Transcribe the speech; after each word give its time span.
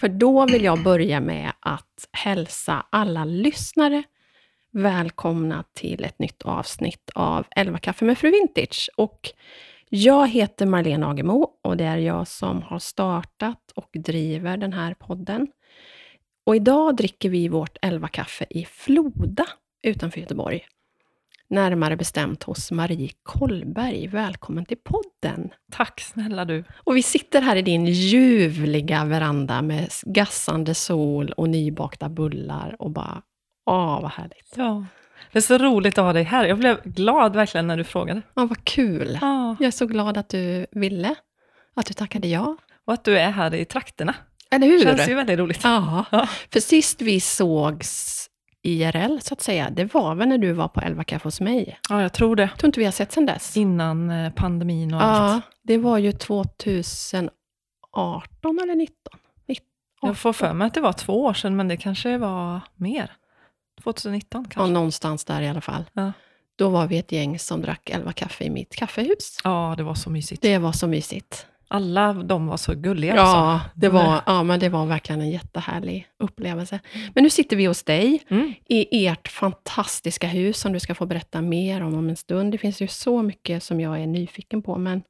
För 0.00 0.08
då 0.08 0.46
vill 0.46 0.64
jag 0.64 0.82
börja 0.82 1.20
med 1.20 1.52
att 1.60 2.08
hälsa 2.12 2.86
alla 2.90 3.24
lyssnare 3.24 4.02
välkomna 4.72 5.64
till 5.74 6.04
ett 6.04 6.18
nytt 6.18 6.42
avsnitt 6.42 7.10
av 7.14 7.46
11 7.56 7.78
kaffe 7.78 8.04
med 8.04 8.18
Fru 8.18 8.30
Vintage. 8.30 8.90
Och 8.96 9.30
jag 9.88 10.28
heter 10.28 10.66
Marlene 10.66 11.06
Agemo 11.06 11.50
och 11.62 11.76
det 11.76 11.84
är 11.84 11.96
jag 11.96 12.28
som 12.28 12.62
har 12.62 12.78
startat 12.78 13.72
och 13.74 13.90
driver 13.92 14.56
den 14.56 14.72
här 14.72 14.94
podden. 14.94 15.46
Och 16.46 16.56
idag 16.56 16.96
dricker 16.96 17.28
vi 17.30 17.48
vårt 17.48 17.76
11 17.82 18.08
kaffe 18.08 18.46
i 18.50 18.64
Floda 18.64 19.46
utanför 19.82 20.20
Göteborg. 20.20 20.66
Närmare 21.50 21.96
bestämt 21.96 22.42
hos 22.42 22.70
Marie 22.70 23.10
Kollberg. 23.22 24.06
Välkommen 24.06 24.64
till 24.64 24.76
podden! 24.76 25.50
Tack 25.72 26.00
snälla 26.00 26.44
du! 26.44 26.64
Och 26.84 26.96
vi 26.96 27.02
sitter 27.02 27.40
här 27.40 27.56
i 27.56 27.62
din 27.62 27.86
ljuvliga 27.86 29.04
veranda 29.04 29.62
med 29.62 29.88
gassande 30.02 30.74
sol 30.74 31.32
och 31.32 31.48
nybakta 31.48 32.08
bullar 32.08 32.76
och 32.78 32.90
bara, 32.90 33.22
åh 33.70 34.00
vad 34.02 34.10
härligt! 34.10 34.52
Ja, 34.56 34.84
det 35.32 35.38
är 35.38 35.42
så 35.42 35.58
roligt 35.58 35.98
att 35.98 36.04
ha 36.04 36.12
dig 36.12 36.22
här. 36.22 36.44
Jag 36.46 36.58
blev 36.58 36.82
glad 36.84 37.36
verkligen 37.36 37.66
när 37.66 37.76
du 37.76 37.84
frågade. 37.84 38.22
Ja, 38.34 38.46
vad 38.46 38.64
kul! 38.64 39.18
Ja. 39.20 39.56
Jag 39.60 39.66
är 39.66 39.70
så 39.70 39.86
glad 39.86 40.18
att 40.18 40.28
du 40.28 40.66
ville, 40.72 41.14
att 41.74 41.86
du 41.86 41.94
tackade 41.94 42.28
ja. 42.28 42.56
Och 42.84 42.92
att 42.92 43.04
du 43.04 43.18
är 43.18 43.30
här 43.30 43.54
i 43.54 43.64
trakterna. 43.64 44.14
Eller 44.50 44.66
hur? 44.66 44.80
känns 44.82 45.08
ju 45.08 45.14
väldigt 45.14 45.38
roligt. 45.38 45.60
Ja, 45.64 46.04
Ja. 46.10 46.28
för 46.52 46.60
sist 46.60 47.02
vi 47.02 47.20
sågs 47.20 48.26
IRL, 48.62 49.18
så 49.20 49.34
att 49.34 49.40
säga, 49.40 49.70
det 49.70 49.94
var 49.94 50.14
väl 50.14 50.28
när 50.28 50.38
du 50.38 50.52
var 50.52 50.68
på 50.68 50.80
11 50.80 51.04
kaffe 51.04 51.26
hos 51.26 51.40
mig? 51.40 51.78
Ja, 51.88 52.02
jag 52.02 52.12
tror 52.12 52.36
det. 52.36 52.42
Jag 52.42 52.58
tror 52.58 52.68
inte 52.68 52.80
vi 52.80 52.84
har 52.86 52.92
sett 52.92 53.12
sedan 53.12 53.26
dess. 53.26 53.56
Innan 53.56 54.10
eh, 54.10 54.32
pandemin 54.32 54.94
och 54.94 55.00
Ja, 55.00 55.04
allt. 55.04 55.44
det 55.62 55.78
var 55.78 55.98
ju 55.98 56.12
2018 56.12 57.30
eller 58.62 58.74
19? 58.74 58.94
Jag 60.02 60.18
får 60.18 60.32
för 60.32 60.52
mig 60.52 60.66
att 60.66 60.74
det 60.74 60.80
var 60.80 60.92
två 60.92 61.24
år 61.24 61.34
sedan, 61.34 61.56
men 61.56 61.68
det 61.68 61.76
kanske 61.76 62.18
var 62.18 62.60
mer. 62.76 63.12
2019 63.84 64.42
Ja, 64.44 64.50
kanske. 64.50 64.72
någonstans 64.72 65.24
där 65.24 65.42
i 65.42 65.48
alla 65.48 65.60
fall. 65.60 65.84
Ja. 65.92 66.12
Då 66.56 66.68
var 66.68 66.86
vi 66.86 66.98
ett 66.98 67.12
gäng 67.12 67.38
som 67.38 67.62
drack 67.62 67.90
11 67.90 68.12
kaffe 68.12 68.44
i 68.44 68.50
mitt 68.50 68.76
kaffehus. 68.76 69.38
Ja, 69.44 69.74
det 69.76 69.82
var 69.82 69.94
så 69.94 70.10
mysigt. 70.10 70.42
Det 70.42 70.58
var 70.58 70.72
så 70.72 70.86
mysigt. 70.86 71.46
Alla 71.72 72.12
de 72.12 72.46
var 72.46 72.56
så 72.56 72.74
gulliga 72.74 73.16
Ja, 73.16 73.54
också. 73.56 73.70
det 73.74 73.88
var, 73.88 74.20
ja, 74.26 74.42
men 74.42 74.60
det 74.60 74.68
var 74.68 74.86
verkligen 74.86 75.20
en 75.20 75.30
jättehärlig 75.30 76.06
upplevelse. 76.18 76.80
Men 77.14 77.24
nu 77.24 77.30
sitter 77.30 77.56
vi 77.56 77.66
hos 77.66 77.82
dig 77.82 78.22
Mm. 78.28 78.54
i 78.68 79.06
ert 79.06 79.28
fantastiska 79.28 80.26
hus 80.26 80.58
som 80.60 80.72
du 80.72 80.80
ska 80.80 80.94
få 80.94 81.06
berätta 81.06 81.40
mer 81.42 81.82
om 81.82 81.94
om 81.94 82.08
en 82.08 82.16
stund. 82.16 82.52
Det 82.52 82.58
finns 82.58 82.82
ju 82.82 82.88
så 82.88 83.22
mycket 83.22 83.62
som 83.62 83.80
jag 83.80 84.00
är 84.00 84.06
nyfiken 84.06 84.62
på, 84.62 84.78
men 84.78 85.02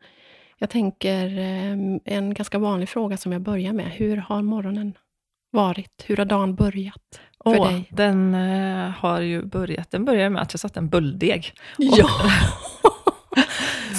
jag 0.58 0.70
tänker 0.70 1.38
eh, 1.38 1.72
en 2.14 2.34
ganska 2.34 2.58
vanlig 2.58 2.88
fråga 2.88 3.16
som 3.16 3.32
jag 3.32 3.42
börjar 3.42 3.72
med. 3.72 3.86
Hur 3.90 4.16
har 4.16 4.42
morgonen 4.42 4.92
varit? 5.52 6.04
Hur 6.06 6.16
har 6.16 6.24
dagen 6.24 6.54
börjat 6.54 7.20
för 7.44 7.58
Åh, 7.58 7.68
dig? 7.68 7.88
Den 7.90 8.34
eh, 8.34 8.90
har 8.90 9.20
ju 9.20 9.42
börjat. 9.44 9.90
Den 9.90 10.04
började 10.04 10.30
med 10.30 10.42
att 10.42 10.52
jag 10.52 10.60
satte 10.60 10.78
en 10.80 10.88
bulldeg. 10.88 11.52
Ja! 11.78 12.08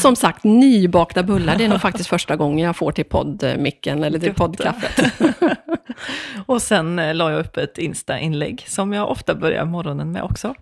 Som 0.01 0.15
sagt, 0.15 0.43
nybakta 0.43 1.23
bullar, 1.23 1.55
det 1.57 1.63
är 1.65 1.69
nog 1.69 1.81
faktiskt 1.89 2.09
första 2.09 2.35
gången 2.35 2.65
jag 2.65 2.75
får 2.75 2.91
till 2.91 3.05
poddmicken 3.05 4.03
eller 4.03 4.19
till 4.19 4.33
poddkaffet. 4.33 5.13
Och 6.45 6.61
sen 6.61 6.99
eh, 6.99 7.15
la 7.15 7.31
jag 7.31 7.39
upp 7.39 7.57
ett 7.57 7.77
Insta-inlägg 7.77 8.63
som 8.67 8.93
jag 8.93 9.09
ofta 9.09 9.35
börjar 9.35 9.65
morgonen 9.65 10.11
med 10.11 10.23
också. 10.23 10.55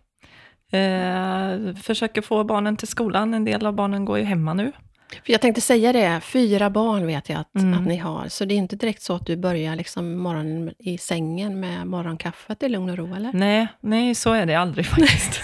Eh, 0.72 1.76
försöker 1.82 2.22
få 2.22 2.44
barnen 2.44 2.78
till 2.78 2.88
skolan. 2.88 3.34
En 3.34 3.46
del 3.46 3.66
av 3.66 3.74
barnen 3.74 4.06
går 4.06 4.18
ju 4.18 4.24
hemma 4.24 4.54
nu. 4.54 4.72
För 5.26 5.32
jag 5.32 5.42
tänkte 5.42 5.62
säga 5.62 5.94
det, 5.94 6.22
fyra 6.24 6.70
barn 6.70 7.08
vet 7.08 7.30
jag 7.30 7.40
att, 7.40 7.56
Mm. 7.56 7.74
att 7.80 7.88
ni 7.88 7.98
har, 7.98 8.26
så 8.28 8.46
det 8.46 8.54
är 8.54 8.58
inte 8.58 8.76
direkt 8.76 9.02
så 9.02 9.16
att 9.16 9.26
du 9.26 9.38
börjar 9.38 9.76
liksom 9.76 10.18
morgonen 10.18 10.74
i 10.80 10.98
sängen 10.98 11.60
med 11.60 11.88
morgonkaffet 11.88 12.64
i 12.64 12.70
lugn 12.70 12.90
och 12.90 12.98
ro, 12.98 13.16
eller? 13.16 13.34
Nej, 13.34 13.68
nej, 13.82 14.16
så 14.16 14.34
är 14.34 14.46
det 14.46 14.56
aldrig 14.56 14.86
faktiskt. 14.96 15.42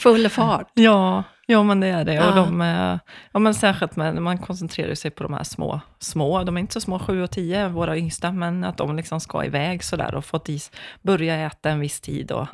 Full 0.00 0.28
fart. 0.28 0.70
ja, 0.74 1.24
ja, 1.50 1.62
men 1.62 1.80
det 1.80 1.86
är 1.86 2.04
det. 2.04 2.28
Och 2.28 2.34
de, 2.34 2.60
eh, 2.60 2.98
ja, 3.32 3.38
men 3.38 3.54
särskilt 3.54 3.96
med, 3.96 4.22
man 4.22 4.38
koncentrerar 4.38 4.94
sig 4.94 5.10
på 5.10 5.22
de 5.22 5.32
här 5.32 5.44
små, 5.44 5.80
små. 5.98 6.44
De 6.44 6.56
är 6.56 6.60
inte 6.60 6.72
så 6.72 6.80
små, 6.80 6.98
sju 6.98 7.22
och 7.22 7.30
tio, 7.30 7.68
våra 7.68 7.96
yngsta, 7.96 8.32
men 8.32 8.64
att 8.64 8.76
de 8.76 8.96
liksom 8.96 9.20
ska 9.20 9.44
iväg 9.44 9.84
sådär 9.84 10.14
och 10.14 10.24
fått 10.24 10.48
is, 10.48 10.70
börja 11.02 11.36
äta 11.46 11.70
en 11.70 11.80
viss 11.80 12.00
tid 12.00 12.32
och 12.32 12.46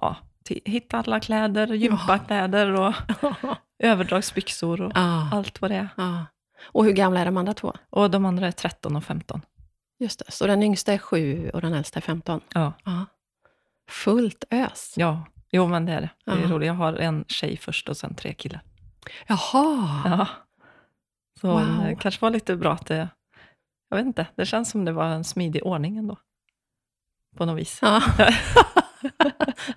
ja, 0.00 0.16
hitta 0.64 0.98
alla 0.98 1.20
kläder, 1.20 1.66
gympakläder 1.66 2.72
och 2.80 2.94
överdragsbyxor 3.82 4.82
och 4.82 4.92
allt 4.96 5.60
vad 5.60 5.70
det 5.70 5.88
är. 5.96 6.26
Och 6.72 6.84
hur 6.84 6.92
gamla 6.92 7.20
är 7.20 7.24
de 7.24 7.36
andra 7.36 7.54
två? 7.54 7.72
Och 7.90 8.10
de 8.10 8.24
andra 8.24 8.46
är 8.46 8.52
13 8.52 8.96
och 8.96 9.04
15. 9.04 9.40
Just 9.98 10.18
det, 10.18 10.32
så 10.32 10.46
den 10.46 10.62
yngsta 10.62 10.92
är 10.92 10.98
sju 10.98 11.50
och 11.50 11.60
den 11.60 11.74
äldsta 11.74 11.98
är 11.98 12.02
15. 12.02 12.40
Ja, 12.54 12.72
Ja. 12.84 13.06
Fullt 13.90 14.44
ös. 14.50 14.94
ja. 14.96 15.24
Jo, 15.52 15.66
men 15.68 15.86
det 15.86 15.92
är 15.92 16.00
det. 16.00 16.10
Det 16.24 16.30
är 16.42 16.48
roligt. 16.48 16.66
Jag 16.66 16.74
har 16.74 16.92
en 16.92 17.24
tjej 17.28 17.56
först 17.56 17.88
och 17.88 17.96
sen 17.96 18.14
tre 18.14 18.34
killar. 18.34 18.60
Jaha! 19.26 20.02
Ja. 20.04 20.26
Så 21.40 21.48
Wow. 21.48 21.84
det 21.84 21.96
kanske 22.00 22.20
var 22.20 22.30
lite 22.30 22.56
bra 22.56 22.72
att 22.72 22.86
det... 22.86 23.08
Jag 23.90 23.96
vet 23.96 24.06
inte, 24.06 24.26
det 24.36 24.46
känns 24.46 24.70
som 24.70 24.84
det 24.84 24.92
var 24.92 25.04
en 25.06 25.24
smidig 25.24 25.66
ordning 25.66 25.96
ändå. 25.96 26.16
På 27.36 27.44
något 27.46 27.58
vis. 27.58 27.78
Ja. 27.82 28.02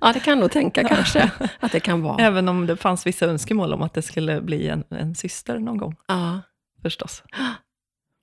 ja, 0.02 0.13
det 0.13 0.19
kan 0.19 0.40
nog 0.40 0.52
tänka 0.52 0.84
kanske 0.88 1.31
att 1.59 1.72
det 1.72 1.80
kan 1.80 2.02
vara. 2.02 2.24
Även 2.24 2.50
om 2.50 2.66
det 2.68 2.78
fanns 2.78 3.07
vissa 3.07 3.25
önskemål 3.25 3.74
om 3.74 3.81
att 3.81 3.94
det 3.94 4.02
skulle 4.02 4.42
bli 4.42 4.68
en, 4.69 4.84
en 4.90 5.16
syster 5.16 5.59
någon 5.59 5.78
gång, 5.78 5.96
Ja. 6.07 6.42
förstås. 6.81 7.24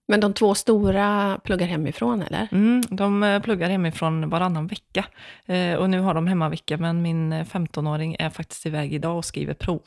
Men 0.08 0.20
de 0.20 0.32
två 0.34 0.54
stora 0.54 1.38
pluggar 1.44 1.66
hemifrån, 1.66 2.22
eller? 2.22 2.48
Mm, 2.52 2.82
de 2.90 3.22
eh, 3.22 3.42
pluggar 3.42 3.70
hemifrån 3.70 4.28
varannan 4.30 4.66
vecka. 4.66 5.04
Eh, 5.46 5.74
och 5.74 5.90
nu 5.90 6.00
har 6.00 6.14
de 6.14 6.26
hemmavecka, 6.26 6.76
men 6.76 7.02
min 7.02 7.32
eh, 7.32 7.44
15-åring 7.44 8.16
är 8.18 8.30
faktiskt 8.30 8.66
iväg 8.66 8.94
idag 8.94 9.16
och 9.16 9.24
skriver 9.24 9.54
prov. 9.54 9.80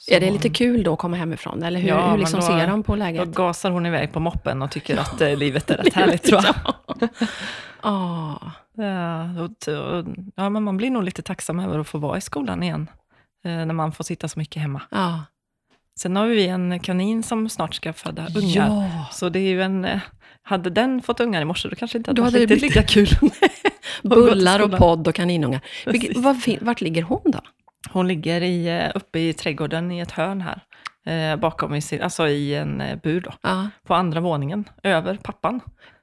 Så 0.00 0.14
Är 0.14 0.20
det 0.20 0.30
lite 0.30 0.48
kul 0.48 0.82
då 0.82 0.92
att 0.92 0.98
komma 0.98 1.16
hemifrån? 1.16 1.62
Eller 1.62 1.80
hur, 1.80 1.88
Ja, 1.88 2.10
hur 2.10 2.18
liksom 2.18 2.40
då- 2.40 2.46
ser 2.46 2.66
de 2.66 2.82
på 2.82 2.92
Då 2.92 2.96
läget? 2.98 3.28
gasar 3.34 3.70
hon 3.70 3.86
iväg 3.86 4.12
på 4.12 4.20
moppen 4.20 4.62
och 4.62 4.70
tycker 4.70 4.96
att 4.96 5.20
eh, 5.20 5.36
livet 5.36 5.70
är 5.70 5.76
rätt 5.76 5.94
härligt, 5.94 6.22
tror 6.22 6.40
jag. 6.44 6.54
Ja. 7.82 8.40
Ja, 8.74 9.22
och, 9.42 9.68
och, 9.68 10.04
ja, 10.36 10.48
men 10.50 10.62
man 10.62 10.76
blir 10.76 10.90
nog 10.90 11.02
lite 11.04 11.22
tacksam 11.22 11.58
över 11.60 11.78
att 11.78 11.88
få 11.88 11.98
vara 11.98 12.18
i 12.18 12.20
skolan 12.20 12.62
igen, 12.62 12.90
eh, 13.44 13.50
när 13.50 13.72
man 13.74 13.92
får 13.92 14.04
sitta 14.04 14.28
så 14.28 14.38
mycket 14.38 14.62
hemma. 14.62 14.82
Ja. 14.90 15.22
Sen 16.02 16.16
har 16.16 16.26
vi 16.26 16.46
en 16.48 16.80
kanin 16.80 17.22
som 17.22 17.48
snart 17.48 17.74
ska 17.74 17.92
föda 17.92 18.26
ungar. 18.36 18.68
Ja. 18.68 19.06
Så 19.12 19.28
det 19.28 19.38
är 19.38 19.48
ju 19.50 19.62
en... 19.62 19.84
eh, 19.84 19.98
Hade 20.42 20.70
den 20.70 21.02
fått 21.02 21.20
ungar 21.20 21.42
i 21.42 21.44
morse, 21.44 21.68
då 21.68 21.76
kanske 21.76 21.98
inte 21.98 22.10
hade 22.10 22.16
Då 22.20 22.22
varit 22.22 22.32
hade 22.32 22.42
det 22.46 22.46
blivit- 22.46 22.62
lika 22.76 22.82
kul. 22.82 23.08
Bullar 24.02 24.62
och 24.62 24.76
podd 24.78 25.08
och 25.08 25.14
kaninungar. 25.14 25.60
Vilket, 25.86 26.42
fin- 26.42 26.58
vart 26.60 26.80
ligger 26.80 27.02
hon 27.02 27.20
då? 27.24 27.40
Hon 27.92 28.08
ligger 28.08 28.40
i, 28.40 28.66
eh, 28.68 28.90
uppe 28.94 29.18
i 29.18 29.32
trädgården 29.32 29.90
i 29.92 29.98
ett 30.00 30.10
hörn 30.10 30.40
här, 30.40 30.60
eh, 31.32 31.36
bakom 31.40 31.74
i, 31.74 31.80
sin, 31.80 32.02
alltså 32.02 32.28
i 32.28 32.54
en 32.54 32.80
eh, 32.80 32.98
bur 33.02 33.20
då, 33.20 33.32
Ja. 33.42 33.68
på 33.86 33.94
andra 33.94 34.20
våningen, 34.20 34.64
över 34.82 35.14
pappan. 35.16 35.60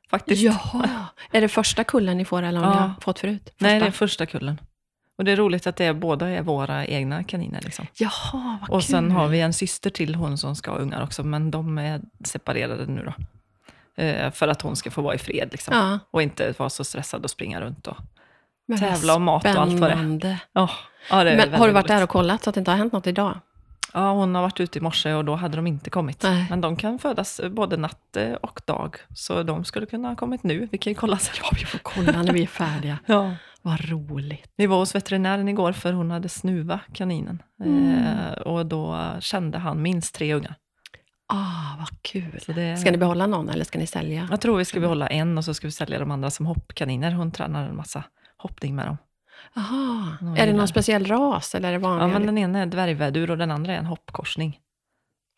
Faktiskt. 0.09 0.41
Jaha. 0.41 0.89
Är 1.31 1.41
det 1.41 1.47
första 1.47 1.83
kullen 1.83 2.17
ni 2.17 2.25
får 2.25 2.43
eller 2.43 2.59
har 2.59 2.87
ni 2.87 2.93
fått 3.01 3.19
förut? 3.19 3.41
Första? 3.45 3.65
Nej, 3.65 3.79
det 3.79 3.85
är 3.85 3.91
första 3.91 4.25
kullen. 4.25 4.59
Och 5.17 5.23
det 5.23 5.31
är 5.31 5.35
roligt 5.35 5.67
att 5.67 5.75
det 5.75 5.85
är, 5.85 5.93
båda 5.93 6.27
är 6.29 6.41
våra 6.41 6.85
egna 6.85 7.23
kaniner. 7.23 7.61
Liksom. 7.61 7.85
Jaha, 7.93 8.57
vad 8.61 8.69
Och 8.69 8.81
kul. 8.81 8.89
sen 8.91 9.11
har 9.11 9.27
vi 9.27 9.41
en 9.41 9.53
syster 9.53 9.89
till 9.89 10.15
hon 10.15 10.37
som 10.37 10.55
ska 10.55 10.71
ha 10.71 10.77
ungar 10.77 11.03
också, 11.03 11.23
men 11.23 11.51
de 11.51 11.77
är 11.77 12.01
separerade 12.23 12.85
nu 12.85 13.03
då. 13.05 13.13
Eh, 14.03 14.31
för 14.31 14.47
att 14.47 14.61
hon 14.61 14.75
ska 14.75 14.91
få 14.91 15.01
vara 15.01 15.15
i 15.15 15.17
fred 15.17 15.49
liksom. 15.51 15.73
Ja, 15.77 15.99
Och 16.11 16.21
inte 16.21 16.53
vara 16.57 16.69
så 16.69 16.83
stressad 16.83 17.23
och 17.23 17.29
springa 17.29 17.61
runt 17.61 17.87
och... 17.87 17.97
men 18.67 18.79
Tävla 18.79 19.15
om 19.15 19.23
mat 19.23 19.45
och 19.45 19.51
allt 19.51 19.79
vad 19.79 19.89
det 19.89 20.27
är. 20.27 20.39
Oh, 20.63 20.71
ja, 21.09 21.23
det 21.23 21.31
är 21.31 21.37
Men 21.37 21.53
har 21.59 21.67
du 21.67 21.73
varit 21.73 21.87
där 21.87 21.95
roligt. 21.95 22.03
och 22.03 22.09
kollat 22.09 22.43
så 22.43 22.49
att 22.49 22.53
det 22.53 22.59
inte 22.59 22.71
har 22.71 22.77
hänt 22.77 22.93
något 22.93 23.07
idag? 23.07 23.39
Ja, 23.93 24.11
hon 24.11 24.35
har 24.35 24.41
varit 24.41 24.59
ute 24.59 24.79
i 24.79 24.81
morse 24.81 25.13
och 25.13 25.25
då 25.25 25.35
hade 25.35 25.55
de 25.55 25.67
inte 25.67 25.89
kommit. 25.89 26.23
Nej. 26.23 26.45
Men 26.49 26.61
de 26.61 26.75
kan 26.75 26.99
födas 26.99 27.41
både 27.51 27.77
natt 27.77 28.17
eh, 28.17 28.31
och 28.33 28.61
dag, 28.65 28.95
så 29.15 29.43
de 29.43 29.65
skulle 29.65 29.85
kunna 29.85 30.07
ha 30.07 30.15
kommit 30.15 30.43
nu. 30.43 30.67
Vi 30.71 30.77
kan 30.77 30.91
ju 30.91 30.95
kolla 30.95 31.17
sen. 31.17 31.35
Ja, 31.43 31.49
vi 31.59 31.65
får 31.65 31.79
kolla 31.79 32.21
när 32.23 32.33
vi 32.33 32.43
är 32.43 32.47
färdiga. 32.47 32.97
Ja. 33.05 33.31
Vad 33.67 33.89
roligt. 33.89 34.51
Vi 34.57 34.65
var 34.67 34.77
hos 34.77 34.95
veterinären 34.95 35.47
igår 35.47 35.71
för 35.71 35.93
hon 35.93 36.11
hade 36.11 36.29
snuva, 36.29 36.79
kaninen. 36.93 37.41
Mm. 37.63 37.93
Eh, 38.07 38.31
och 38.31 38.65
då 38.65 39.11
kände 39.19 39.57
han 39.57 39.81
minst 39.81 40.15
tre 40.15 40.33
ungar. 40.33 40.55
Ah, 41.33 41.77
vad 41.79 42.01
kul. 42.01 42.39
Så 42.41 42.51
det, 42.51 42.77
Ska 42.77 42.91
ni 42.91 42.97
behålla 42.97 43.27
någon 43.27 43.49
eller 43.49 43.65
ska 43.65 43.79
ni 43.79 43.87
sälja? 43.87 44.27
Jag 44.31 44.41
tror 44.41 44.57
vi 44.57 44.65
ska 44.65 44.79
behålla 44.79 45.07
en 45.07 45.37
och 45.37 45.45
så 45.45 45.53
ska 45.53 45.67
vi 45.67 45.71
sälja 45.71 45.99
de 45.99 46.11
andra 46.11 46.29
som 46.29 46.45
hoppkaniner. 46.45 47.11
Hon 47.11 47.31
tränar 47.31 47.69
en 47.69 47.75
massa 47.75 48.03
hoppning 48.37 48.75
med 48.75 48.85
dem. 48.87 48.97
Aha. 49.55 50.17
Är 50.37 50.47
det 50.47 50.53
någon 50.53 50.67
speciell 50.67 51.05
ras 51.05 51.55
eller 51.55 51.67
är 51.69 51.71
det 51.73 51.77
vanliga? 51.79 52.07
Ja, 52.07 52.13
men 52.13 52.25
den 52.25 52.37
ena 52.37 52.59
är 52.59 52.65
dvärgvädur 52.65 53.31
och 53.31 53.37
den 53.37 53.51
andra 53.51 53.73
är 53.73 53.77
en 53.77 53.85
hoppkorsning. 53.85 54.59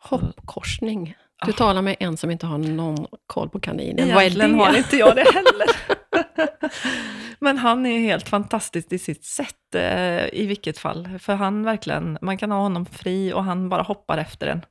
Hoppkorsning. 0.02 1.14
Du 1.46 1.50
Ah. 1.52 1.54
talar 1.54 1.82
med 1.82 1.96
en 2.00 2.16
som 2.16 2.30
inte 2.30 2.46
har 2.46 2.58
någon 2.58 3.06
koll 3.26 3.48
på. 3.48 3.60
Vad 3.66 3.80
är 3.80 3.80
Egentligen 3.80 4.52
det? 4.52 4.58
har 4.64 4.76
inte 4.78 4.96
jag 4.96 5.16
det 5.16 5.24
heller. 5.34 5.96
Men 7.38 7.58
han 7.58 7.86
är 7.86 7.98
helt 8.00 8.28
fantastisk 8.28 8.92
i 8.92 8.98
sitt 8.98 9.24
sätt 9.24 9.74
eh, 9.74 10.26
i 10.40 10.46
vilket 10.46 10.78
fall. 10.78 11.08
För 11.18 11.34
han 11.34 11.62
verkligen, 11.64 12.18
man 12.22 12.38
kan 12.38 12.50
ha 12.50 12.58
honom 12.58 12.86
fri 12.86 13.32
och 13.32 13.44
han 13.44 13.68
bara 13.68 13.82
hoppar 13.82 14.18
efter 14.18 14.46
en. 14.46 14.64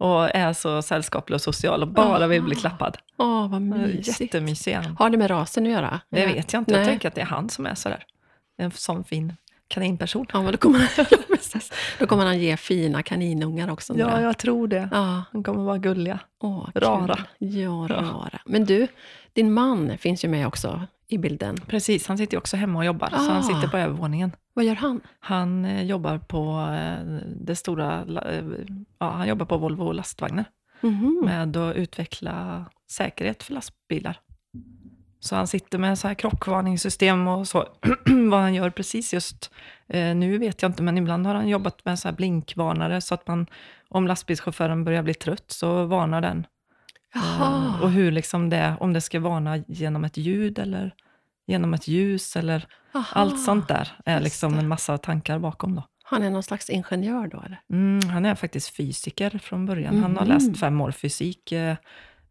Och 0.00 0.34
är 0.36 0.52
så 0.52 0.82
sällskaplig 0.82 1.34
och 1.34 1.40
social 1.40 1.82
och 1.82 1.88
bara 1.88 2.26
vill 2.26 2.42
bli 2.42 2.54
klappad. 2.54 2.98
Åh, 3.16 3.48
vad 3.50 3.62
mysigt. 3.62 4.20
Jättemysig 4.20 4.72
han. 4.72 4.96
Har 4.98 5.10
det 5.10 5.16
med 5.18 5.30
rasen 5.30 5.66
att 5.66 5.72
göra? 5.72 6.00
Det 6.10 6.20
Ja. 6.20 6.26
vet 6.26 6.52
jag 6.52 6.60
inte. 6.60 6.72
Jag 6.72 6.78
Nej. 6.78 6.86
tänker 6.88 7.08
att 7.08 7.14
det 7.14 7.20
är 7.20 7.24
han 7.26 7.48
som 7.50 7.66
är 7.66 7.74
sådär. 7.74 8.04
En 8.58 8.70
sån 8.70 9.04
fin 9.04 9.32
kaninperson. 9.68 10.26
Ja, 10.32 10.42
men 10.42 10.52
då 10.52 10.58
kommer, 10.58 10.78
han, 10.78 11.06
ja, 11.54 11.60
då 11.98 12.06
kommer 12.06 12.24
han 12.26 12.38
ge 12.38 12.56
fina 12.56 13.02
kaninungar 13.02 13.70
också. 13.70 13.92
undrar 13.92 14.10
jag. 14.20 14.22
jag 14.28 14.38
tror 14.38 14.68
det. 14.68 14.88
ja. 14.92 15.22
Han 15.32 15.42
kommer 15.42 15.62
vara 15.64 15.78
gulliga. 15.78 16.18
Åh, 16.42 16.68
Rara. 16.74 17.18
Ja, 17.38 17.86
rara. 17.90 18.40
Men 18.46 18.64
du, 18.64 18.86
din 19.32 19.52
man 19.52 19.98
finns 19.98 20.24
ju 20.24 20.28
med 20.28 20.46
också 20.46 20.82
i 21.08 21.18
bilden. 21.18 21.56
Precis, 21.66 22.08
han 22.08 22.18
sitter 22.18 22.34
ju 22.34 22.38
också 22.38 22.56
hemma 22.56 22.78
och 22.78 22.84
jobbar. 22.84 23.08
Så 23.08 23.16
Ah. 23.16 23.18
han 23.32 23.44
sitter 23.44 23.68
på 23.68 23.76
övervåningen. 23.76 24.32
Vad 24.54 24.64
gör 24.64 24.74
han? 24.74 25.00
Han 25.20 25.64
eh, 25.64 25.82
jobbar 25.82 26.18
på 26.18 26.68
eh, 26.74 27.04
det 27.40 27.56
stora, 27.56 28.04
eh, 28.30 28.44
ja, 28.98 29.10
han 29.10 29.28
jobbar 29.28 29.46
på 29.46 29.56
Volvo 29.58 29.92
lastvagnar 29.92 30.44
Mhm. 30.80 31.22
med 31.24 31.56
att 31.56 31.76
utveckla 31.76 32.64
säkerhet 32.90 33.42
för 33.42 33.52
lastbilar. 33.54 34.20
Så 35.20 35.36
han 35.36 35.46
sitter 35.46 35.78
med 35.78 35.98
så 35.98 36.08
här 36.08 36.14
krockvarningssystem 36.14 37.28
och 37.28 37.48
så. 37.48 37.66
Vad 38.30 38.40
han 38.40 38.54
gör 38.54 38.70
precis 38.70 39.14
just 39.14 39.50
eh, 39.88 40.14
nu 40.16 40.38
vet 40.38 40.62
jag 40.62 40.68
inte, 40.68 40.82
men 40.82 40.98
ibland 40.98 41.26
har 41.26 41.34
han 41.34 41.48
jobbat 41.48 41.84
med 41.84 41.98
så 41.98 42.08
här 42.08 42.14
blinkvarnare 42.16 43.00
så 43.00 43.14
att 43.14 43.26
man, 43.26 43.46
om 43.88 44.06
lastbilschauffören 44.06 44.84
börjar 44.84 45.02
bli 45.02 45.14
trött 45.14 45.44
så 45.50 45.84
varnar 45.84 46.20
den. 46.20 46.46
Eh, 47.14 47.20
Jaha. 47.40 47.80
och 47.82 47.90
hur 47.90 48.12
liksom 48.12 48.50
det, 48.50 48.76
om 48.80 48.92
det 48.92 49.00
ska 49.00 49.20
varna 49.20 49.56
genom 49.56 50.04
ett 50.04 50.16
ljud 50.16 50.58
eller 50.58 50.94
genom 51.46 51.74
ett 51.74 51.88
ljus 51.88 52.36
eller 52.36 52.66
Aha. 52.94 53.06
allt 53.12 53.40
sånt 53.44 53.68
där 53.68 53.88
är 54.04 54.20
liksom 54.20 54.58
en 54.58 54.68
massa 54.68 54.98
tankar 54.98 55.38
bakom 55.38 55.74
då. 55.74 55.82
Han 56.04 56.22
är 56.22 56.30
någon 56.30 56.42
slags 56.42 56.70
ingenjör 56.70 57.26
då, 57.26 57.42
eller? 57.46 57.60
Mm, 57.72 58.08
han 58.08 58.26
är 58.26 58.34
faktiskt 58.34 58.76
fysiker 58.76 59.38
från 59.42 59.66
början. 59.66 60.02
Han 60.02 60.16
har 60.16 60.24
Mhm. 60.24 60.34
läst 60.34 60.58
fem 60.60 60.80
år 60.80 60.90
fysik, 60.90 61.52
eh, 61.52 61.76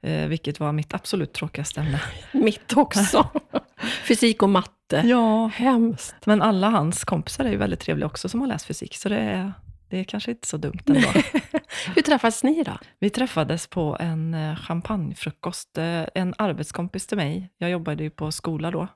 eh, 0.01 0.27
vilket 0.27 0.59
var 0.59 0.71
mitt 0.71 0.93
absolut 0.93 1.33
tråkigaste 1.33 1.81
ämne. 1.81 2.01
Mitt 2.31 2.77
också. 2.77 3.29
Fysik 4.07 4.43
och 4.43 4.49
matte. 4.49 5.01
Ja. 5.05 5.47
Hemskt. 5.47 6.15
Men 6.25 6.41
alla 6.41 6.69
hans 6.69 7.03
kompisar 7.03 7.45
är 7.45 7.49
ju 7.49 7.57
väldigt 7.57 7.79
trevliga 7.79 8.05
också 8.07 8.29
som 8.29 8.39
har 8.41 8.47
läst 8.47 8.65
fysik, 8.65 8.95
så 8.95 9.09
det 9.09 9.17
är, 9.19 9.53
det 9.89 9.97
är 9.97 10.03
kanske 10.03 10.31
inte 10.31 10.47
så 10.47 10.57
dumt 10.57 10.79
ändå. 10.85 11.07
Hur 11.95 12.01
träffades 12.01 12.43
ni 12.43 12.63
då? 12.63 12.77
Vi 12.99 13.09
träffades 13.09 13.67
på 13.67 13.97
en 13.99 14.33
eh, 14.33 14.55
champagnefrukost. 14.55 15.77
Eh, 15.77 16.03
En 16.15 16.33
arbetskompis 16.37 17.07
till 17.07 17.17
mig, 17.17 17.49
jag 17.57 17.69
jobbade 17.69 18.03
ju 18.03 18.09
på 18.09 18.31
skola 18.31 18.71
då, 18.71 18.87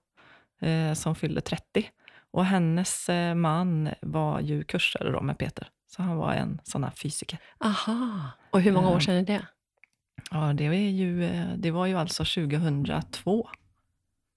eh, 0.68 0.94
som 0.94 1.16
fyllde 1.16 1.42
30. 1.42 1.90
Och 2.34 2.46
hennes 2.46 3.10
man 3.36 3.90
var 4.02 4.40
ju 4.40 4.64
kursare 4.64 5.12
då 5.12 5.22
med 5.22 5.38
Peter. 5.38 5.68
Så 5.96 6.02
han 6.02 6.18
var 6.18 6.34
en 6.34 6.60
sån 6.64 6.84
här 6.84 6.92
fysiker. 6.92 7.40
Aha. 7.60 8.28
Och 8.52 8.62
hur 8.62 8.72
många 8.72 8.90
år 8.90 9.00
sedan 9.00 9.16
är 9.16 9.22
det? 9.24 9.46
Ja, 10.32 10.54
det, 10.54 10.66
är 10.66 10.74
ju, 10.74 11.30
det 11.58 11.72
var 11.72 11.86
ju 11.86 11.98
alltså 11.98 12.24
2002. 12.26 13.50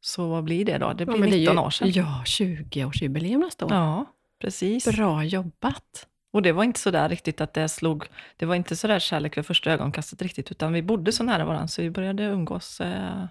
Så 0.00 0.28
vad 0.28 0.44
blir 0.44 0.64
det 0.64 0.78
då? 0.78 0.92
Det 0.92 1.06
blir 1.06 1.18
men 1.18 1.30
det 1.30 1.36
är 1.36 1.38
19 1.38 1.54
ju, 1.56 1.60
år 1.62 1.70
sedan. 1.70 1.90
Ja, 1.90 2.22
20-årsjubileum 2.26 3.38
nästa 3.38 3.66
år. 3.66 3.72
Ja, 3.72 4.04
precis. 4.40 4.96
Bra 4.96 5.24
jobbat. 5.24 6.06
Och 6.34 6.42
det 6.42 6.52
var 6.52 6.64
inte 6.64 6.80
så 6.80 6.90
där 6.90 7.08
riktigt 7.08 7.40
att 7.40 7.54
det 7.54 7.68
slog, 7.68 8.06
det 8.36 8.46
var 8.46 8.54
inte 8.54 8.76
så 8.76 8.86
där 8.86 8.98
kärlek 8.98 9.36
vid 9.38 9.46
första 9.46 9.72
ögonkastet 9.72 10.22
riktigt, 10.22 10.50
utan 10.50 10.72
vi 10.72 10.82
bodde 10.82 11.12
så 11.12 11.24
nära 11.24 11.44
varandra 11.44 11.68
så 11.68 11.82
vi 11.82 11.90
började 11.90 12.22
umgås. 12.24 12.80
Eh, 12.80 13.22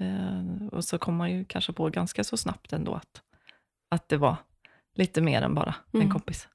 eh, 0.00 0.66
och 0.72 0.84
så 0.84 0.98
kom 0.98 1.16
man 1.16 1.30
ju 1.32 1.44
kanske 1.44 1.72
på 1.72 1.88
ganska 1.88 2.24
så 2.24 2.36
snabbt 2.36 2.72
ändå 2.72 2.94
att, 2.94 3.22
att 3.90 4.08
det 4.08 4.16
var 4.16 4.36
lite 4.94 5.20
mer 5.20 5.42
än 5.42 5.54
bara 5.54 5.74
en 5.92 6.00
Mm. 6.00 6.12
kompis. 6.12 6.48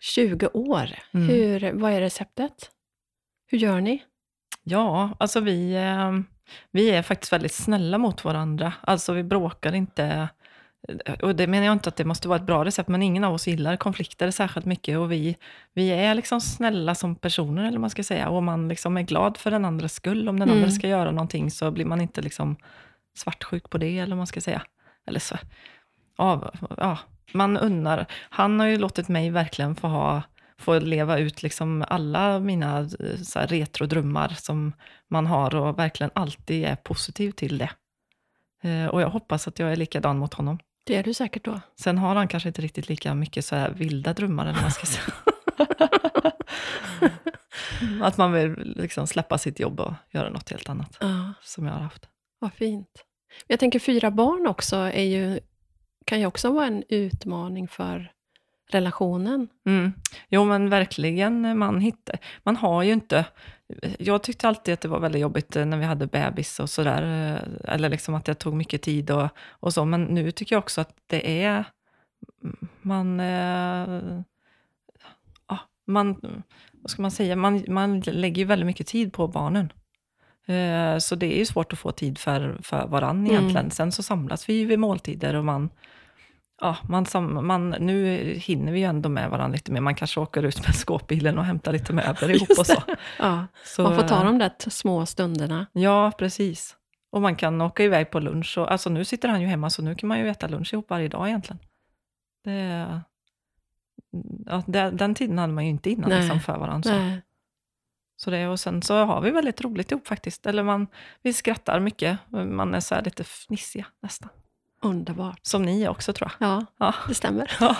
20 0.00 0.46
år. 0.46 0.88
Mm. 1.14 1.28
Hur, 1.28 1.72
vad 1.72 1.92
är 1.92 2.00
receptet? 2.00 2.70
Hur 3.46 3.58
gör 3.58 3.80
ni? 3.80 4.02
Ja, 4.62 5.16
alltså 5.18 5.40
vi, 5.40 5.74
eh, 5.74 6.12
vi 6.70 6.90
är 6.90 7.02
faktiskt 7.02 7.32
väldigt 7.32 7.54
snälla 7.54 7.98
mot 7.98 8.24
varandra. 8.24 8.72
Alltså 8.80 9.12
vi 9.12 9.22
bråkar 9.22 9.74
inte. 9.74 10.28
Och 11.22 11.36
det 11.36 11.46
menar 11.46 11.66
jag 11.66 11.72
inte 11.72 11.88
att 11.88 11.96
det 11.96 12.04
måste 12.04 12.28
vara 12.28 12.36
ett 12.38 12.46
bra 12.46 12.64
recept, 12.64 12.88
men 12.88 13.02
ingen 13.02 13.24
av 13.24 13.34
oss 13.34 13.46
gillar 13.46 13.76
konflikter 13.76 14.30
särskilt 14.30 14.66
mycket. 14.66 14.98
Och 14.98 15.12
vi, 15.12 15.36
vi 15.74 15.90
är 15.90 16.14
liksom 16.14 16.40
snälla 16.40 16.94
som 16.94 17.14
personer, 17.16 17.64
eller 17.68 17.78
man 17.78 17.90
ska 17.90 18.02
säga. 18.04 18.28
Och 18.28 18.42
man 18.42 18.68
liksom 18.68 18.96
är 18.96 19.02
glad 19.02 19.36
för 19.36 19.50
den 19.50 19.64
andras 19.64 19.92
skull. 19.94 20.28
Om 20.28 20.38
den 20.40 20.48
Mm. 20.48 20.58
andra 20.62 20.70
ska 20.70 20.88
göra 20.88 21.10
någonting 21.10 21.50
så 21.50 21.70
blir 21.70 21.84
man 21.84 22.00
inte 22.00 22.22
liksom 22.22 22.56
svartsjuk 23.16 23.70
på 23.70 23.78
det, 23.78 23.98
eller 23.98 24.16
man 24.16 24.26
ska 24.26 24.40
säga. 24.40 24.62
Eller 25.06 25.20
så, 25.20 25.38
ja, 26.18 26.52
ja, 26.76 26.98
man 27.32 27.56
unnar. 27.56 28.06
Han 28.30 28.60
har 28.60 28.66
ju 28.66 28.78
låtit 28.78 29.08
mig 29.08 29.30
verkligen 29.30 29.74
få 29.76 29.86
ha 29.88 30.22
få 30.58 30.78
leva 30.78 31.18
ut 31.18 31.42
liksom 31.42 31.84
alla 31.88 32.38
mina 32.38 32.78
eh, 32.80 33.16
så 33.22 33.38
här, 33.38 33.46
retrodrömmar 33.46 34.28
som 34.28 34.72
man 35.08 35.26
har 35.26 35.54
och 35.54 35.78
verkligen 35.78 36.10
alltid 36.14 36.64
är 36.64 36.76
positiv 36.76 37.30
till 37.30 37.58
det. 37.58 37.70
Eh, 38.62 38.86
och 38.86 39.02
jag 39.02 39.10
hoppas 39.10 39.48
att 39.48 39.58
jag 39.58 39.72
är 39.72 39.76
likadan 39.76 40.18
mot 40.18 40.34
honom. 40.34 40.58
Det 40.84 40.96
är 40.96 41.02
du 41.02 41.14
säkert 41.14 41.44
då. 41.44 41.60
Sen 41.80 41.98
har 41.98 42.14
han 42.14 42.28
kanske 42.28 42.48
inte 42.48 42.62
riktigt 42.62 42.88
lika 42.88 43.14
mycket 43.14 43.44
så 43.44 43.56
här 43.56 43.70
vilda 43.70 44.12
drömmar, 44.12 44.46
eller 44.46 44.60
man 44.62 44.70
ska 44.70 44.86
säga. 44.86 45.14
att 48.02 48.16
man 48.16 48.32
vill 48.32 48.74
liksom 48.76 49.06
släppa 49.06 49.38
sitt 49.38 49.60
jobb 49.60 49.80
och 49.80 49.92
göra 50.10 50.30
något 50.30 50.50
helt 50.50 50.68
annat, 50.68 50.96
Ja, 51.00 51.32
som 51.42 51.66
jag 51.66 51.72
har 51.72 51.80
haft. 51.80 52.08
vad 52.38 52.52
fint. 52.52 53.04
Jag 53.46 53.60
tänker 53.60 53.78
fyra 53.78 54.10
barn 54.10 54.46
också 54.46 54.76
är 54.76 55.02
ju, 55.04 55.40
kan 56.04 56.20
ju 56.20 56.26
också 56.26 56.52
vara 56.52 56.66
en 56.66 56.84
utmaning 56.88 57.68
för 57.68 58.12
relationen. 58.74 59.48
Mm. 59.66 59.92
Jo, 60.28 60.44
men 60.44 60.70
verkligen. 60.70 61.58
Man, 61.58 61.80
hittar, 61.80 62.18
man 62.42 62.56
har 62.56 62.82
ju 62.82 62.92
inte... 62.92 63.24
Jag 63.98 64.22
tyckte 64.22 64.48
alltid 64.48 64.74
att 64.74 64.80
det 64.80 64.88
var 64.88 65.00
väldigt 65.00 65.20
jobbigt 65.22 65.56
eh, 65.56 65.64
när 65.64 65.76
vi 65.78 65.84
hade 65.84 66.06
bebis 66.06 66.60
och 66.60 66.70
sådär. 66.70 67.02
eh, 67.32 67.72
Eller 67.74 67.88
liksom 67.88 68.14
att 68.14 68.24
det 68.24 68.34
tog 68.34 68.54
mycket 68.54 68.82
tid 68.82 69.10
och, 69.10 69.28
och 69.50 69.72
så. 69.74 69.84
Men 69.84 70.04
nu 70.04 70.30
tycker 70.30 70.54
jag 70.56 70.60
också 70.62 70.80
att 70.80 70.94
det 71.06 71.42
är... 71.44 71.64
Man... 72.82 73.20
Eh, 73.20 74.20
ja, 75.48 75.58
man 75.86 76.20
vad 76.72 76.90
ska 76.90 77.02
man 77.02 77.10
säga? 77.10 77.36
Man, 77.36 77.64
man 77.68 78.00
lägger 78.00 78.38
ju 78.38 78.44
väldigt 78.44 78.66
mycket 78.66 78.86
tid 78.86 79.12
på 79.12 79.28
barnen. 79.28 79.72
Eh, 80.46 80.98
Så 80.98 81.14
det 81.14 81.34
är 81.34 81.38
ju 81.38 81.46
svårt 81.46 81.72
att 81.72 81.78
få 81.78 81.92
tid 81.92 82.18
för, 82.18 82.58
för 82.62 82.86
varann 82.86 83.18
Mm. 83.18 83.30
egentligen. 83.30 83.70
Sen 83.70 83.92
så 83.92 84.02
samlas 84.02 84.48
vi 84.48 84.54
ju 84.54 84.66
vid 84.66 84.78
måltider 84.78 85.34
och 85.34 85.44
man, 85.44 85.70
ja, 86.62 86.76
man, 86.88 87.06
sam, 87.06 87.46
man, 87.46 87.70
nu 87.70 88.18
hinner 88.34 88.72
vi 88.72 88.78
ju 88.78 88.84
ändå 88.84 89.08
med 89.08 89.30
varandra 89.30 89.54
lite 89.54 89.72
mer. 89.72 89.80
Man 89.80 89.94
kanske 89.94 90.20
åker 90.20 90.42
ut 90.42 90.66
med 90.66 90.74
skåpbilen 90.76 91.38
och 91.38 91.44
hämtar 91.44 91.72
lite 91.72 91.92
möbler 91.92 92.30
ihop 92.30 92.58
och 92.58 92.66
så. 92.66 92.82
Ja, 93.18 93.46
så. 93.64 93.82
man 93.82 93.96
får 93.96 94.08
ta 94.08 94.24
de 94.24 94.38
där 94.38 94.70
små 94.70 95.06
stunderna. 95.06 95.66
Ja, 95.72 96.12
precis. 96.18 96.76
Och 97.10 97.22
man 97.22 97.36
kan 97.36 97.60
åka 97.60 97.84
iväg 97.84 98.10
på 98.10 98.20
lunch. 98.20 98.58
Och, 98.58 98.72
alltså 98.72 98.90
nu 98.90 99.04
sitter 99.04 99.28
han 99.28 99.40
ju 99.40 99.46
hemma, 99.46 99.70
så 99.70 99.82
nu 99.82 99.94
kan 99.94 100.08
man 100.08 100.18
ju 100.18 100.28
äta 100.28 100.48
lunch 100.48 100.74
ihop 100.74 100.90
varje 100.90 101.08
dag 101.08 101.28
egentligen. 101.28 101.58
Det, 102.44 103.00
ja, 104.46 104.62
det, 104.66 104.90
den 104.90 105.14
tiden 105.14 105.38
hade 105.38 105.52
man 105.52 105.64
ju 105.64 105.70
inte 105.70 105.90
innan 105.90 106.10
Nej. 106.10 106.20
liksom, 106.20 106.40
för 106.40 106.58
varandra. 106.58 106.90
Så. 106.90 106.98
Nej. 106.98 107.22
Så 108.16 108.30
det, 108.30 108.48
och 108.48 108.60
sen 108.60 108.82
så 108.82 109.04
har 109.04 109.20
vi 109.20 109.30
väldigt 109.30 109.60
roligt 109.60 109.90
ihop 109.90 110.06
faktiskt. 110.06 110.46
Eller 110.46 110.62
man, 110.62 110.86
vi 111.22 111.32
skrattar 111.32 111.80
mycket. 111.80 112.18
Man 112.30 112.74
är 112.74 112.80
så 112.80 113.00
lite 113.00 113.24
fnissiga 113.24 113.86
nästan. 114.02 114.30
Underbart. 114.82 115.38
Som 115.42 115.62
ni 115.62 115.88
också 115.88 116.12
tror 116.12 116.30
jag. 116.38 116.48
Ja, 116.48 116.66
Ja. 116.78 116.94
det 117.08 117.14
stämmer. 117.14 117.50
Ja. 117.60 117.76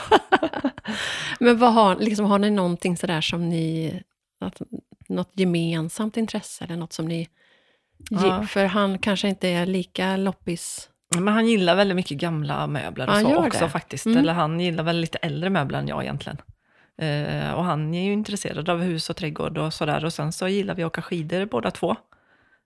Men 1.40 1.59
vad 1.59 1.73
har, 1.73 1.97
liksom, 1.97 2.26
har 2.26 2.38
ni 2.38 2.50
någonting 2.50 2.97
sådär 2.97 3.21
som 3.21 3.49
ni... 3.49 4.02
Att, 4.40 4.62
något 5.09 5.30
gemensamt 5.35 6.16
intresse 6.16 6.64
eller 6.64 6.76
något 6.76 6.92
som 6.92 7.06
ni... 7.09 7.28
Ja. 8.11 8.47
För 8.47 8.64
han 8.64 8.99
kanske 8.99 9.28
inte 9.28 9.49
är 9.49 9.66
lika 9.66 10.16
loppis... 10.16 10.88
Men 11.18 11.28
han 11.35 11.47
gillar 11.47 11.76
väldigt 11.76 11.97
mycket 11.97 12.18
gamla 12.18 12.66
möbler 12.66 13.06
och 13.06 13.12
Han 13.12 13.23
så 13.23 13.47
också 13.47 13.64
det? 13.64 13.71
faktiskt. 13.71 14.06
Mm. 14.06 14.18
Eller 14.18 14.32
han 14.32 14.61
gillar 14.61 14.85
väl 14.85 14.97
lite 15.00 15.18
äldre 15.18 15.50
möbler 15.50 15.78
än 15.78 15.88
jag 15.88 16.02
egentligen. 16.02 16.38
Eh, 16.99 17.52
och 17.52 17.64
han 17.64 17.94
är 17.94 18.04
ju 18.04 18.12
intresserad 18.12 18.68
av 18.68 18.80
hus 18.80 19.11
och 19.11 19.16
trädgård 19.16 19.59
och 19.59 19.75
sådär. 19.75 20.04
Och 20.04 20.12
sen 20.12 20.32
så 20.32 20.49
gillar 20.49 20.75
vi 20.75 20.82
att 20.82 20.87
åka 20.87 21.02
skidor 21.02 21.47
båda 21.47 21.71
två. 21.71 21.97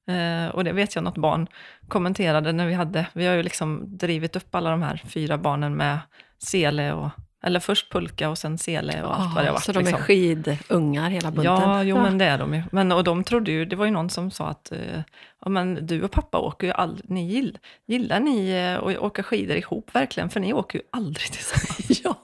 Eh, 0.08 0.48
och 0.48 0.64
det 0.64 0.72
vet 0.72 0.94
jag 0.94 1.04
något 1.04 1.18
barn 1.18 1.46
kommenterade 1.88 2.52
när 2.52 2.66
vi 2.66 2.74
hade, 2.74 3.06
vi 3.12 3.26
har 3.26 3.34
ju 3.34 3.42
liksom 3.42 3.98
drivit 3.98 4.36
upp 4.36 4.54
alla 4.54 4.70
de 4.70 4.82
här 4.82 5.02
fyra 5.08 5.38
barnen 5.38 5.76
med 5.76 5.98
sele 6.38 6.92
och, 6.92 7.10
eller 7.42 7.60
först 7.60 7.92
pulka 7.92 8.30
och 8.30 8.38
sen 8.38 8.58
sele 8.58 9.02
och 9.02 9.20
allt 9.20 9.34
vad 9.34 9.44
det 9.44 9.48
har 9.48 9.52
varit. 9.52 9.64
så 9.64 9.72
de 9.72 9.78
är 9.78 9.82
liksom. 9.82 10.00
skidungar 10.00 11.10
hela 11.10 11.30
bunten? 11.30 11.44
Ja, 11.44 11.82
jo 11.82 11.96
men 11.96 12.18
det 12.18 12.24
är 12.24 12.38
de 12.38 12.54
ju. 12.54 12.62
Men, 12.72 12.92
och 12.92 13.04
de 13.04 13.24
trodde 13.24 13.50
ju, 13.50 13.64
det 13.64 13.76
var 13.76 13.84
ju 13.84 13.90
någon 13.90 14.10
som 14.10 14.30
sa 14.30 14.48
att 14.48 14.72
eh, 14.72 15.00
ja, 15.44 15.48
men 15.48 15.86
du 15.86 16.02
och 16.02 16.10
pappa 16.10 16.38
åker 16.38 16.66
ju 16.66 16.72
aldrig, 16.72 17.10
ni 17.10 17.26
gill, 17.26 17.58
gillar 17.86 18.20
ni 18.20 18.50
eh, 18.50 18.88
att 18.88 18.98
åka 18.98 19.22
skidor 19.22 19.56
ihop 19.56 19.94
verkligen? 19.94 20.30
För 20.30 20.40
ni 20.40 20.52
åker 20.52 20.78
ju 20.78 20.84
aldrig 20.92 21.32
tillsammans. 21.32 22.00
ja. 22.04 22.14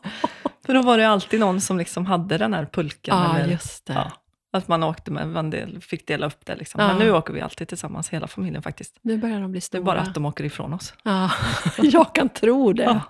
För 0.67 0.75
då 0.75 0.83
var 0.83 0.99
det 0.99 1.09
alltid 1.09 1.41
någon 1.41 1.61
som 1.61 1.79
liksom 1.79 2.07
hade 2.07 2.39
den 2.39 2.55
här 2.55 2.67
pulkan. 2.73 3.23
ja, 3.23 3.39
eller, 3.39 3.53
just 3.53 3.87
det. 3.87 3.93
ja, 3.93 4.13
att 4.53 4.69
man 4.69 4.83
åkte 4.83 5.11
med, 5.11 5.29
man 5.29 5.51
del, 5.51 5.81
fick 5.81 6.07
dela 6.07 6.27
upp 6.27 6.47
det 6.47 6.57
liksom. 6.57 6.81
Ja. 6.81 6.89
Men 6.89 6.99
nu 6.99 7.13
åker 7.13 7.33
vi 7.35 7.41
alltid 7.41 7.69
tillsammans, 7.69 8.09
hela 8.11 8.27
familjen 8.27 8.63
faktiskt. 8.63 8.99
Nu 9.03 9.19
börjar 9.19 9.41
de 9.41 9.51
bli 9.51 9.59
Det 9.59 9.65
stora. 9.65 9.81
är 9.81 9.85
bara 9.85 10.01
att 10.01 10.15
de 10.15 10.27
åker 10.27 10.45
ifrån 10.45 10.73
oss. 10.73 10.95
Ja, 11.03 11.31
jag 11.83 12.15
kan 12.15 12.29
tro 12.29 12.73
det. 12.73 12.83
Ja. 12.83 13.01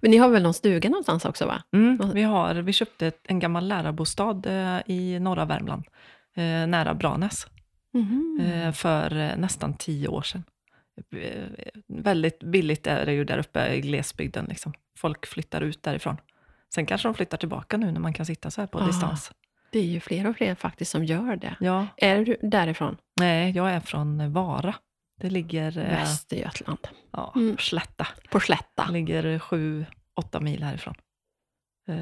Men 0.00 0.10
ni 0.10 0.16
har 0.16 0.28
väl 0.28 0.42
någon 0.42 0.54
stuga 0.54 0.88
någonstans 0.88 1.24
också 1.24 1.46
va? 1.46 1.62
Mm, 1.72 2.10
vi, 2.14 2.22
har, 2.22 2.54
vi 2.54 2.72
köpte 2.72 3.12
en 3.24 3.38
gammal 3.38 3.68
lärarbostad 3.68 4.42
eh, 4.46 4.80
i 4.86 5.18
norra 5.20 5.44
Värmland 5.44 5.84
eh, 6.36 6.42
nära 6.66 6.94
Branäs 6.94 7.46
eh, 8.40 8.72
för 8.72 9.36
nästan 9.36 9.74
tio 9.74 10.08
år 10.08 10.22
sedan. 10.22 10.44
Väldigt 11.88 12.38
billigt 12.42 12.86
är 12.86 13.06
det 13.06 13.12
ju 13.12 13.24
där 13.24 13.38
uppe 13.38 13.74
i 13.74 13.80
glesbygden. 13.80 14.44
Liksom. 14.48 14.72
Folk 14.98 15.26
flyttar 15.26 15.60
ut 15.60 15.82
därifrån. 15.82 16.16
Sen 16.74 16.86
kanske 16.86 17.08
de 17.08 17.14
flyttar 17.14 17.38
tillbaka 17.38 17.76
nu 17.76 17.92
när 17.92 18.00
man 18.00 18.12
kan 18.12 18.26
sitta 18.26 18.50
så 18.50 18.60
här 18.60 18.66
på 18.66 18.78
Ah. 18.78 18.86
distans. 18.86 19.32
Det 19.72 19.78
är 19.78 19.84
ju 19.84 20.00
fler 20.00 20.26
och 20.26 20.36
fler 20.36 20.54
faktiskt 20.54 20.90
som 20.90 21.04
gör 21.04 21.36
det. 21.36 21.56
Ja, 21.60 21.86
Är 21.96 22.24
du 22.24 22.36
därifrån? 22.42 22.96
nej, 23.20 23.52
jag 23.56 23.70
är 23.70 23.80
från 23.80 24.32
Vara. 24.32 24.74
Det 25.20 25.30
ligger 25.30 25.78
eh, 25.78 25.84
Västergötland. 25.84 26.88
ja, 27.10 27.32
Mm. 27.36 27.56
Slätta. 27.58 28.06
På 28.30 28.40
Slätta. 28.40 28.84
Det 28.86 28.92
ligger 28.92 29.38
sju, 29.38 29.86
åtta 30.16 30.40
mil 30.40 30.62
härifrån. 30.62 30.94
Eh, 31.88 31.94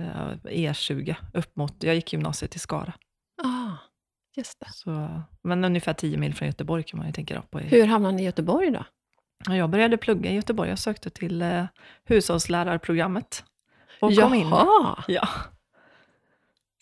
E20 0.44 1.14
upp 1.34 1.56
mot, 1.56 1.82
jag 1.82 1.94
gick 1.94 2.12
gymnasiet 2.12 2.56
i 2.56 2.58
Skara. 2.58 2.92
Ah, 3.42 3.72
just 4.36 4.60
det. 4.60 4.66
Så, 4.72 5.22
men 5.42 5.64
ungefär 5.64 5.92
10 5.94 6.16
mil 6.18 6.34
från 6.34 6.46
Göteborg 6.48 6.82
kan 6.82 6.98
man 6.98 7.06
ju 7.06 7.12
tänka 7.12 7.42
på. 7.42 7.58
Hur 7.58 7.86
hamnade 7.86 8.14
ni 8.16 8.22
i 8.22 8.24
Göteborg 8.24 8.70
då? 8.70 8.84
Ja, 9.46 9.56
Jag 9.56 9.70
började 9.70 9.96
plugga 9.96 10.30
i 10.30 10.34
Göteborg. 10.34 10.68
Jag 10.70 10.78
sökte 10.78 11.10
till 11.10 11.42
eh, 11.42 11.64
hushållslärarprogrammet. 12.04 13.44
Och 14.00 14.14
kom 14.16 14.34
in. 14.34 14.48
Jaha! 14.48 15.04
Ja. 15.08 15.28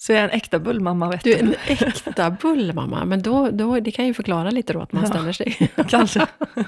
Så 0.07 0.13
jag 0.13 0.21
är 0.21 0.25
en 0.25 0.31
äkta 0.31 0.59
bullmamma, 0.59 1.11
vet 1.11 1.25
Du 1.25 1.33
är 1.35 1.39
en 1.43 1.55
äkta 1.69 2.31
bullmamma, 2.31 3.05
men 3.05 3.23
då, 3.23 3.51
då, 3.51 3.81
det 3.81 3.91
kan 3.91 4.07
ju 4.07 4.15
förklara 4.15 4.51
lite 4.51 4.73
då 4.73 4.81
att 4.81 4.93
man 4.93 5.03
Ja. 5.03 5.09
ställer 5.11 5.33
sig. 5.33 5.71
Kanske. 5.89 6.27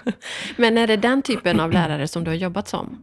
Men 0.57 0.79
är 0.79 0.87
det 0.87 0.97
den 0.97 1.23
typen 1.23 1.61
av 1.61 1.73
lärare 1.73 2.09
som 2.09 2.25
du 2.25 2.31
har 2.31 2.37
jobbat 2.37 2.69
som? 2.69 2.99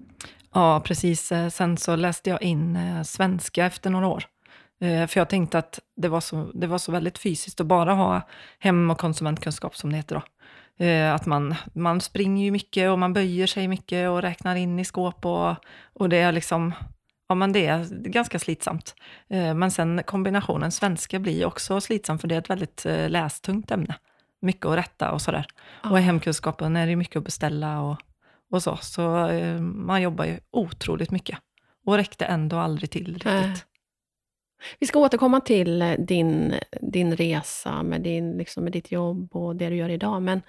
Ja, 0.54 0.80
precis. 0.86 1.32
Eh, 1.32 1.50
Sen 1.50 1.78
så 1.78 1.96
läste 1.96 2.30
jag 2.30 2.42
in 2.42 2.76
eh, 2.76 3.04
svenska 3.04 3.66
efter 3.66 3.90
några 3.90 4.08
år. 4.08 4.24
Eh, 4.82 5.08
För 5.08 5.20
jag 5.20 5.30
tänkte 5.30 5.58
att 5.58 5.80
det 5.98 6.08
var, 6.08 6.22
så, 6.22 6.52
det 6.54 6.68
var 6.68 6.78
så 6.78 6.92
väldigt 6.92 7.18
fysiskt 7.18 7.62
att 7.62 7.68
bara 7.68 7.94
ha 7.94 8.22
hem 8.60 8.92
och 8.92 8.98
konsumentkunskap, 8.98 9.76
som 9.76 9.92
det 9.92 9.98
heter 9.98 10.16
då. 10.16 10.22
Att 11.16 11.26
man, 11.26 11.56
man 11.74 12.02
springer 12.02 12.46
ju 12.46 12.52
mycket 12.52 12.90
och 12.92 13.00
man 13.00 13.14
böjer 13.14 13.48
sig 13.48 13.68
mycket 13.68 14.10
och 14.10 14.22
räknar 14.22 14.56
in 14.56 14.80
i 14.80 14.86
skåp 14.86 15.26
och, 15.26 15.56
och 15.94 16.10
det 16.10 16.18
är 16.18 16.32
liksom, 16.32 16.74
ja 17.28 17.36
men 17.36 17.52
det 17.52 17.66
är 17.66 17.86
ganska 18.10 18.40
slitsamt. 18.40 18.96
Eh, 19.30 19.54
Men 19.54 19.72
sen 19.72 20.04
kombinationen 20.06 20.72
svenska 20.72 21.20
blir 21.20 21.46
också 21.46 21.82
slitsam 21.82 22.20
för 22.20 22.28
det 22.28 22.36
är 22.36 22.40
ett 22.40 22.50
väldigt 22.50 22.86
eh, 22.86 23.10
lästungt 23.10 23.72
ämne. 23.72 23.96
Mycket 24.42 24.66
att 24.66 24.78
rätta 24.78 25.12
och 25.12 25.22
sådär. 25.22 25.46
Och 25.84 26.00
i 26.00 26.02
hemkunskapen 26.02 26.76
är 26.76 26.88
det 26.88 26.96
mycket 26.96 27.16
att 27.16 27.24
beställa 27.24 27.82
och, 27.82 27.98
och 28.52 28.64
så. 28.64 28.78
Så 28.82 29.28
eh, 29.28 29.60
man 29.62 30.02
jobbar 30.02 30.26
ju 30.26 30.40
otroligt 30.52 31.12
mycket. 31.12 31.40
Och 31.86 31.96
räckte 31.96 32.26
ändå 32.26 32.58
aldrig 32.58 32.92
till 32.92 33.14
riktigt. 33.14 33.26
Nej. 33.26 33.56
Vi 34.80 34.88
ska 34.88 35.00
återkomma 35.00 35.42
till 35.42 35.96
din, 36.00 36.56
din 36.82 37.16
resa 37.16 37.84
med, 37.84 38.02
din, 38.02 38.38
liksom 38.38 38.64
med 38.64 38.74
ditt 38.74 38.92
jobb 38.92 39.36
och 39.36 39.56
det 39.56 39.70
du 39.70 39.76
gör 39.76 39.90
idag. 39.90 40.22
Men 40.22 40.42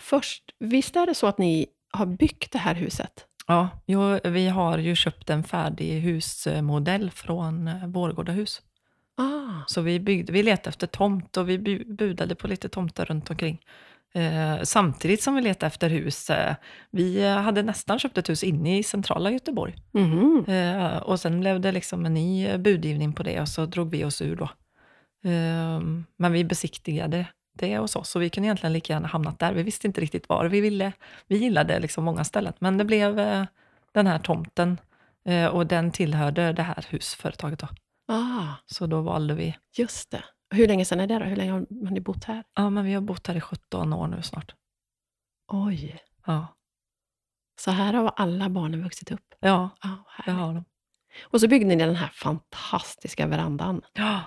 först, 0.00 0.42
visst 0.58 0.96
är 0.96 1.06
det 1.06 1.14
så 1.14 1.26
att 1.26 1.38
ni 1.38 1.66
har 1.92 2.06
byggt 2.06 2.52
det 2.52 2.58
här 2.58 2.74
huset? 2.74 3.26
Ja, 3.46 3.68
jo, 3.86 4.18
vi 4.24 4.48
har 4.48 4.78
ju 4.78 4.94
köpt 4.96 5.30
en 5.30 5.44
färdig 5.44 6.00
husmodell 6.00 7.10
från 7.10 7.68
eh, 7.68 7.86
Vårgårda 7.86 8.32
hus. 8.32 8.62
Ah, 9.18 9.64
Så 9.66 9.80
vi, 9.80 10.00
byggde, 10.00 10.32
vi 10.32 10.42
letade 10.42 10.68
efter 10.68 10.86
tomt 10.86 11.36
och 11.36 11.48
vi 11.48 11.58
bu- 11.58 11.96
budade 11.96 12.34
på 12.34 12.48
lite 12.48 12.68
tomter 12.68 13.04
runt 13.04 13.30
omkring. 13.30 13.58
Eh, 14.14 14.62
samtidigt 14.62 15.22
som 15.22 15.34
vi 15.34 15.42
letade 15.42 15.66
efter 15.66 15.90
hus. 15.90 16.30
Eh, 16.30 16.54
vi 16.90 17.24
eh, 17.24 17.32
hade 17.36 17.62
nästan 17.62 17.98
köpt 17.98 18.18
ett 18.18 18.28
hus 18.28 18.44
inne 18.44 18.78
i 18.78 18.82
centrala 18.82 19.30
Göteborg. 19.30 19.74
mhm. 19.92 20.44
Eh, 20.48 20.96
och 20.96 21.20
sen 21.20 21.40
blev 21.40 21.60
det 21.60 21.72
liksom 21.72 22.06
en 22.06 22.14
ny 22.14 22.46
eh, 22.46 22.58
budgivning 22.58 23.12
på 23.12 23.22
det 23.22 23.40
och 23.40 23.48
så 23.48 23.66
drog 23.66 23.90
vi 23.90 24.04
oss 24.04 24.22
ur 24.22 24.36
då. 24.36 24.48
Men 26.16 26.32
vi 26.32 26.44
besiktigade 26.44 27.26
det 27.58 27.78
och 27.78 27.90
så, 27.90 28.04
så 28.04 28.18
vi 28.18 28.30
kunde 28.30 28.46
egentligen 28.46 28.72
lika 28.72 28.92
gärna 28.92 29.08
hamnat 29.08 29.38
där. 29.38 29.52
Vi 29.52 29.62
visste 29.62 29.86
inte 29.86 30.00
riktigt 30.00 30.28
var 30.28 30.44
vi 30.48 30.60
ville. 30.60 30.92
Vi 31.26 31.36
gillade 31.38 31.78
liksom 31.80 32.04
många 32.04 32.24
ställen, 32.24 32.52
men 32.58 32.78
det 32.78 32.84
blev 32.84 33.18
eh, 33.18 33.44
den 33.92 34.06
här 34.06 34.18
tomten 34.18 34.80
eh, 35.24 35.46
och 35.46 35.66
den 35.66 35.90
tillhörde 35.92 36.52
det 36.52 36.62
här 36.62 36.86
husföretaget 36.88 37.58
då. 37.58 37.68
ah, 38.08 38.54
Så 38.66 38.86
då 38.86 39.00
valde 39.00 39.34
vi, 39.34 39.56
just 39.76 40.10
det. 40.10 40.24
Hur 40.50 40.68
länge 40.68 40.84
sedan 40.84 41.00
är 41.00 41.06
det 41.06 41.18
då? 41.18 41.24
Hur 41.24 41.36
länge 41.36 41.52
har, 41.52 41.66
ni 41.90 42.00
bott 42.00 42.24
här? 42.24 42.44
ja 42.54 42.70
men 42.70 42.84
vi 42.84 42.94
har 42.94 43.00
bott 43.00 43.26
här 43.26 43.34
i 43.34 43.40
17 43.40 43.92
år 43.92 44.06
nu 44.06 44.22
snart. 44.22 44.54
Oj, 45.52 45.98
Ja, 46.26 46.46
så 47.60 47.70
här 47.70 47.92
har 47.92 48.12
alla 48.16 48.48
barnen 48.48 48.82
vuxit 48.82 49.10
upp. 49.10 49.34
ja 49.40 49.70
Ah, 49.80 50.22
det 50.24 50.30
har 50.30 50.54
de. 50.54 50.64
och 51.22 51.40
så 51.40 51.48
byggde 51.48 51.66
ni 51.66 51.76
den 51.76 51.96
här 51.96 52.08
fantastiska 52.08 53.26
verandan 53.26 53.82
Ja, 53.92 54.20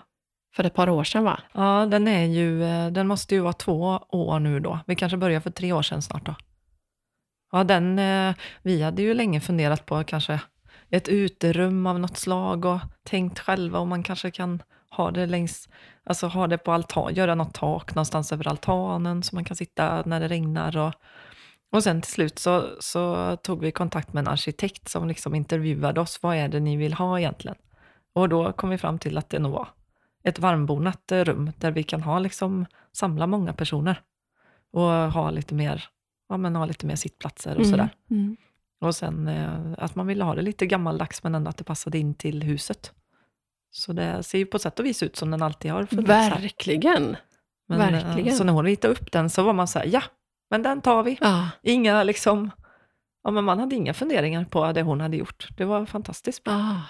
för 0.55 0.63
ett 0.63 0.73
par 0.73 0.89
år 0.89 1.03
sedan, 1.03 1.23
va? 1.23 1.39
Ja, 1.53 1.85
den, 1.85 2.07
är 2.07 2.25
ju, 2.25 2.63
eh, 2.63 2.87
den 2.87 3.07
måste 3.07 3.35
ju 3.35 3.41
vara 3.41 3.53
två 3.53 3.99
år 4.09 4.39
nu 4.39 4.59
då. 4.59 4.79
Vi 4.87 4.95
kanske 4.95 5.17
börjar 5.17 5.39
för 5.39 5.49
tre 5.49 5.73
år 5.73 5.81
sedan 5.81 6.01
snart 6.01 6.25
då. 6.25 6.35
Ja, 7.51 7.63
den, 7.63 7.99
eh, 7.99 8.35
vi 8.61 8.81
hade 8.81 9.01
ju 9.01 9.13
länge 9.13 9.41
funderat 9.41 9.85
på 9.85 10.03
kanske 10.03 10.39
ett 10.89 11.09
uterum 11.09 11.85
av 11.87 11.99
något 11.99 12.17
slag 12.17 12.65
och 12.65 12.79
tänkt 13.03 13.39
själva 13.39 13.79
om 13.79 13.89
man 13.89 14.03
kanske 14.03 14.31
kan 14.31 14.63
ha 14.89 15.11
det 15.11 15.25
längs, 15.25 15.69
alltså 16.03 16.27
ha 16.27 16.47
det 16.47 16.57
på 16.57 16.71
altan, 16.71 17.15
göra 17.15 17.35
något 17.35 17.53
tak 17.53 17.95
någonstans 17.95 18.31
över 18.31 18.47
altanen 18.47 19.23
så 19.23 19.35
man 19.35 19.45
kan 19.45 19.55
sitta 19.55 20.03
när 20.05 20.19
det 20.19 20.27
regnar. 20.27 20.77
Och, 20.77 20.93
och 21.71 21.83
sen 21.83 22.01
till 22.01 22.11
slut 22.11 22.39
så, 22.39 22.69
så 22.79 23.35
tog 23.35 23.61
vi 23.61 23.71
kontakt 23.71 24.13
med 24.13 24.21
en 24.21 24.27
arkitekt 24.27 24.89
som 24.89 25.07
liksom 25.07 25.35
intervjuade 25.35 26.01
oss. 26.01 26.19
Vad 26.21 26.35
är 26.35 26.47
det 26.47 26.59
ni 26.59 26.77
vill 26.77 26.93
ha 26.93 27.19
egentligen? 27.19 27.57
Och 28.13 28.29
då 28.29 28.53
kom 28.53 28.69
vi 28.69 28.77
fram 28.77 28.99
till 28.99 29.17
att 29.17 29.29
det 29.29 29.39
nog 29.39 29.51
var 29.51 29.67
ett 30.29 30.39
varmbonat 30.39 31.11
rum 31.11 31.51
där 31.57 31.71
vi 31.71 31.83
kan 31.83 32.03
ha 32.03 32.19
liksom, 32.19 32.65
samla 32.91 33.27
många 33.27 33.53
personer 33.53 34.01
och 34.71 34.89
ha 34.89 35.31
lite 35.31 35.55
mer, 35.55 35.85
ja, 36.29 36.37
men 36.37 36.55
ha 36.55 36.65
lite 36.65 36.85
mer 36.85 36.95
sittplatser 36.95 37.57
och 37.57 37.65
sådär. 37.65 37.89
Mm. 38.09 38.37
Och 38.81 38.95
sen 38.95 39.27
eh, 39.27 39.59
att 39.77 39.95
man 39.95 40.07
ville 40.07 40.23
ha 40.23 40.35
det 40.35 40.41
lite 40.41 40.65
gammaldags 40.65 41.23
men 41.23 41.35
ändå 41.35 41.49
att 41.49 41.57
det 41.57 41.63
passade 41.63 41.97
in 41.97 42.13
till 42.13 42.43
huset. 42.43 42.93
Så 43.71 43.93
det 43.93 44.23
ser 44.23 44.37
ju 44.37 44.45
på 44.45 44.59
sätt 44.59 44.79
och 44.79 44.85
vis 44.85 45.03
ut 45.03 45.15
som 45.15 45.31
den 45.31 45.41
alltid 45.41 45.71
har 45.71 45.85
funnits. 45.85 46.09
Verkligen. 46.09 47.17
Men, 47.67 47.81
eh, 47.81 48.05
verkligen. 48.05 48.35
Så 48.35 48.43
när 48.43 48.53
hon 48.53 48.65
ritade 48.65 48.91
upp 48.91 49.11
den 49.11 49.29
så 49.29 49.43
var 49.43 49.53
man 49.53 49.67
så 49.67 49.79
här, 49.79 49.85
ja, 49.85 50.03
men 50.49 50.63
den 50.63 50.81
tar 50.81 51.03
vi. 51.03 51.17
Ja, 51.21 51.49
Inga 51.63 52.03
liksom, 52.03 52.51
ja 53.23 53.31
men 53.31 53.43
man 53.43 53.59
hade 53.59 53.75
inga 53.75 53.93
funderingar 53.93 54.45
på 54.45 54.71
det 54.71 54.81
hon 54.81 55.01
hade 55.01 55.17
gjort. 55.17 55.47
Det 55.57 55.65
var 55.65 55.85
fantastiskt 55.85 56.43
bra. 56.43 56.53
ah. 56.53 56.81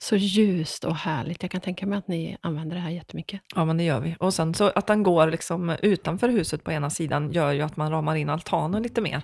Så 0.00 0.16
ljust 0.16 0.84
och 0.84 0.94
härligt. 0.96 1.42
Jag 1.42 1.50
kan 1.52 1.60
tänka 1.60 1.86
mig 1.86 1.98
att 1.98 2.08
ni 2.08 2.36
använder 2.40 2.76
det 2.76 2.82
här 2.82 2.90
jättemycket. 2.90 3.40
Ja, 3.54 3.64
men 3.64 3.76
det 3.76 3.84
gör 3.84 4.00
vi. 4.00 4.16
Och 4.20 4.34
sen 4.34 4.54
så 4.54 4.68
att 4.74 4.86
den 4.86 5.02
går 5.02 5.26
liksom 5.26 5.76
utanför 5.82 6.28
huset 6.28 6.64
på 6.64 6.72
ena 6.72 6.90
sidan 6.90 7.32
gör 7.32 7.52
ju 7.52 7.62
att 7.62 7.76
man 7.76 7.90
ramar 7.90 8.14
in 8.14 8.28
altanen 8.30 8.82
lite 8.82 9.00
mer. 9.00 9.22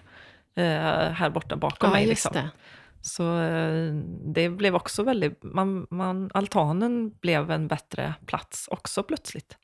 Eh, 0.56 0.64
här 1.12 1.30
borta 1.30 1.56
bakom 1.56 1.88
Ja, 1.88 1.92
mig. 1.94 2.06
Liksom. 2.06 2.32
det. 2.32 2.50
Så 3.02 3.40
eh, 3.40 3.94
det 4.34 4.48
blev 4.48 4.74
också 4.74 5.02
väldigt, 5.02 5.42
man, 5.42 5.86
man, 5.90 6.30
altanen 6.34 7.10
blev 7.20 7.50
en 7.50 7.68
bättre 7.68 8.14
plats 8.26 8.68
också 8.68 9.02
plötsligt. 9.02 9.56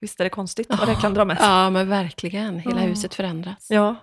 Visst 0.00 0.20
är 0.20 0.24
det 0.24 0.30
konstigt 0.30 0.66
vad 0.78 0.88
det 0.88 0.94
kan 0.94 1.14
dra 1.14 1.24
med 1.24 1.38
sig? 1.38 1.46
Ja, 1.46 1.70
men 1.70 1.88
verkligen. 1.88 2.58
Hela 2.58 2.80
Ja. 2.80 2.86
huset 2.86 3.14
förändras. 3.14 3.66
Ja. 3.70 3.96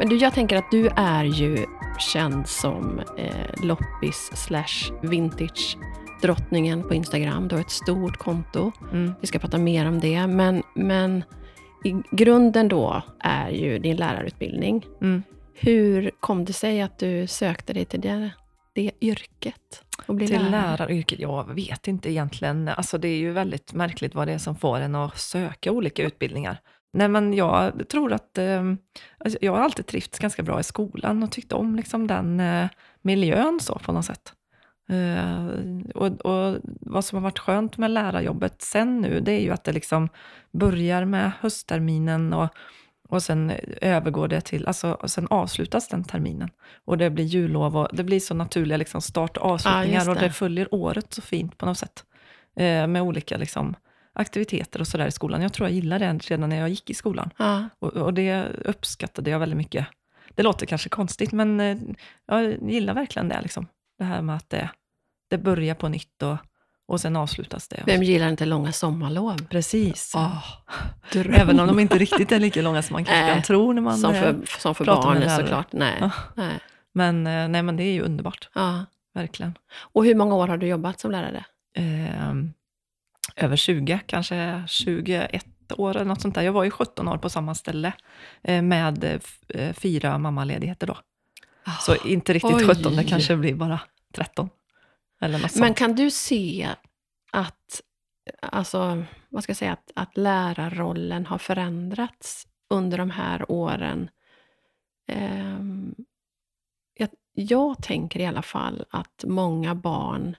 Men 0.00 0.08
du, 0.08 0.16
jag 0.16 0.34
tänker 0.34 0.56
att 0.56 0.70
du 0.70 0.88
är 0.96 1.24
ju 1.24 1.66
känd 1.98 2.48
som 2.48 3.00
eh, 3.16 3.64
loppis 3.64 4.30
slash 4.34 4.92
vintage 5.02 5.78
drottningen 6.22 6.82
på 6.82 6.94
Instagram. 6.94 7.48
Du 7.48 7.54
har 7.54 7.60
ett 7.60 7.70
stort 7.70 8.16
konto. 8.16 8.72
Mm. 8.92 9.12
Vi 9.20 9.26
ska 9.26 9.38
prata 9.38 9.58
mer 9.58 9.88
om 9.88 10.00
det. 10.00 10.26
Men, 10.26 10.62
men 10.74 11.24
i 11.84 11.94
grunden 12.10 12.68
då 12.68 13.02
är 13.18 13.50
ju 13.50 13.78
din 13.78 13.96
lärarutbildning. 13.96 14.86
Mm. 15.00 15.22
Hur 15.54 16.10
kom 16.20 16.44
det 16.44 16.52
sig 16.52 16.80
att 16.80 16.98
du 16.98 17.26
sökte 17.26 17.72
dig 17.72 17.84
till 17.84 18.00
det, 18.00 18.30
det 18.72 18.90
yrket? 19.00 19.84
Och 20.06 20.14
bli 20.14 20.26
Till 20.26 20.36
lärare? 20.36 20.50
läraryrket? 20.50 21.20
Jag 21.20 21.54
vet 21.54 21.88
inte 21.88 22.10
egentligen. 22.10 22.68
Alltså 22.68 22.98
det 22.98 23.08
är 23.08 23.18
ju 23.18 23.32
väldigt 23.32 23.72
märkligt 23.72 24.14
vad 24.14 24.28
det 24.28 24.32
är 24.32 24.38
som 24.38 24.56
får 24.56 24.80
en 24.80 24.94
att 24.94 25.18
söka 25.18 25.72
olika 25.72 26.02
utbildningar. 26.02 26.60
Nej, 26.92 27.08
men 27.08 27.34
jag 27.34 27.88
tror 27.88 28.12
att 28.12 28.38
eh, 28.38 28.62
alltså 29.18 29.38
jag 29.40 29.52
har 29.52 29.60
alltid 29.60 29.86
trivts 29.86 30.18
ganska 30.18 30.42
bra 30.42 30.60
i 30.60 30.62
skolan 30.62 31.22
och 31.22 31.32
tyckt 31.32 31.52
om 31.52 31.76
liksom 31.76 32.06
den 32.06 32.40
eh, 32.40 32.68
miljön 33.02 33.60
så 33.60 33.78
på 33.78 33.92
något 33.92 34.04
sätt. 34.04 34.32
Eh, 34.90 35.46
och, 35.94 36.06
och 36.06 36.58
vad 36.80 37.04
som 37.04 37.16
har 37.16 37.22
varit 37.22 37.38
skönt 37.38 37.78
med 37.78 37.90
lärarjobbet 37.90 38.62
sen 38.62 39.00
nu, 39.00 39.20
det 39.20 39.32
är 39.32 39.40
ju 39.40 39.50
att 39.50 39.64
det 39.64 39.72
liksom 39.72 40.08
börjar 40.52 41.04
med 41.04 41.32
höstterminen 41.40 42.32
och, 42.32 42.48
och 43.08 43.22
sen 43.22 43.52
övergår 43.80 44.28
det 44.28 44.40
till, 44.40 44.66
alltså 44.66 44.92
och 44.92 45.10
sen 45.10 45.26
avslutas 45.30 45.88
den 45.88 46.04
terminen. 46.04 46.50
Och 46.84 46.98
det 46.98 47.10
blir 47.10 47.24
jullov 47.24 47.76
och 47.76 47.88
det 47.92 48.04
blir 48.04 48.20
så 48.20 48.34
naturliga 48.34 48.76
liksom 48.76 49.00
start 49.00 49.36
och 49.36 49.50
avslutningar 49.50 49.94
just 49.94 50.08
och 50.08 50.14
det. 50.14 50.20
det 50.20 50.32
följer 50.32 50.74
året 50.74 51.12
så 51.12 51.22
fint 51.22 51.58
på 51.58 51.66
något 51.66 51.78
sätt. 51.78 52.04
Eh, 52.56 52.86
med 52.86 53.02
olika 53.02 53.36
liksom, 53.36 53.74
aktiviteter 54.20 54.80
och 54.80 54.86
sådär 54.86 55.06
i 55.06 55.10
skolan. 55.10 55.42
Jag 55.42 55.52
tror 55.52 55.68
jag 55.68 55.74
gillade 55.74 56.04
det 56.06 56.12
redan 56.30 56.48
när 56.48 56.56
jag 56.60 56.68
gick 56.68 56.90
i 56.90 56.94
skolan. 56.94 57.30
Ja, 57.36 57.68
Och, 57.78 57.88
och 57.96 58.14
det 58.14 58.44
uppskattade 58.64 59.30
jag 59.30 59.38
väldigt 59.38 59.56
mycket. 59.56 59.86
det 60.34 60.42
låter 60.42 60.66
kanske 60.66 60.88
konstigt, 60.88 61.32
men 61.32 61.60
eh, 61.60 61.76
jag 62.26 62.70
gillar 62.70 62.94
verkligen 62.94 63.28
det. 63.28 63.40
Liksom. 63.42 63.66
Det 63.98 64.04
här 64.04 64.22
med 64.22 64.36
att 64.36 64.50
det, 64.50 64.70
det 65.30 65.38
börjar 65.38 65.74
på 65.74 65.88
nytt 65.88 66.22
och, 66.22 66.36
och 66.88 67.00
sen 67.00 67.16
avslutas 67.16 67.68
det. 67.68 67.82
Vem 67.86 68.02
gillar 68.02 68.28
inte 68.28 68.44
långa 68.46 68.72
sommarlov? 68.72 69.46
Precis. 69.48 70.14
Oh, 70.14 70.44
Även 71.14 71.60
om 71.60 71.66
de 71.66 71.78
inte 71.80 71.98
riktigt 71.98 72.32
är 72.32 72.38
lika 72.40 72.62
långa 72.62 72.82
som 72.82 72.94
man 72.94 73.04
kanske 73.04 73.34
kan 73.34 73.42
tro 73.42 73.72
när 73.72 73.82
man 73.82 73.98
som 73.98 74.14
eh, 74.14 74.20
för, 74.20 74.36
som 74.60 74.74
för 74.74 74.84
barnen 74.84 75.30
såklart. 75.38 75.72
Nej. 75.72 75.96
Ja. 76.00 76.10
Nej. 76.34 76.58
Men, 76.94 77.26
eh, 77.26 77.48
nej, 77.48 77.62
men 77.62 77.76
det 77.76 77.82
är 77.82 77.92
ju 77.92 78.02
underbart, 78.02 78.48
Ja. 78.54 78.84
verkligen. 79.14 79.54
Och 79.92 80.04
hur 80.04 80.14
många 80.14 80.34
år 80.34 80.48
har 80.48 80.56
du 80.56 80.66
jobbat 80.66 81.00
som 81.00 81.10
lärare? 81.10 81.44
Eh, 81.76 82.34
över 83.36 83.56
20, 83.56 84.00
kanske 84.06 84.64
21 84.68 85.46
år 85.76 85.96
eller 85.96 86.04
något 86.04 86.20
sånt 86.20 86.34
där. 86.34 86.42
Jag 86.42 86.52
var 86.52 86.64
ju 86.64 86.70
17 86.70 87.08
år 87.08 87.18
på 87.18 87.30
samma 87.30 87.54
ställe 87.54 87.92
eh, 88.42 88.62
med 88.62 89.20
eh, 89.48 89.72
fyra 89.72 90.18
mammaledigheter 90.18 90.86
då. 90.86 90.96
Så 91.80 91.96
inte 92.08 92.32
riktigt 92.32 92.54
Oj. 92.54 92.66
17, 92.66 92.96
det 92.96 93.04
kanske 93.04 93.36
blir 93.36 93.54
bara 93.54 93.80
13. 94.14 94.48
Eller 95.20 95.38
något 95.38 95.54
Men 95.54 95.66
sånt. 95.66 95.78
kan 95.78 95.94
du 95.94 96.10
se 96.10 96.68
att, 97.32 97.80
alltså, 98.42 99.04
vad 99.28 99.42
ska 99.42 99.50
jag 99.50 99.56
säga, 99.56 99.72
att, 99.72 99.90
att 99.94 100.16
lärarrollen 100.16 101.26
har 101.26 101.38
förändrats 101.38 102.46
under 102.70 102.98
de 102.98 103.10
här 103.10 103.50
åren? 103.50 104.10
Ehm, 105.08 105.94
jag, 106.94 107.08
jag 107.32 107.82
tänker 107.82 108.20
i 108.20 108.26
alla 108.26 108.42
fall 108.42 108.84
att 108.90 109.24
många 109.26 109.74
barn 109.74 110.36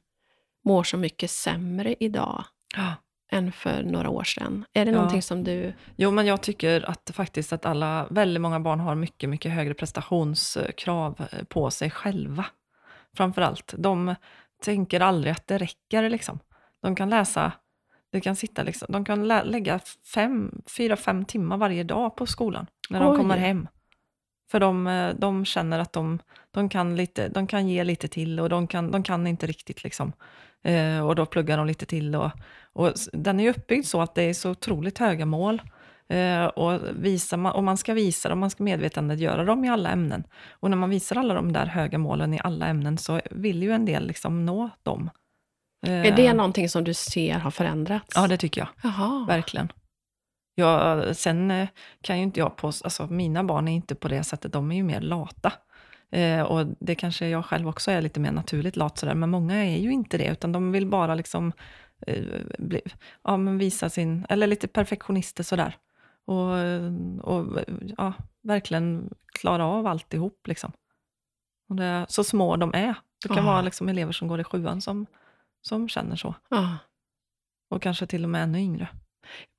mår 0.63 0.83
så 0.83 0.97
mycket 0.97 1.31
sämre 1.31 1.95
idag 1.99 2.45
Ja. 2.75 2.93
än 3.31 3.51
för 3.51 3.83
några 3.83 4.09
år 4.09 4.23
sedan. 4.23 4.65
Är 4.73 4.85
det 4.85 4.91
Ja. 4.91 4.95
någonting 4.97 5.21
som 5.21 5.43
du... 5.43 5.73
Jo, 5.95 6.11
men 6.11 6.25
jag 6.25 6.41
tycker 6.41 6.89
att 6.89 7.11
faktiskt 7.13 7.53
att 7.53 7.65
alla, 7.65 8.07
väldigt 8.09 8.41
många 8.41 8.59
barn 8.59 8.79
har 8.79 8.95
mycket, 8.95 9.29
mycket 9.29 9.51
högre 9.51 9.73
prestationskrav 9.73 11.27
eh, 11.31 11.43
på 11.43 11.71
sig 11.71 11.89
själva. 11.91 12.45
Framför 13.17 13.41
allt. 13.41 13.73
De 13.77 14.15
tänker 14.63 14.99
aldrig 14.99 15.31
att 15.31 15.47
det 15.47 15.57
räcker 15.57 16.09
liksom. 16.09 16.39
De 16.81 16.95
kan 16.95 17.09
läsa, 17.09 17.51
det 18.11 18.21
kan 18.21 18.35
sitta 18.35 18.63
liksom, 18.63 18.87
de 18.91 19.05
kan 19.05 19.27
lä- 19.27 19.43
lägga 19.43 19.79
fem, 20.13 20.61
fyra, 20.77 20.95
fem 20.95 21.25
timmar 21.25 21.57
varje 21.57 21.83
dag 21.83 22.15
på 22.15 22.25
skolan 22.25 22.67
när 22.89 22.99
de 22.99 23.11
Oj. 23.11 23.17
kommer 23.17 23.37
hem. 23.37 23.67
För 24.51 24.59
de, 24.59 24.87
eh, 24.87 25.13
de 25.17 25.45
känner 25.45 25.79
att 25.79 25.93
de, 25.93 26.19
de, 26.51 26.69
kan 26.69 26.95
lite, 26.95 27.27
de 27.29 27.47
kan 27.47 27.67
ge 27.67 27.83
lite 27.83 28.07
till 28.07 28.39
och 28.39 28.49
de 28.49 28.67
kan, 28.67 28.91
de 28.91 29.03
kan 29.03 29.27
inte 29.27 29.47
riktigt. 29.47 29.83
Liksom. 29.83 30.13
Eh, 30.63 31.07
och 31.07 31.15
då 31.15 31.25
pluggar 31.25 31.57
de 31.57 31.67
lite 31.67 31.85
till. 31.85 32.15
Och, 32.15 32.31
och 32.73 32.93
den 33.13 33.39
är 33.39 33.49
uppbyggd 33.49 33.85
så 33.85 34.01
att 34.01 34.15
det 34.15 34.23
är 34.23 34.33
så 34.33 34.49
otroligt 34.51 34.97
höga 34.97 35.25
mål. 35.25 35.61
Eh, 36.09 36.45
och, 36.45 36.79
visar 36.95 37.37
man, 37.37 37.51
och 37.51 37.63
man 37.63 37.77
ska 37.77 37.93
visa 37.93 38.29
dem, 38.29 38.39
man 38.39 38.49
ska 38.49 38.63
medvetandegöra 38.63 39.43
dem 39.43 39.65
i 39.65 39.69
alla 39.69 39.89
ämnen. 39.89 40.23
Och 40.49 40.69
när 40.69 40.77
man 40.77 40.89
visar 40.89 41.15
alla 41.15 41.33
de 41.33 41.53
där 41.53 41.65
höga 41.65 41.97
målen 41.97 42.33
i 42.33 42.39
alla 42.43 42.67
ämnen 42.67 42.97
så 42.97 43.21
vill 43.31 43.63
ju 43.63 43.71
en 43.71 43.85
del 43.85 44.07
liksom 44.07 44.45
nå 44.45 44.69
dem. 44.83 45.09
Eh, 45.87 46.05
Är 46.05 46.15
det 46.15 46.33
någonting 46.33 46.69
som 46.69 46.83
du 46.83 46.93
ser 46.93 47.39
har 47.39 47.51
förändrats? 47.51 48.13
Ja, 48.15 48.27
det 48.27 48.37
tycker 48.37 48.61
jag. 48.61 48.67
Jaha. 48.83 49.25
Verkligen. 49.27 49.71
Ja, 50.55 51.03
sen 51.13 51.51
eh, 51.51 51.67
kan 52.01 52.17
ju 52.17 52.23
inte 52.23 52.39
jag 52.39 52.55
på, 52.55 52.67
alltså 52.67 53.07
mina 53.07 53.43
barn 53.43 53.67
är 53.67 53.73
inte 53.73 53.95
på 53.95 54.07
det 54.07 54.23
sättet, 54.23 54.53
de 54.53 54.71
är 54.71 54.75
ju 54.75 54.83
mer 54.83 55.01
lata. 55.01 55.53
Eh, 56.11 56.41
och 56.41 56.65
det 56.79 56.95
kanske 56.95 57.27
jag 57.27 57.45
själv 57.45 57.67
också 57.67 57.91
är 57.91 58.01
lite 58.01 58.19
mer 58.19 58.31
naturligt 58.31 58.75
lat 58.75 58.97
sådär, 58.97 59.15
men 59.15 59.29
många 59.29 59.65
är 59.65 59.77
ju 59.77 59.91
inte 59.91 60.17
det, 60.17 60.27
utan 60.27 60.51
de 60.51 60.71
vill 60.71 60.87
bara 60.87 61.15
liksom 61.15 61.47
eh, 61.47 61.53
ja, 63.23 63.37
men 63.37 63.57
visa 63.57 63.89
sin, 63.89 64.25
eller 64.29 64.47
lite 64.47 64.67
perfektionister 64.67 65.43
sådär. 65.43 65.77
Och, 66.25 66.57
eh, 66.57 66.91
och 67.21 67.59
ja, 67.97 68.13
verkligen 68.43 69.09
klara 69.39 69.65
av 69.65 69.87
alltihop 69.87 70.47
liksom. 70.47 70.71
Och 71.69 71.75
det, 71.75 72.05
så 72.09 72.23
små 72.23 72.55
de 72.55 72.73
är. 72.73 72.95
Det 73.21 73.27
kan 73.27 73.37
Ja. 73.37 73.43
vara 73.51 73.61
liksom 73.61 73.89
elever 73.89 74.11
som 74.11 74.27
går 74.27 74.39
i 74.41 74.43
sjuan 74.43 74.81
som, 74.81 75.05
som 75.61 75.89
känner 75.89 76.15
så. 76.15 76.35
Ja. 76.49 76.77
Och 77.69 77.81
kanske 77.81 78.05
till 78.07 78.23
och 78.23 78.29
med 78.29 78.43
ännu 78.43 78.59
yngre. 78.59 78.87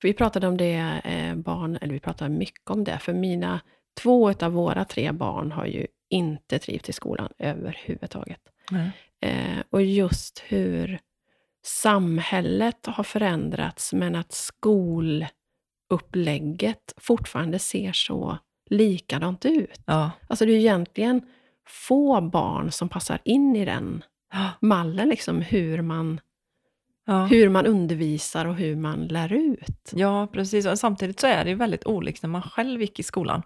Vi 0.03 0.13
pratade 0.15 0.49
om 0.49 0.57
det, 0.57 1.01
eh, 1.05 1.35
barn, 1.35 1.79
eller 1.81 1.93
vi 1.95 2.01
pratade 2.01 2.31
mycket 2.31 2.71
om 2.71 2.85
det, 2.85 2.99
för 2.99 3.13
mina 3.15 3.61
två 4.01 4.31
av 4.41 4.53
våra 4.53 4.85
tre 4.85 5.13
barn 5.13 5.53
har 5.53 5.67
ju 5.67 5.87
inte 6.11 6.59
trivts 6.59 6.89
i 6.89 6.93
skolan 6.93 7.33
överhuvudtaget. 7.39 8.41
Nej. 8.71 8.91
Eh, 9.21 9.63
och 9.71 9.83
just 9.83 10.43
hur 10.49 10.99
samhället 11.65 12.87
har 12.87 13.05
förändrats, 13.05 13.93
men 13.93 14.17
att 14.17 14.33
skolupplägget 14.33 16.95
fortfarande 16.97 17.59
ser 17.59 17.93
så 17.93 18.39
likadant 18.71 19.45
ut. 19.45 19.81
Ja. 19.87 20.11
Alltså 20.29 20.47
det 20.47 20.53
är 20.53 20.57
egentligen 20.57 21.23
få 21.67 22.21
barn 22.21 22.73
som 22.73 22.89
passar 22.89 23.19
in 23.25 23.57
i 23.57 23.65
den 23.65 24.05
mallen, 24.61 25.09
liksom, 25.09 25.41
hur, 25.41 25.83
man, 25.83 26.21
Ja. 27.05 27.25
hur 27.25 27.49
man 27.49 27.67
undervisar 27.67 28.47
och 28.47 28.55
hur 28.55 28.77
man 28.77 29.07
lär 29.07 29.33
ut. 29.33 29.91
Ja, 29.93 30.27
precis. 30.33 30.67
Och 30.67 30.79
samtidigt 30.79 31.21
så 31.21 31.27
är 31.27 31.45
det 31.45 31.51
ju 31.51 31.57
väldigt 31.57 31.87
olikt 31.87 32.23
när 32.23 32.31
man 32.31 32.43
själv 32.43 32.81
gick 32.81 32.99
i 32.99 33.03
skolan. 33.03 33.43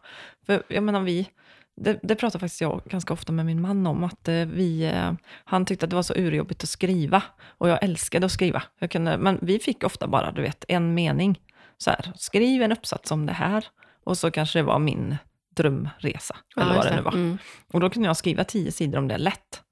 För 0.46 0.62
jag 0.68 0.82
menar, 0.82 1.00
vi, 1.00 1.28
det, 1.76 2.00
det 2.02 2.14
pratar 2.14 2.38
faktiskt 2.38 2.60
jag 2.60 2.82
ganska 2.84 3.12
ofta 3.12 3.32
med 3.32 3.46
min 3.46 3.60
man 3.60 3.86
om, 3.86 4.04
att 4.04 4.28
eh, 4.28 4.34
vi, 4.34 4.82
eh, 4.82 5.12
han 5.44 5.64
tyckte 5.64 5.86
att 5.86 5.90
det 5.90 5.96
var 5.96 6.02
så 6.02 6.14
urjobbigt 6.14 6.62
att 6.62 6.68
skriva. 6.68 7.22
Och 7.48 7.68
jag 7.68 7.82
älskade 7.82 8.26
att 8.26 8.32
skriva. 8.32 8.62
Jag 8.78 8.90
kunde, 8.90 9.18
men 9.18 9.38
vi 9.42 9.58
fick 9.58 9.84
ofta 9.84 10.06
bara, 10.06 10.32
du 10.32 10.42
vet, 10.42 10.64
en 10.68 10.94
mening. 10.94 11.40
Så 11.78 11.90
här, 11.90 12.12
skriv 12.16 12.62
en 12.62 12.72
uppsats 12.72 13.10
om 13.10 13.26
det 13.26 13.32
här. 13.32 13.64
Och 14.04 14.18
så 14.18 14.30
kanske 14.30 14.58
det 14.58 14.62
var 14.62 14.78
min 14.78 15.16
drömresa, 15.56 16.36
eller 16.56 16.66
vad 16.66 16.76
just 16.76 16.88
det 16.88 16.96
nu 16.96 17.02
var. 17.02 17.12
Mm. 17.12 17.38
Och 17.72 17.80
då 17.80 17.90
kunde 17.90 18.08
jag 18.08 18.16
skriva 18.16 18.44
tio 18.44 18.72
sidor 18.72 18.98
om 18.98 19.08
det 19.08 19.18
lätt. 19.18 19.62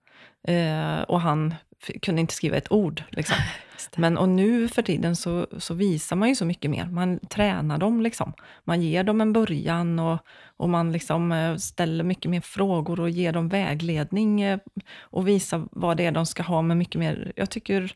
Eh, 0.49 1.01
och 1.01 1.21
han 1.21 1.55
kunde 2.03 2.21
inte 2.21 2.35
skriva 2.35 2.57
ett 2.57 2.73
ord. 2.73 3.03
Liksom. 3.11 3.37
Men 3.97 4.19
och 4.19 4.29
nu 4.29 4.69
för 4.69 4.83
tiden 4.83 5.17
så, 5.17 5.47
så 5.59 5.75
visar 5.75 6.17
man 6.17 6.29
ju 6.29 6.35
så 6.35 6.45
mycket 6.45 6.71
mer. 6.71 6.87
Man 6.87 7.19
tränar 7.19 7.79
dem 7.79 8.01
liksom. 8.01 8.33
Man 8.65 8.83
ger 8.83 9.05
dem 9.05 9.21
en 9.21 9.33
början 9.33 9.99
och, 9.99 10.19
och 10.57 10.69
man 10.69 10.93
liksom 10.93 11.33
eh, 11.33 11.57
ställer 11.57 12.05
mycket 12.05 12.31
mer 12.31 12.41
frågor 12.41 13.01
och 13.01 13.11
ger 13.11 13.33
dem 13.33 13.49
vägledning 13.49 14.41
eh, 14.43 14.59
och 15.01 15.29
visar 15.29 15.69
vad 15.71 15.97
det 15.97 16.07
är 16.07 16.13
de 16.13 16.27
ska 16.27 16.43
ha 16.43 16.63
med 16.63 16.77
mycket 16.77 16.99
mer. 16.99 17.33
Jag 17.37 17.51
tycker 17.51 17.93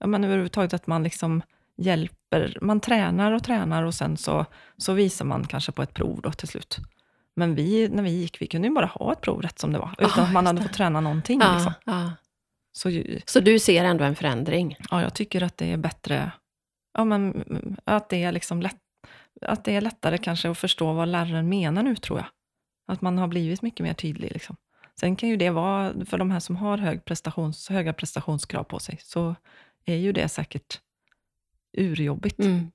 ja, 0.00 0.06
men 0.06 0.24
överhuvudtaget 0.24 0.74
att 0.74 0.86
man 0.86 1.02
liksom 1.02 1.42
hjälper, 1.76 2.58
man 2.60 2.80
tränar 2.80 3.32
och 3.32 3.44
tränar 3.44 3.82
och 3.82 3.94
sen 3.94 4.16
så, 4.16 4.46
så 4.76 4.92
visar 4.92 5.24
man 5.24 5.44
kanske 5.46 5.72
på 5.72 5.82
ett 5.82 5.94
prov 5.94 6.20
då 6.22 6.30
till 6.30 6.48
slut. 6.48 6.78
Men 7.36 7.54
vi, 7.54 7.88
när 7.88 8.02
vi 8.02 8.10
gick, 8.10 8.42
vi 8.42 8.46
kunde 8.46 8.68
ju 8.68 8.74
bara 8.74 8.86
ha 8.86 9.12
ett 9.12 9.20
prov 9.20 9.42
rätt 9.42 9.58
som 9.58 9.72
det 9.72 9.78
var, 9.78 9.94
utan 9.98 10.12
Ja, 10.16 10.22
att 10.22 10.32
man 10.32 10.46
hade 10.46 10.62
fått 10.62 10.72
träna 10.72 11.00
någonting. 11.00 11.40
Ja, 11.42 11.54
Liksom. 11.54 11.72
ja. 11.84 12.12
Så 12.72 12.90
Så 13.26 13.40
du 13.40 13.58
ser 13.58 13.84
ändå 13.84 14.04
en 14.04 14.16
förändring? 14.16 14.76
Ja, 14.90 15.02
jag 15.02 15.14
tycker 15.14 15.42
att 15.42 15.56
det 15.56 15.72
är 15.72 15.76
bättre, 15.76 16.32
ja, 16.94 17.04
men, 17.04 17.44
att, 17.84 18.08
det 18.08 18.22
är 18.22 18.32
liksom 18.32 18.62
lätt, 18.62 18.80
att 19.40 19.64
det 19.64 19.76
är 19.76 19.80
lättare 19.80 20.18
kanske 20.18 20.50
att 20.50 20.58
förstå 20.58 20.92
vad 20.92 21.08
läraren 21.08 21.48
menar 21.48 21.82
nu, 21.82 21.96
tror 21.96 22.18
jag. 22.18 22.26
Att 22.86 23.00
man 23.00 23.18
har 23.18 23.28
blivit 23.28 23.62
mycket 23.62 23.84
mer 23.84 23.94
tydlig. 23.94 24.32
Liksom. 24.32 24.56
Sen 25.00 25.16
kan 25.16 25.28
ju 25.28 25.36
det 25.36 25.50
vara, 25.50 26.04
för 26.04 26.18
de 26.18 26.30
här 26.30 26.40
som 26.40 26.56
har 26.56 26.78
hög 26.78 27.04
prestations, 27.04 27.68
höga 27.68 27.92
prestationskrav 27.92 28.64
på 28.64 28.78
sig, 28.78 28.98
så 29.02 29.34
är 29.84 29.96
ju 29.96 30.12
det 30.12 30.28
säkert 30.28 30.80
urjobbigt. 31.76 32.38
Mm. 32.38 32.70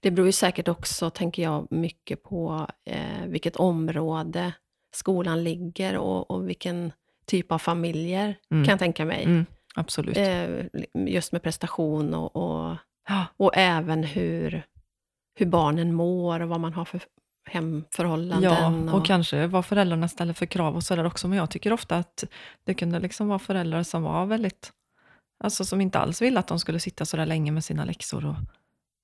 Det 0.00 0.10
beror 0.10 0.26
ju 0.26 0.32
säkert 0.32 0.68
också, 0.68 1.10
tänker 1.10 1.42
jag, 1.42 1.66
mycket 1.70 2.22
på 2.22 2.66
eh, 2.84 3.26
vilket 3.26 3.56
område 3.56 4.52
skolan 4.94 5.44
ligger 5.44 5.96
och, 5.96 6.30
och 6.30 6.48
vilken 6.48 6.92
typ 7.32 7.52
av 7.52 7.58
familjer, 7.58 8.34
Mm. 8.50 8.64
kan 8.64 8.72
jag 8.72 8.78
tänka 8.78 9.04
mig. 9.04 9.24
Mm, 9.24 9.46
absolut. 9.74 10.16
Eh, 10.16 10.48
just 10.94 11.32
med 11.32 11.42
prestation 11.42 12.14
och, 12.14 12.36
och, 12.36 12.76
Ja, 13.08 13.24
och 13.36 13.50
även 13.56 14.04
hur, 14.04 14.62
hur 15.38 15.46
barnen 15.46 15.92
mår 15.94 16.40
och 16.40 16.48
vad 16.48 16.60
man 16.60 16.72
har 16.72 16.84
för 16.84 17.00
hemförhållanden. 17.50 18.52
ja, 18.88 18.92
och 18.98 19.06
kanske 19.06 19.46
vad 19.46 19.66
föräldrarna 19.66 20.08
ställer 20.08 20.32
för 20.34 20.46
krav 20.46 20.76
och 20.76 20.82
sådär 20.82 21.04
också, 21.06 21.28
men 21.28 21.38
jag 21.38 21.50
tycker 21.50 21.72
ofta 21.72 21.96
att 21.96 22.24
det 22.64 22.74
kunde 22.74 22.98
liksom 23.00 23.28
vara 23.28 23.38
föräldrar 23.38 23.82
som 23.82 24.02
var 24.02 24.26
väldigt, 24.26 24.72
alltså 25.44 25.64
som 25.64 25.80
inte 25.80 25.98
alls 25.98 26.22
ville 26.22 26.40
att 26.40 26.46
de 26.48 26.58
skulle 26.58 26.80
sitta 26.80 27.04
så 27.04 27.16
där 27.16 27.26
länge 27.26 27.52
med 27.52 27.64
sina 27.64 27.84
läxor. 27.84 28.26
Och, 28.26 28.36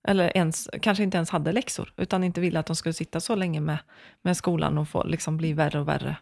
eller 0.08 0.36
ens, 0.36 0.68
kanske 0.82 1.02
inte 1.04 1.16
ens 1.16 1.30
hade 1.30 1.52
läxor, 1.52 1.92
utan 1.96 2.24
inte 2.24 2.40
ville 2.40 2.58
att 2.60 2.66
de 2.66 2.76
skulle 2.76 2.92
sitta 2.92 3.20
så 3.20 3.34
länge 3.34 3.60
med, 3.60 3.78
med 4.22 4.36
skolan 4.36 4.78
och 4.78 4.88
få 4.88 5.04
liksom 5.04 5.36
bli 5.36 5.52
värre 5.52 5.80
och 5.80 5.88
värre. 5.88 6.16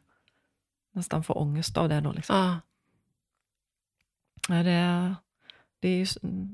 Nästan 0.97 1.25
få 1.25 1.33
ångest 1.33 1.77
av 1.77 1.89
det 1.89 2.01
då. 2.01 2.13
Liksom. 2.13 2.61
Ja, 4.49 4.55
det, 4.55 5.15
det, 5.81 5.89
är 5.89 5.99
ju, 5.99 6.07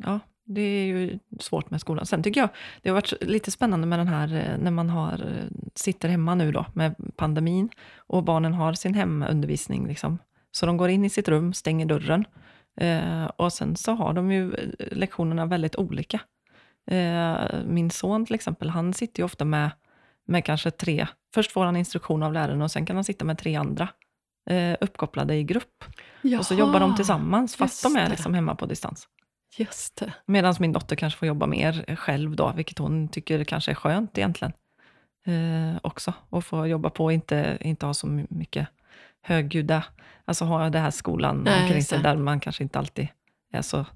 ja, 0.03 0.21
det 0.45 0.61
är 0.61 0.85
ju 0.85 1.19
svårt 1.41 1.71
med 1.71 1.81
skolan. 1.81 2.07
Sen 2.07 2.23
tycker 2.23 2.41
jag 2.41 2.51
det 2.83 2.89
har 2.89 2.95
varit 2.95 3.23
lite 3.23 3.51
spännande 3.51 3.87
med 3.87 3.99
den 3.99 4.09
här 4.09 4.35
eh, 4.35 4.59
när 4.59 4.71
man 4.71 4.91
har, 4.91 5.13
eh, 5.13 5.47
sitter 5.75 6.09
hemma 6.09 6.35
nu 6.35 6.53
då 6.53 6.67
med 6.73 6.95
pandemin 7.17 7.69
och 7.97 8.25
barnen 8.25 8.55
har 8.55 8.73
sin 8.73 8.95
hemundervisning. 8.95 9.87
Liksom. 9.89 10.19
Så 10.51 10.67
de 10.67 10.77
går 10.77 10.89
in 10.89 11.05
i 11.05 11.11
sitt 11.11 11.29
rum, 11.29 11.53
stänger 11.53 11.87
dörren 11.87 12.25
eh, 12.77 13.25
och 13.25 13.53
sen 13.53 13.77
så 13.77 13.93
har 13.93 14.13
de 14.13 14.33
ju 14.33 14.55
eh, 14.55 14.69
lektionerna 14.79 15.47
väldigt 15.47 15.77
olika. 15.77 16.21
Eh, 16.87 17.37
min 17.67 17.91
son 17.91 18.27
till 18.27 18.35
exempel, 18.35 18.71
han 18.71 18.95
sitter 18.95 19.21
ju 19.21 19.25
ofta 19.25 19.45
med, 19.45 19.71
med 20.25 20.45
kanske 20.45 20.71
tre 20.71 21.07
Först 21.35 21.53
får 21.53 21.65
han 21.65 21.77
instruktion 21.77 22.23
av 22.23 22.33
läraren 22.33 22.63
och 22.63 22.71
sen 22.71 22.87
kan 22.87 22.97
han 22.97 23.05
sitta 23.05 23.25
med 23.25 23.39
tre 23.39 23.57
andra 23.57 23.89
eh, 24.51 24.77
uppkopplade 24.81 25.35
i 25.35 25.45
grupp. 25.45 25.85
Och 26.39 26.47
så 26.47 26.55
jobbar 26.55 26.81
de 26.81 26.97
tillsammans 26.97 27.57
fast 27.57 27.83
de 27.83 27.97
är 27.97 28.11
liksom 28.11 28.35
hemma 28.35 28.55
på 28.55 28.67
distans. 28.67 29.09
Just 29.57 29.97
det. 29.97 30.13
Medan 30.27 30.55
min 30.59 30.73
dotter 30.73 30.97
kanske 30.97 31.19
får 31.19 31.29
jobba 31.29 31.47
mer 31.47 31.97
själv 31.97 32.37
då, 32.37 32.53
vilket 32.57 32.79
hon 32.79 33.09
tycker 33.09 33.45
kanske 33.45 33.71
är 33.71 33.75
skönt 33.75 34.19
egentligen. 34.19 34.53
Eh, 35.27 35.77
också. 35.83 36.15
Och 36.29 36.45
få 36.45 36.67
jobba 36.67 36.91
på 36.91 37.05
och 37.05 37.13
inte, 37.13 37.59
inte 37.61 37.87
ha 37.87 37.95
så 37.95 38.07
mycket 38.31 38.69
högljudda, 39.23 39.85
alltså 40.25 40.45
ha 40.45 40.71
det 40.71 40.79
här 40.79 40.91
skolan 40.91 41.43
Nej, 41.43 41.63
omkring 41.63 41.83
sig 41.83 41.99
där 41.99 42.17
man 42.17 42.41
kanske 42.41 42.63
inte 42.63 42.79
alltid 42.79 43.09
är 43.53 43.63
så 43.63 43.87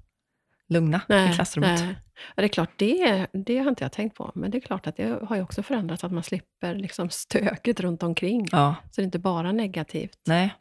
lugna 0.69 1.01
Nej, 1.09 1.31
i 1.31 1.33
klassrummet. 1.33 1.79
nej. 1.79 1.95
Ja, 2.35 2.41
det 2.41 2.45
är 2.45 2.47
klart, 2.47 2.69
det, 2.75 3.27
det 3.33 3.57
har 3.57 3.69
inte 3.69 3.83
jag 3.83 3.91
tänkt 3.91 4.15
på. 4.17 4.31
Men 4.35 4.51
det 4.51 4.57
är 4.57 4.61
klart 4.61 4.87
att 4.87 4.95
det 4.97 5.19
har 5.23 5.35
ju 5.35 5.41
också 5.41 5.63
förändrats, 5.63 6.03
att 6.03 6.11
man 6.11 6.23
slipper 6.23 6.75
liksom 6.75 7.09
stöket 7.11 7.79
runt 7.79 8.03
omkring. 8.03 8.47
Ja, 8.51 8.75
Så 8.91 9.01
det 9.01 9.03
är 9.03 9.05
inte 9.05 9.19
bara 9.19 9.51
negativt. 9.51 10.19
nej. 10.25 10.55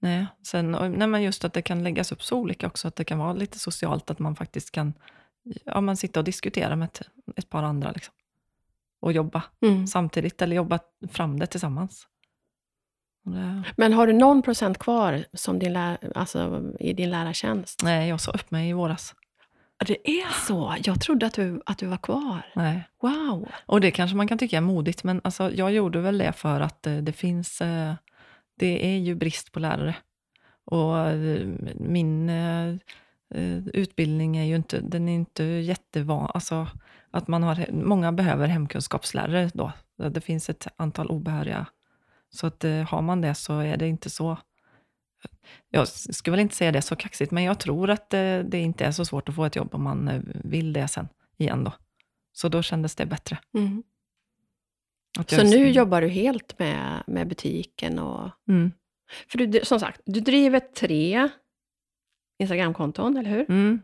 Nej, 0.00 0.26
Sen, 0.46 0.70
nej, 0.96 1.08
men 1.08 1.22
just 1.22 1.44
att 1.44 1.52
det 1.52 1.62
kan 1.62 1.84
läggas 1.84 2.12
upp 2.12 2.22
så 2.22 2.38
olika 2.38 2.66
också, 2.66 2.88
att 2.88 2.96
det 2.96 3.04
kan 3.04 3.18
vara 3.18 3.32
lite 3.32 3.58
socialt, 3.58 4.10
att 4.10 4.18
man 4.18 4.36
faktiskt 4.36 4.70
kan 4.70 4.92
ja, 5.64 5.80
man 5.80 5.96
sitta 5.96 6.20
och 6.20 6.24
diskutera 6.24 6.76
med 6.76 6.86
ett, 6.86 7.02
ett 7.36 7.48
par 7.50 7.62
andra. 7.62 7.90
Liksom. 7.92 8.14
Och 9.00 9.12
jobba 9.12 9.42
Mm. 9.62 9.86
samtidigt, 9.86 10.42
eller 10.42 10.56
jobba 10.56 10.78
fram 11.10 11.38
det 11.40 11.46
tillsammans. 11.46 12.06
Det, 13.24 13.62
Men 13.76 13.92
har 13.92 14.06
du 14.06 14.12
någon 14.12 14.42
procent 14.42 14.78
kvar 14.78 15.24
som 15.32 15.58
din 15.58 15.72
lär, 15.72 15.98
alltså, 16.14 16.72
i 16.80 16.92
din 16.92 17.10
lärartjänst? 17.10 17.80
nej, 17.84 18.08
jag 18.08 18.20
sa 18.20 18.30
upp 18.32 18.50
mig 18.50 18.68
i 18.68 18.72
våras. 18.72 19.14
Det 19.86 20.10
är 20.10 20.46
så? 20.46 20.76
Jag 20.84 21.00
trodde 21.00 21.26
att 21.26 21.34
du, 21.34 21.60
att 21.66 21.78
du 21.78 21.86
var 21.86 21.96
kvar. 21.96 22.42
Nej. 22.54 22.88
Wow! 23.00 23.48
Och 23.66 23.80
det 23.80 23.90
kanske 23.90 24.16
man 24.16 24.28
kan 24.28 24.38
tycka 24.38 24.56
är 24.56 24.60
modigt, 24.60 25.04
men 25.04 25.20
alltså, 25.24 25.50
jag 25.50 25.72
gjorde 25.72 26.00
väl 26.00 26.18
det 26.18 26.32
för 26.32 26.60
att 26.60 26.86
eh, 26.86 26.96
det 26.96 27.12
finns, 27.12 27.60
eh, 27.60 27.94
det 28.58 28.94
är 28.94 28.98
ju 28.98 29.14
brist 29.14 29.52
på 29.52 29.60
lärare. 29.60 29.96
Och 30.64 30.98
eh, 30.98 31.46
min 31.74 32.30
utbildning 33.72 34.36
är 34.36 34.44
ju 34.44 34.56
inte, 34.56 34.80
den 34.80 35.08
är 35.08 35.14
inte 35.14 35.44
jättevan, 35.44 36.30
alltså 36.34 36.66
att 37.10 37.28
man 37.28 37.42
har, 37.42 37.66
många 37.72 38.12
behöver 38.12 38.46
hemkunskapslärare 38.46 39.50
då. 39.54 39.72
Det 40.10 40.20
finns 40.20 40.50
ett 40.50 40.66
antal 40.76 41.06
obehöriga. 41.06 41.66
Så 42.30 42.46
att 42.46 42.62
har 42.62 43.02
man 43.02 43.20
det 43.20 43.34
så 43.34 43.58
är 43.58 43.76
det 43.76 43.88
inte 43.88 44.10
så, 44.10 44.36
jag 45.70 45.88
skulle 45.88 46.32
väl 46.32 46.40
inte 46.40 46.54
säga 46.54 46.72
det 46.72 46.82
så 46.82 46.96
kaxigt, 46.96 47.32
men 47.32 47.44
jag 47.44 47.60
tror 47.60 47.90
att 47.90 48.14
eh, 48.14 48.38
det 48.38 48.58
inte 48.58 48.84
är 48.84 48.90
så 48.90 49.04
svårt 49.04 49.28
att 49.28 49.34
få 49.34 49.44
ett 49.44 49.56
jobb 49.56 49.74
om 49.74 49.82
man 49.82 50.08
eh, 50.08 50.20
vill 50.24 50.72
det 50.72 50.88
sen 50.88 51.08
igen 51.36 51.64
då. 51.64 51.72
Så 52.32 52.48
då 52.48 52.62
kändes 52.62 52.94
det 52.94 53.06
bättre. 53.06 53.38
Mm. 53.54 53.82
Så 55.26 55.42
nu 55.42 55.70
jobbar 55.70 56.00
du 56.00 56.08
helt 56.08 56.58
med, 56.58 57.02
med 57.06 57.28
butiken 57.28 57.98
och... 57.98 58.30
Mm. 58.48 58.72
För 59.28 59.38
du, 59.38 59.60
som 59.62 59.80
sagt, 59.80 60.00
du 60.06 60.20
driver 60.20 60.60
tre 60.60 61.28
Instagramkonton, 62.38 63.16
eller 63.16 63.30
hur? 63.30 63.50
Mm. 63.50 63.80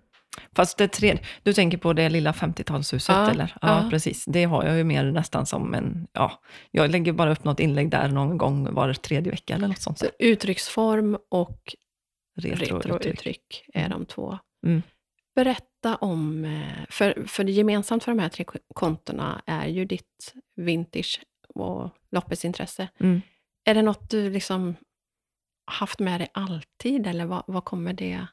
Fast 0.57 0.79
det 0.79 0.89
tre, 0.89 1.19
du 1.43 1.53
tänker 1.53 1.79
på 1.79 1.93
det 1.93 2.09
lilla 2.09 2.33
50-talshuset, 2.33 3.13
Ja, 3.13 3.31
eller? 3.31 3.57
Ja, 3.63 3.83
ja. 3.83 3.91
precis. 3.91 4.25
Det 4.25 4.45
har 4.45 4.65
jag 4.65 4.77
ju 4.77 4.85
mer 4.85 5.05
nästan 5.05 5.47
som 5.47 5.75
en... 5.75 6.07
Ja, 6.13 6.41
jag 6.71 6.91
lägger 6.91 7.13
bara 7.13 7.33
upp 7.33 7.45
något 7.45 7.61
inlägg 7.61 7.91
där 7.91 8.09
någon 8.09 8.39
gång 8.39 8.75
var 8.75 8.95
tredje 8.95 9.31
vecka 9.33 9.55
eller 9.55 9.69
något 9.69 9.83
sånt. 9.83 9.99
Så 9.99 10.07
uttrycksform 10.19 11.19
och 11.31 11.75
Retro, 12.37 12.79
retrouttryck 12.79 13.65
är 13.75 13.89
de 13.89 14.07
två. 14.07 14.39
Mm. 14.67 14.83
Berätta 15.35 15.97
om, 15.97 16.45
eh, 16.45 16.87
för, 16.91 17.25
för 17.27 17.45
det 17.45 17.53
gemensamt 17.53 18.05
för 18.05 18.13
de 18.13 18.19
här 18.19 18.29
tre 18.29 18.45
kontona 18.75 19.43
är 19.47 19.67
ju 19.67 19.85
ditt 19.85 20.35
vintage 20.57 21.21
och 21.55 21.91
loppisintresse. 22.11 22.89
Mm. 22.99 23.21
Är 23.65 23.75
det 23.75 23.83
något 23.83 24.11
du 24.11 24.31
liksom 24.31 24.77
haft 25.67 25.99
med 25.99 26.21
dig 26.21 26.29
alltid, 26.35 27.07
eller 27.07 27.27
var, 27.27 27.43
var 27.47 27.61
kommer 27.61 27.93
det 27.93 28.27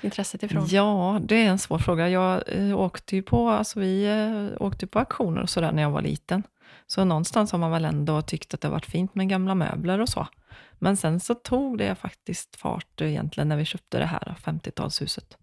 intresset 0.00 0.42
ifrån? 0.42 0.66
Ja, 0.68 1.20
det 1.22 1.34
är 1.34 1.48
en 1.48 1.58
svår 1.58 1.78
fråga. 1.78 2.08
Jag 2.08 2.42
eh, 2.46 2.78
åkte 2.78 3.16
ju 3.16 3.22
på, 3.22 3.50
alltså 3.50 3.80
vi 3.80 4.04
eh, 4.04 4.62
åkte 4.66 4.86
på 4.86 4.98
auktioner 4.98 5.42
och 5.42 5.50
sådär 5.50 5.72
när 5.72 5.82
jag 5.82 5.90
var 5.90 6.02
liten. 6.02 6.42
Så 6.86 7.04
någonstans 7.04 7.52
har 7.52 7.58
man 7.58 7.70
väl 7.70 7.84
ändå 7.84 8.22
tyckt 8.22 8.54
att 8.54 8.60
det 8.60 8.68
har 8.68 8.72
varit 8.72 8.86
fint 8.86 9.14
med 9.14 9.28
gamla 9.28 9.54
möbler 9.54 10.00
och 10.00 10.08
så. 10.08 10.26
Men 10.72 10.96
sen 10.96 11.20
så 11.20 11.34
tog 11.34 11.78
det 11.78 11.94
faktiskt 11.94 12.56
fart 12.56 13.00
egentligen 13.00 13.48
när 13.48 13.56
vi 13.56 13.64
köpte 13.64 13.98
det 13.98 14.06
här 14.06 14.34
50-talshuset. 14.44 15.36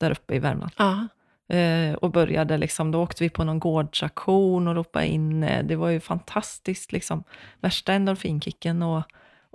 Där 0.00 0.10
uppe 0.10 0.34
i 0.34 0.38
Värmland. 0.38 0.72
Ja, 0.76 1.06
Eh, 1.48 1.94
och 1.94 2.10
började 2.10 2.58
liksom, 2.58 2.90
då 2.90 3.02
åkte 3.02 3.24
vi 3.24 3.30
på 3.30 3.44
någon 3.44 3.58
gårdsaktion 3.58 4.68
och 4.68 4.74
ropade 4.74 5.06
in, 5.06 5.42
eh, 5.42 5.64
det 5.64 5.76
var 5.76 5.88
ju 5.88 6.00
fantastiskt 6.00 6.92
liksom, 6.92 7.24
värsta 7.60 7.92
endorfinkicken 7.92 8.82
och, 8.82 9.02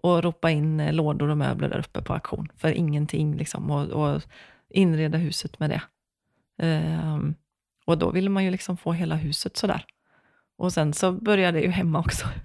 och 0.03 0.23
ropa 0.23 0.51
in 0.51 0.79
eh, 0.79 0.93
lådor 0.93 1.29
och 1.29 1.37
möbler 1.37 1.69
där 1.69 1.79
uppe 1.79 2.01
på 2.01 2.13
auktion, 2.13 2.47
för 2.57 2.71
ingenting 2.71 3.35
liksom, 3.35 3.71
och, 3.71 3.87
och 3.87 4.21
inreda 4.69 5.17
huset 5.17 5.59
med 5.59 5.69
det. 5.69 5.81
Um, 6.65 7.35
och 7.85 7.97
då 7.97 8.11
ville 8.11 8.29
man 8.29 8.43
ju 8.43 8.51
liksom 8.51 8.77
få 8.77 8.91
hela 8.91 9.15
huset 9.15 9.57
sådär. 9.57 9.85
Och 10.57 10.73
sen 10.73 10.93
så 10.93 11.11
började 11.11 11.59
det 11.59 11.63
ju 11.63 11.69
hemma 11.69 11.99
också. 11.99 12.27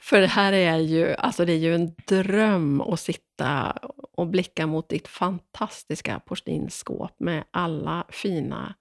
För 0.00 0.20
det 0.20 0.26
här 0.26 0.52
är 0.52 0.76
ju, 0.76 1.14
alltså 1.14 1.44
det 1.44 1.52
är 1.52 1.58
ju 1.58 1.74
en 1.74 1.94
dröm 2.06 2.80
att 2.80 3.00
sitta 3.00 3.78
och 4.12 4.26
blicka 4.26 4.66
mot 4.66 4.88
ditt 4.88 5.08
fantastiska 5.08 6.20
porslinsskåp 6.20 7.20
med 7.20 7.44
alla 7.50 8.04
fina 8.08 8.74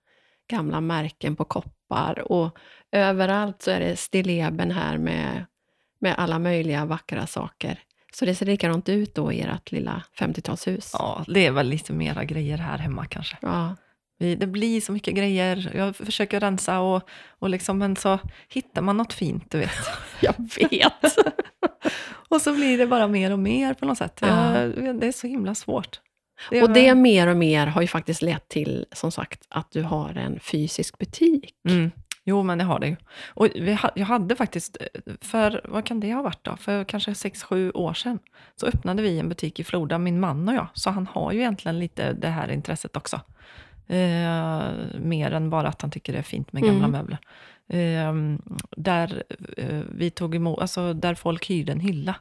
gamla 0.50 0.82
märken 0.82 1.36
på 1.36 1.46
koppar 1.46 2.32
och 2.32 2.58
överallt 2.92 3.62
så 3.62 3.72
är 3.72 3.80
det 3.80 3.96
stilleben 3.96 4.72
här 4.72 4.98
med, 4.98 5.46
med 6.04 6.16
alla 6.18 6.40
möjliga 6.40 6.86
vackra 6.86 7.28
saker. 7.28 7.80
Så 8.14 8.26
det 8.26 8.36
ser 8.36 8.46
likadant 8.46 8.90
ut 8.90 9.16
då 9.16 9.32
i 9.34 9.42
ert 9.42 9.72
lilla 9.72 10.04
50-talshus. 10.20 10.90
Ja, 10.94 11.26
det 11.28 11.46
är 11.46 11.52
väl 11.52 11.68
lite 11.68 11.94
mera 11.94 12.24
grejer 12.24 12.58
här 12.58 12.78
hemma 12.78 13.06
kanske. 13.06 13.38
Ja. 13.42 13.76
Vi- 14.20 14.36
Det 14.36 14.48
blir 14.48 14.82
så 14.82 14.92
mycket 14.92 15.16
grejer. 15.16 15.72
Jag 15.76 15.96
försöker 15.96 16.40
rensa 16.40 16.80
och, 16.80 17.10
och 17.40 17.50
liksom, 17.50 17.78
men 17.78 17.96
så 17.96 18.20
hittar 18.50 18.82
man 18.82 18.98
något 18.98 19.14
fint, 19.14 19.52
du 19.52 19.58
vet. 19.58 19.72
Jag 20.22 20.34
vet. 20.70 21.18
Och 22.30 22.42
så 22.42 22.54
blir 22.54 22.78
det 22.78 22.88
bara 22.88 23.08
mer 23.08 23.32
och 23.32 23.40
mer 23.40 23.74
på 23.74 23.86
något 23.86 23.98
sätt. 23.98 24.18
Ja. 24.22 24.60
Jag, 24.60 25.00
det 25.00 25.08
är 25.08 25.12
så 25.12 25.28
himla 25.28 25.56
svårt. 25.56 26.00
Det 26.50 26.64
och 26.64 26.70
det 26.74 26.96
mer 26.96 27.28
och 27.28 27.38
mer 27.38 27.68
har 27.68 27.82
ju 27.82 27.88
faktiskt 27.88 28.22
lett 28.22 28.48
till, 28.48 28.86
som 28.92 29.12
sagt, 29.12 29.42
att 29.50 29.72
du 29.72 29.82
har 29.84 30.14
en 30.18 30.40
fysisk 30.40 30.98
butik. 30.98 31.50
Mm. 31.70 31.92
Jo, 32.26 32.44
men 32.44 32.58
det 32.58 32.64
har 32.64 32.80
det 32.80 32.88
ju. 32.88 32.96
Och 33.28 33.48
vi 33.56 33.78
jag 33.96 34.06
hade 34.06 34.36
faktiskt, 34.36 34.78
eh, 34.80 35.14
för 35.22 35.62
vad 35.70 35.86
kan 35.86 36.00
det 36.00 36.14
ha 36.14 36.22
varit 36.22 36.44
då? 36.44 36.56
För 36.56 36.84
kanske 36.84 37.16
sex 37.16 37.44
sju 37.44 37.72
år 37.72 37.94
sedan, 37.94 38.20
så 38.56 38.66
öppnade 38.66 39.02
vi 39.02 39.20
en 39.20 39.30
butik 39.30 39.60
i 39.60 39.64
Floda, 39.64 39.98
min 39.98 40.20
man 40.20 40.50
och 40.50 40.56
jag. 40.56 40.68
Så 40.74 40.90
han 40.90 41.08
har 41.08 41.32
ju 41.32 41.40
egentligen 41.40 41.80
lite 41.80 42.14
det 42.14 42.28
här 42.30 42.52
intresset 42.52 42.98
också. 42.98 43.22
Eh, 43.88 44.64
mer 45.00 45.32
än 45.32 45.50
bara 45.50 45.68
att 45.68 45.82
han 45.82 45.92
tycker 45.92 46.14
det 46.14 46.20
är 46.20 46.24
fint 46.24 46.54
med 46.54 46.64
gamla 46.64 46.88
Mm. 46.88 46.92
möbler. 46.92 47.18
Eh, 47.68 48.14
där 48.78 49.24
eh, 49.58 49.82
vi 49.90 50.10
tog 50.10 50.36
emot, 50.36 50.60
alltså 50.62 50.94
där 50.94 51.16
folk 51.16 51.50
hyrde 51.50 51.72
en 51.72 51.80
hylla 51.80 52.16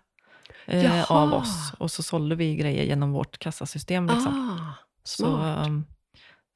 eh, 0.67 1.13
av 1.13 1.33
oss. 1.35 1.73
Och 1.79 1.91
så 1.91 2.03
sålde 2.03 2.35
vi 2.35 2.57
grejer 2.57 2.85
genom 2.85 3.13
vårt 3.13 3.39
kassasystem. 3.39 4.07
Liksom. 4.07 4.59
Ah, 4.61 4.75
Så 5.05 5.25
smart. 5.25 5.67
um, 5.67 5.85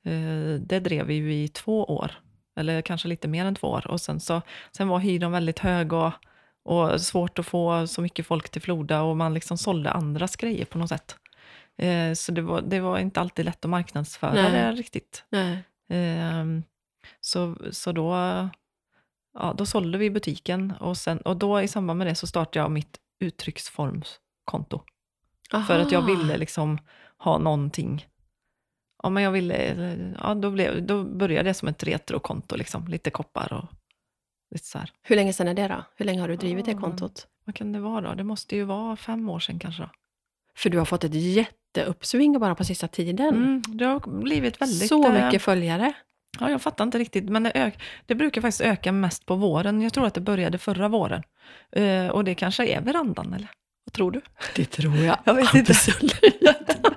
eh, 0.04 0.60
det 0.60 0.80
drev 0.80 1.06
vi 1.06 1.14
ju 1.14 1.34
i 1.34 1.48
två 1.48 1.84
år, 1.84 2.12
eller 2.56 2.82
kanske 2.82 3.08
lite 3.08 3.28
mer 3.28 3.44
än 3.44 3.54
två 3.54 3.68
år. 3.68 3.86
Och 3.86 4.00
sen, 4.00 4.20
så, 4.20 4.42
sen 4.72 4.88
var 4.88 4.98
hyran 4.98 5.32
väldigt 5.32 5.58
hög 5.58 5.92
och, 5.92 6.12
och 6.64 7.00
svårt 7.00 7.38
att 7.38 7.46
få 7.46 7.86
så 7.86 8.02
mycket 8.02 8.26
folk 8.26 8.48
till 8.48 8.62
Floda 8.62 9.02
och 9.02 9.16
man 9.16 9.34
liksom 9.34 9.58
sålde 9.58 9.90
andras 9.90 10.36
grejer 10.36 10.64
på 10.64 10.78
något 10.78 10.88
sätt. 10.88 11.16
Eh, 11.78 12.12
så 12.12 12.32
det 12.32 12.42
var, 12.42 12.60
det 12.60 12.80
var 12.80 12.98
inte 12.98 13.20
alltid 13.20 13.44
lätt 13.44 13.64
att 13.64 13.70
marknadsföra 13.70 14.32
Nej. 14.32 14.52
det 14.52 14.72
riktigt. 14.72 15.24
Ehm, 15.88 16.62
så, 17.20 17.56
så 17.70 17.92
då, 17.92 18.10
ja, 19.34 19.54
då 19.56 19.66
sålde 19.66 19.98
vi 19.98 20.10
butiken 20.10 20.72
och, 20.80 20.96
sen, 20.96 21.18
och 21.18 21.36
då 21.36 21.62
i 21.62 21.68
samband 21.68 21.98
med 21.98 22.06
det 22.06 22.14
så 22.14 22.26
startade 22.26 22.58
jag 22.58 22.70
mitt 22.70 22.98
uttrycksformskonto. 23.20 24.82
För 25.66 25.78
att 25.78 25.92
jag 25.92 26.02
Aha. 26.02 26.06
ville 26.06 26.36
liksom 26.36 26.78
ha 27.18 27.38
någonting. 27.38 28.06
Ja, 29.06 29.10
men 29.10 29.22
jag 29.22 29.30
ville, 29.30 29.96
ja, 30.22 30.34
då, 30.34 30.50
blev, 30.50 30.86
då 30.86 31.04
började 31.04 31.48
det 31.50 31.54
som 31.54 31.68
ett 31.68 31.82
retrokonto, 31.82 32.56
liksom. 32.56 32.88
lite 32.88 33.10
koppar 33.10 33.52
och 33.52 33.64
lite 34.54 34.66
så 34.66 34.78
här. 34.78 34.90
Hur 35.02 35.16
länge 35.16 35.32
sedan 35.32 35.48
är 35.48 35.54
det 35.54 35.68
då? 35.68 35.84
Hur 35.96 36.04
länge 36.04 36.20
har 36.20 36.28
du 36.28 36.36
drivit 36.36 36.64
det 36.66 36.72
Ah. 36.76 36.80
kontot? 36.80 37.26
Vad 37.44 37.54
kan 37.54 37.72
det 37.72 37.80
vara 37.80 38.00
då? 38.00 38.14
Det 38.14 38.24
måste 38.24 38.56
ju 38.56 38.64
vara 38.64 38.96
fem 38.96 39.28
år 39.28 39.40
sedan 39.40 39.58
kanske. 39.58 39.82
Då. 39.82 39.88
För 40.56 40.70
du 40.70 40.78
har 40.78 40.84
fått 40.84 41.04
ett 41.04 41.14
jätteuppsving 41.14 42.40
bara 42.40 42.54
på 42.54 42.64
sista 42.64 42.88
tiden. 42.88 43.34
Mm, 43.34 43.62
det 43.68 43.84
har 43.84 44.20
blivit 44.20 44.60
väldigt... 44.60 44.88
Så 44.88 45.06
eh, 45.06 45.24
mycket 45.24 45.42
följare. 45.42 45.92
Ja, 46.40 46.50
jag 46.50 46.62
fattar 46.62 46.84
inte 46.84 46.98
riktigt, 46.98 47.24
men 47.28 47.42
det, 47.42 47.50
ök, 47.50 47.82
det 48.06 48.14
brukar 48.14 48.40
faktiskt 48.40 48.60
öka 48.60 48.92
mest 48.92 49.26
på 49.26 49.34
våren. 49.34 49.82
Jag 49.82 49.92
tror 49.92 50.06
att 50.06 50.14
det 50.14 50.20
började 50.20 50.58
förra 50.58 50.88
våren. 50.88 51.22
Eh, 51.72 52.08
och 52.08 52.24
det 52.24 52.34
kanske 52.34 52.66
är 52.66 52.80
verandan, 52.80 53.32
eller? 53.34 53.48
Vad 53.84 53.92
tror 53.92 54.10
du? 54.10 54.20
Det 54.56 54.64
tror 54.64 54.96
jag. 54.96 55.18
Jag 55.24 55.34
vet 55.34 55.54
inte. 55.54 55.72
Absolut. 55.72 56.14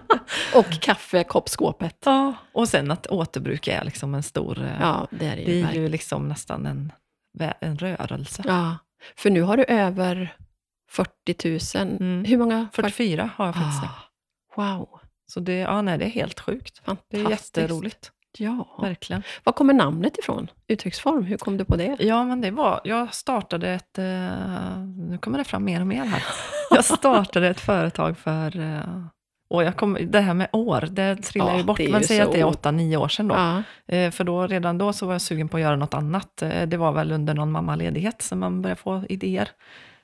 Och 0.56 0.70
kaffekoppskåpet. 0.82 1.98
Ja, 2.06 2.34
och 2.54 2.70
sen 2.70 2.92
att 2.92 3.08
återbruk 3.08 3.68
är 3.68 3.84
liksom 3.84 4.16
en 4.16 4.24
stor... 4.24 4.60
eh, 4.64 4.72
Ja, 4.82 5.08
det 5.12 5.26
är 5.28 5.36
det 5.36 5.42
ju 5.42 5.46
det 5.46 5.60
är 5.60 5.62
verkligen. 5.64 5.84
ju 5.86 5.90
liksom 5.92 6.28
nästan 6.30 6.66
en, 6.66 6.92
en 7.60 7.78
rörelse. 7.78 8.44
Ja, 8.46 8.78
för 9.16 9.30
nu 9.30 9.42
har 9.42 9.58
du 9.58 9.64
över 9.64 10.36
40 10.90 11.78
000. 11.78 11.88
Mm. 12.02 12.26
Hur 12.26 12.38
många? 12.38 12.68
44 12.74 13.30
har 13.36 13.46
jag 13.46 13.56
faktiskt. 13.56 13.84
Ah, 13.84 13.96
wow, 14.56 15.00
Så 15.28 15.40
det, 15.40 15.58
ja, 15.58 15.82
nej, 15.82 15.98
det 15.98 16.06
är 16.06 16.10
helt 16.10 16.40
sjukt. 16.40 16.82
Det 17.12 17.20
är 17.22 17.30
jätteroligt. 17.30 18.12
Ja. 18.38 18.78
Verkligen. 18.82 19.24
Var 19.44 19.54
kommer 19.54 19.74
namnet 19.74 20.18
ifrån? 20.18 20.48
Uttrycksform, 20.68 21.24
hur 21.24 21.38
kom 21.38 21.58
du 21.58 21.66
på 21.66 21.76
det? 21.76 21.98
Ja, 22.00 22.24
men 22.26 22.42
det 22.42 22.52
var, 22.52 22.82
jag 22.84 23.14
startade 23.14 23.70
ett, 23.70 23.98
eh, 23.98 24.80
nu 24.98 25.18
kommer 25.22 25.38
det 25.38 25.44
fram 25.44 25.64
mer 25.66 25.82
och 25.82 25.88
mer 25.88 26.06
här. 26.06 26.24
Jag 26.72 26.86
startade 26.86 27.48
ett 27.48 27.60
företag 27.60 28.18
för, 28.18 28.60
eh, 28.60 29.06
och 29.50 29.64
jag 29.64 29.76
kom, 29.78 29.98
det 30.02 30.20
här 30.20 30.34
med 30.34 30.48
år, 30.54 30.88
det 30.92 31.16
trillar 31.16 31.52
Ja, 31.52 31.58
ju 31.58 31.64
bort. 31.64 31.80
Men 31.90 32.04
säg 32.04 32.20
att 32.22 32.32
det 32.32 32.40
är 32.40 32.46
åtta, 32.46 32.72
nio 32.72 32.98
år 32.98 33.08
sedan 33.08 33.28
då. 33.28 33.36
Ja. 33.36 33.64
Eh, 33.88 34.12
för 34.12 34.24
då, 34.24 34.48
redan 34.48 34.78
då 34.78 34.94
så 34.94 35.06
var 35.06 35.14
jag 35.14 35.22
sugen 35.22 35.50
på 35.50 35.58
att 35.58 35.64
göra 35.64 35.76
något 35.76 35.94
annat. 35.94 36.42
Eh, 36.42 36.68
det 36.68 36.78
var 36.78 36.92
väl 36.92 37.12
under 37.12 37.34
någon 37.34 37.52
mammaledighet 37.52 38.22
som 38.22 38.40
man 38.40 38.62
började 38.62 38.82
få 38.82 39.04
idéer. 39.10 39.50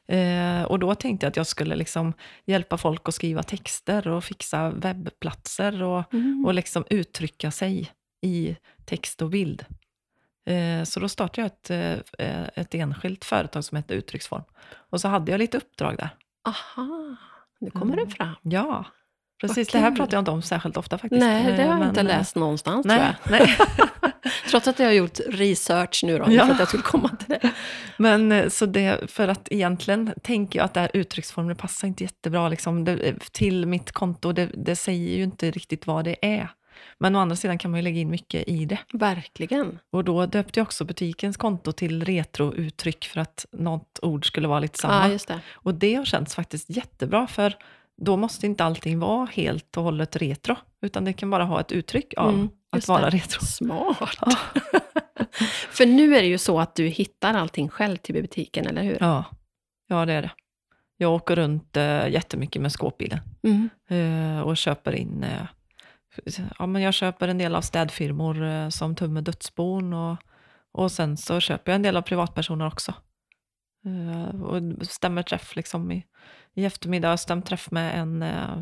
Eh, 0.07 0.63
och 0.63 0.79
då 0.79 0.95
tänkte 0.95 1.25
jag 1.25 1.29
att 1.31 1.37
jag 1.37 1.47
skulle 1.47 1.75
liksom 1.75 2.13
hjälpa 2.45 2.77
folk 2.77 3.07
att 3.07 3.13
skriva 3.15 3.43
texter 3.43 4.07
och 4.07 4.23
fixa 4.23 4.69
webbplatser 4.69 5.83
och, 5.83 6.13
Mm. 6.13 6.45
och 6.45 6.53
liksom 6.53 6.83
uttrycka 6.89 7.51
sig 7.51 7.91
i 8.21 8.55
text 8.85 9.21
och 9.21 9.29
bild. 9.29 9.65
Så 10.83 10.99
då 10.99 11.09
startade 11.09 11.41
jag 11.41 11.75
ett, 12.17 12.57
ett 12.57 12.75
enskilt 12.75 13.25
företag 13.25 13.63
som 13.63 13.75
hette 13.75 13.93
Uttrycksform. 13.93 14.43
Och 14.89 15.01
så 15.01 15.07
hade 15.07 15.31
jag 15.31 15.39
lite 15.39 15.57
uppdrag 15.57 15.97
där. 15.97 16.09
Aha, 16.47 17.15
nu 17.59 17.69
kommer 17.69 17.93
Mm. 17.93 18.05
det 18.05 18.11
fram. 18.15 18.35
Ja, 18.41 18.85
precis. 19.41 19.67
Det 19.67 19.79
här 19.79 19.91
pratar 19.91 20.13
jag 20.17 20.21
inte 20.21 20.31
om 20.31 20.41
särskilt 20.41 20.77
ofta 20.77 20.97
faktiskt. 20.97 21.19
Nej, 21.19 21.43
det 21.43 21.63
Eh, 21.63 21.69
har 21.71 21.79
jag 21.79 21.89
inte 21.89 22.03
men, 22.03 22.11
eh, 22.11 22.17
läst 22.17 22.35
någonstans 22.35 22.83
tror 22.87 22.95
Nej, 22.97 23.13
jag. 23.23 23.31
nej. 23.31 23.57
Trots 24.49 24.67
att 24.67 24.79
jag 24.79 24.85
har 24.87 24.93
gjort 24.93 25.19
research 25.29 26.01
nu 26.03 26.17
då, 26.19 26.25
Ja. 26.29 26.45
för 26.45 26.53
att 26.53 26.59
jag 26.59 26.67
skulle 26.67 26.83
komma 26.83 27.09
till 27.09 27.27
det. 27.41 27.51
Men 27.97 28.31
eh, 28.31 28.49
så 28.49 28.65
det, 28.65 29.11
för 29.11 29.27
att 29.27 29.47
egentligen 29.51 30.13
tänker 30.23 30.59
jag 30.59 30.65
att 30.65 30.73
det 30.73 30.79
här 30.79 30.91
uttrycksformen 30.93 31.55
passar 31.55 31.87
inte 31.87 32.03
jättebra 32.03 32.49
liksom, 32.49 32.83
det, 32.85 32.91
eh, 32.93 33.15
till 33.31 33.65
mitt 33.65 33.91
konto. 33.91 34.31
Det, 34.31 34.45
det 34.53 34.75
säger 34.75 35.17
ju 35.17 35.23
inte 35.23 35.51
riktigt 35.51 35.87
vad 35.87 36.05
det 36.05 36.15
är. 36.21 36.49
Men 36.97 37.15
å 37.15 37.19
andra 37.19 37.35
sidan 37.35 37.57
kan 37.57 37.71
man 37.71 37.79
ju 37.79 37.83
lägga 37.83 37.99
in 37.99 38.09
mycket 38.09 38.47
i 38.47 38.65
det. 38.65 38.77
Verkligen. 38.93 39.79
Och 39.91 40.03
då 40.03 40.25
döpte 40.25 40.59
jag 40.59 40.65
också 40.65 40.85
butikens 40.85 41.37
konto 41.37 41.71
till 41.71 42.05
retrouttryck 42.05 43.05
för 43.05 43.19
att 43.19 43.45
något 43.51 43.99
ord 44.01 44.27
skulle 44.27 44.47
vara 44.47 44.59
lite 44.59 44.79
Ja, 44.83 44.89
samma. 44.89 45.09
just 45.11 45.27
det. 45.27 45.39
Och 45.53 45.73
det 45.73 45.95
har 45.95 46.05
känts 46.05 46.35
faktiskt 46.35 46.69
jättebra, 46.69 47.27
för 47.27 47.53
då 48.01 48.17
måste 48.17 48.45
inte 48.45 48.63
allting 48.63 48.99
vara 48.99 49.25
helt 49.25 49.77
och 49.77 49.83
hållet 49.83 50.15
retro, 50.15 50.55
utan 50.81 51.05
det 51.05 51.13
kan 51.13 51.29
bara 51.29 51.43
ha 51.43 51.59
ett 51.61 51.71
uttryck 51.71 52.13
av 52.17 52.29
Mm, 52.33 52.49
att 52.71 52.87
vara 52.87 53.09
det. 53.09 53.17
retro. 53.17 53.45
Smart. 53.45 53.97
För 55.69 55.85
nu 55.85 56.15
är 56.15 56.21
det 56.21 56.27
ju 56.27 56.37
så 56.37 56.59
att 56.59 56.75
du 56.75 56.87
hittar 56.87 57.33
allting 57.33 57.69
själv 57.69 57.97
till 57.97 58.15
butiken, 58.15 58.67
eller 58.67 58.83
hur? 58.83 58.97
Ja, 58.99 59.23
ja 59.87 60.05
det 60.05 60.13
är 60.13 60.21
det. 60.21 60.31
Jag 60.97 61.11
åker 61.13 61.35
runt 61.35 61.77
äh, 61.77 62.07
jättemycket 62.09 62.61
med 62.61 62.71
skåpbilen. 62.71 63.19
Mm. 63.43 63.69
Eh, 63.89 64.41
och 64.41 64.57
köper 64.57 64.95
in... 64.95 65.23
eh, 65.23 65.41
ja, 66.59 66.65
men 66.65 66.81
jag 66.81 66.93
köper 66.93 67.27
en 67.27 67.37
del 67.37 67.55
av 67.55 67.61
städfirmor 67.61 68.43
eh, 68.43 68.69
som 68.69 68.95
tömmer 68.95 69.21
dödsbon 69.21 69.93
och, 69.93 70.17
och 70.71 70.91
sen 70.91 71.17
så 71.17 71.39
köper 71.39 71.71
jag 71.71 71.75
en 71.75 71.81
del 71.81 71.97
av 71.97 72.01
privatpersoner 72.01 72.67
också. 72.67 72.93
Eh, 73.85 74.41
och 74.41 74.61
stämmer 74.87 75.23
träff 75.23 75.55
liksom 75.55 75.91
i, 75.91 76.05
i 76.53 76.65
eftermiddag. 76.65 77.07
Jag 77.07 77.11
har 77.11 77.17
stämt 77.17 77.45
träff 77.45 77.71
med 77.71 77.99
en, 77.99 78.21
eh, 78.21 78.59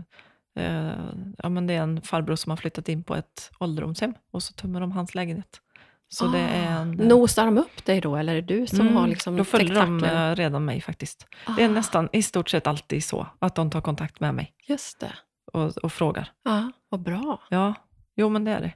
eh, 0.56 0.94
ja, 1.38 1.50
men 1.50 1.68
det 1.68 1.74
är 1.74 1.82
en 1.82 2.02
farbror 2.02 2.36
som 2.36 2.50
har 2.50 2.58
flyttat 2.58 2.90
in 2.90 3.04
på 3.04 3.16
ett 3.16 3.52
ålderdomshem 3.60 4.14
och 4.32 4.44
så 4.44 4.54
tömmer 4.54 4.80
de 4.82 4.92
hans 4.92 5.16
lägenhet. 5.16 5.60
Så 6.08 6.28
det 6.28 6.40
är 6.40 6.72
en... 6.82 7.00
eh, 7.00 7.08
Nosar 7.08 7.46
de 7.46 7.58
upp 7.58 7.86
dig 7.86 8.02
då, 8.02 8.16
eller 8.16 8.36
är 8.36 8.42
det 8.42 8.56
du 8.60 8.68
som 8.68 8.80
mm, 8.82 8.96
har 8.96 9.08
liksom 9.08 9.38
Då 9.38 9.44
följer 9.44 9.76
de 9.76 9.80
tentakler? 10.00 10.32
eh, 10.32 10.36
redan 10.36 10.66
mig 10.66 10.82
faktiskt. 10.82 11.28
Det 11.58 11.64
är 11.64 11.70
Ah, 11.70 11.72
nästan 11.72 12.10
i 12.12 12.24
stort 12.24 12.50
sett 12.50 12.68
alltid 12.68 13.04
så 13.04 13.28
att 13.40 13.56
de 13.56 13.70
tar 13.70 13.82
kontakt 13.82 14.20
med 14.20 14.36
mig 14.36 14.54
Just 14.68 15.00
det. 15.00 15.14
och, 15.54 15.78
och 15.78 15.94
frågar. 15.94 16.32
Ja, 16.44 16.72
vad 16.90 17.02
bra. 17.02 17.42
Ja, 17.50 17.74
jo 18.16 18.30
men 18.30 18.44
det 18.44 18.52
är 18.52 18.62
det. 18.62 18.74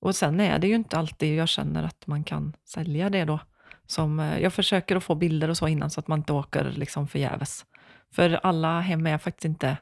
Och 0.00 0.16
sen 0.16 0.40
är 0.40 0.58
det 0.58 0.66
ju 0.66 0.74
inte 0.74 0.98
alltid 0.98 1.36
jag 1.36 1.48
känner 1.48 1.82
att 1.82 2.06
man 2.06 2.24
kan 2.24 2.52
sälja 2.64 3.10
det 3.10 3.24
då. 3.24 3.40
Som, 3.86 4.20
eh, 4.20 4.38
jag 4.38 4.52
försöker 4.52 4.96
att 4.96 5.04
få 5.04 5.14
bilder 5.14 5.48
och 5.48 5.56
så 5.56 5.68
innan 5.68 5.90
så 5.90 6.00
att 6.00 6.08
man 6.08 6.18
inte 6.18 6.32
åker 6.32 6.72
liksom 6.76 7.08
förgäves. 7.08 7.66
För 8.12 8.40
alla 8.42 8.80
hem 8.80 9.06
är 9.06 9.18
faktiskt 9.18 9.44
inte, 9.44 9.76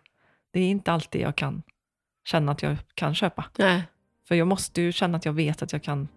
det 0.52 0.60
är 0.60 0.68
inte 0.68 0.92
alltid 0.92 1.20
jag 1.20 1.36
kan 1.36 1.62
känna 2.24 2.52
att 2.52 2.62
jag 2.62 2.76
kan 2.94 3.14
köpa. 3.14 3.44
Nej. 3.58 3.82
För 4.28 4.34
jag 4.34 4.48
måste 4.48 4.82
ju 4.82 4.92
känna 4.92 5.18
att 5.18 5.24
jag 5.24 5.32
vet 5.32 5.62
att 5.62 5.72
jag 5.72 5.82
kan, 5.82 6.08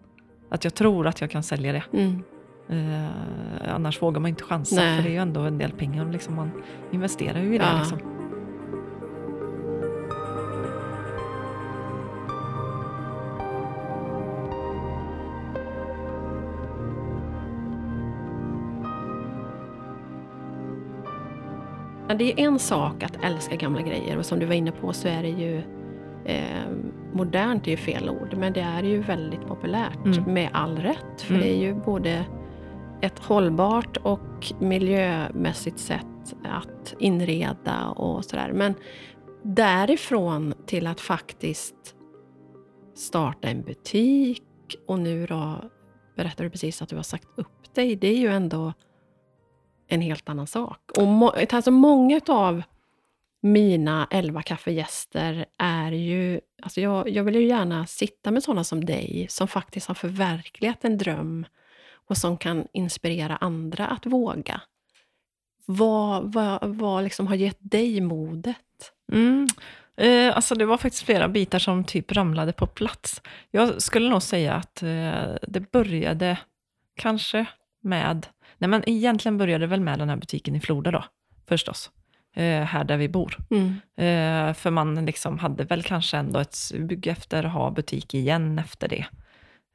att 0.50 0.64
jag 0.64 0.74
tror 0.74 1.06
att 1.06 1.20
jag 1.20 1.30
kan 1.30 1.42
sälja 1.42 1.72
det. 1.72 1.84
Mm. 1.92 2.22
Eh, 2.68 3.74
annars 3.74 4.02
vågar 4.02 4.20
man 4.20 4.28
inte 4.28 4.44
chansa, 4.44 4.76
Nej. 4.76 4.96
för 4.96 5.02
det 5.02 5.08
är 5.08 5.12
ju 5.12 5.18
ändå 5.18 5.40
en 5.40 5.58
del 5.58 5.72
pengar. 5.72 6.12
Liksom 6.12 6.34
man 6.34 6.62
investerar 6.92 7.40
ju 7.40 7.54
i 7.54 7.58
det. 7.58 7.64
Ja. 7.64 7.78
Liksom. 7.78 8.17
Det 22.16 22.32
är 22.32 22.38
en 22.38 22.58
sak 22.58 23.02
att 23.02 23.24
älska 23.24 23.56
gamla 23.56 23.82
grejer 23.82 24.18
och 24.18 24.26
som 24.26 24.38
du 24.38 24.46
var 24.46 24.54
inne 24.54 24.72
på 24.72 24.92
så 24.92 25.08
är 25.08 25.22
det 25.22 25.28
ju 25.28 25.56
eh, 26.24 26.68
modernt 27.12 27.66
är 27.66 27.70
ju 27.70 27.76
fel 27.76 28.10
ord, 28.10 28.34
men 28.36 28.52
det 28.52 28.60
är 28.60 28.82
ju 28.82 29.00
väldigt 29.02 29.46
populärt 29.46 30.04
Mm. 30.04 30.34
med 30.34 30.50
all 30.52 30.76
rätt. 30.78 31.20
För 31.22 31.34
Mm. 31.34 31.46
det 31.46 31.52
är 31.52 31.56
ju 31.56 31.74
både 31.74 32.24
ett 33.00 33.18
hållbart 33.18 33.96
och 33.96 34.52
miljömässigt 34.60 35.78
sätt 35.78 36.34
att 36.44 36.94
inreda 36.98 37.88
och 37.88 38.24
sådär. 38.24 38.52
Men 38.54 38.74
därifrån 39.42 40.54
till 40.66 40.86
att 40.86 41.00
faktiskt 41.00 41.94
starta 42.96 43.48
en 43.48 43.62
butik 43.62 44.42
och 44.86 44.98
nu 44.98 45.26
då 45.26 45.54
berättar 46.16 46.44
du 46.44 46.50
precis 46.50 46.82
att 46.82 46.88
du 46.88 46.96
har 46.96 47.02
sagt 47.02 47.28
upp 47.36 47.74
dig. 47.74 47.96
Det 47.96 48.08
är 48.08 48.18
ju 48.18 48.28
ändå 48.28 48.72
en 49.88 50.00
helt 50.00 50.28
annan 50.28 50.46
sak. 50.46 50.80
Och 50.98 51.06
må, 51.06 51.30
alltså 51.50 51.70
många 51.70 52.20
av 52.28 52.62
mina 53.40 54.08
elva 54.10 54.42
kaffegäster 54.42 55.46
är 55.58 55.92
ju... 55.92 56.40
Alltså 56.62 56.80
jag, 56.80 57.08
jag 57.08 57.24
vill 57.24 57.34
ju 57.34 57.46
gärna 57.46 57.86
sitta 57.86 58.30
med 58.30 58.42
sådana 58.42 58.64
som 58.64 58.84
dig, 58.84 59.26
som 59.30 59.48
faktiskt 59.48 59.88
har 59.88 59.94
förverkligat 59.94 60.84
en 60.84 60.98
dröm 60.98 61.46
och 62.08 62.16
som 62.16 62.36
kan 62.36 62.66
inspirera 62.72 63.36
andra 63.36 63.86
att 63.86 64.06
våga. 64.06 64.60
Vad, 65.66 66.32
vad, 66.32 66.58
vad 66.62 67.04
liksom 67.04 67.26
har 67.26 67.34
gett 67.34 67.58
dig 67.60 68.00
modet? 68.00 68.92
Mm. 69.12 69.46
Eh, 69.96 70.36
alltså 70.36 70.54
det 70.54 70.66
var 70.66 70.78
faktiskt 70.78 71.04
flera 71.04 71.28
bitar 71.28 71.58
som 71.58 71.84
typ 71.84 72.12
ramlade 72.12 72.52
på 72.52 72.66
plats. 72.66 73.22
Jag 73.50 73.82
skulle 73.82 74.08
nog 74.08 74.22
säga 74.22 74.54
att 74.54 74.82
eh, 74.82 75.34
det 75.42 75.70
började 75.72 76.38
kanske 76.96 77.46
med, 77.80 78.26
nej 78.58 78.70
men 78.70 78.88
egentligen 78.88 79.38
började 79.38 79.64
det 79.64 79.68
väl 79.68 79.80
med 79.80 79.98
den 79.98 80.08
här 80.08 80.16
butiken 80.16 80.56
i 80.56 80.60
Floda 80.60 80.90
då, 80.90 81.04
förstås. 81.48 81.90
Eh, 82.36 82.62
här 82.62 82.84
där 82.84 82.96
vi 82.96 83.08
bor. 83.08 83.36
Eh, 83.96 84.54
för 84.54 84.70
man 84.70 85.04
liksom 85.04 85.38
hade 85.38 85.64
väl 85.64 85.82
kanske 85.82 86.16
ändå 86.16 86.40
ett 86.40 86.56
bygge 86.78 87.10
efter 87.10 87.44
att 87.44 87.52
ha 87.52 87.70
butik 87.70 88.14
igen 88.14 88.58
efter 88.58 88.88
det. 88.88 89.06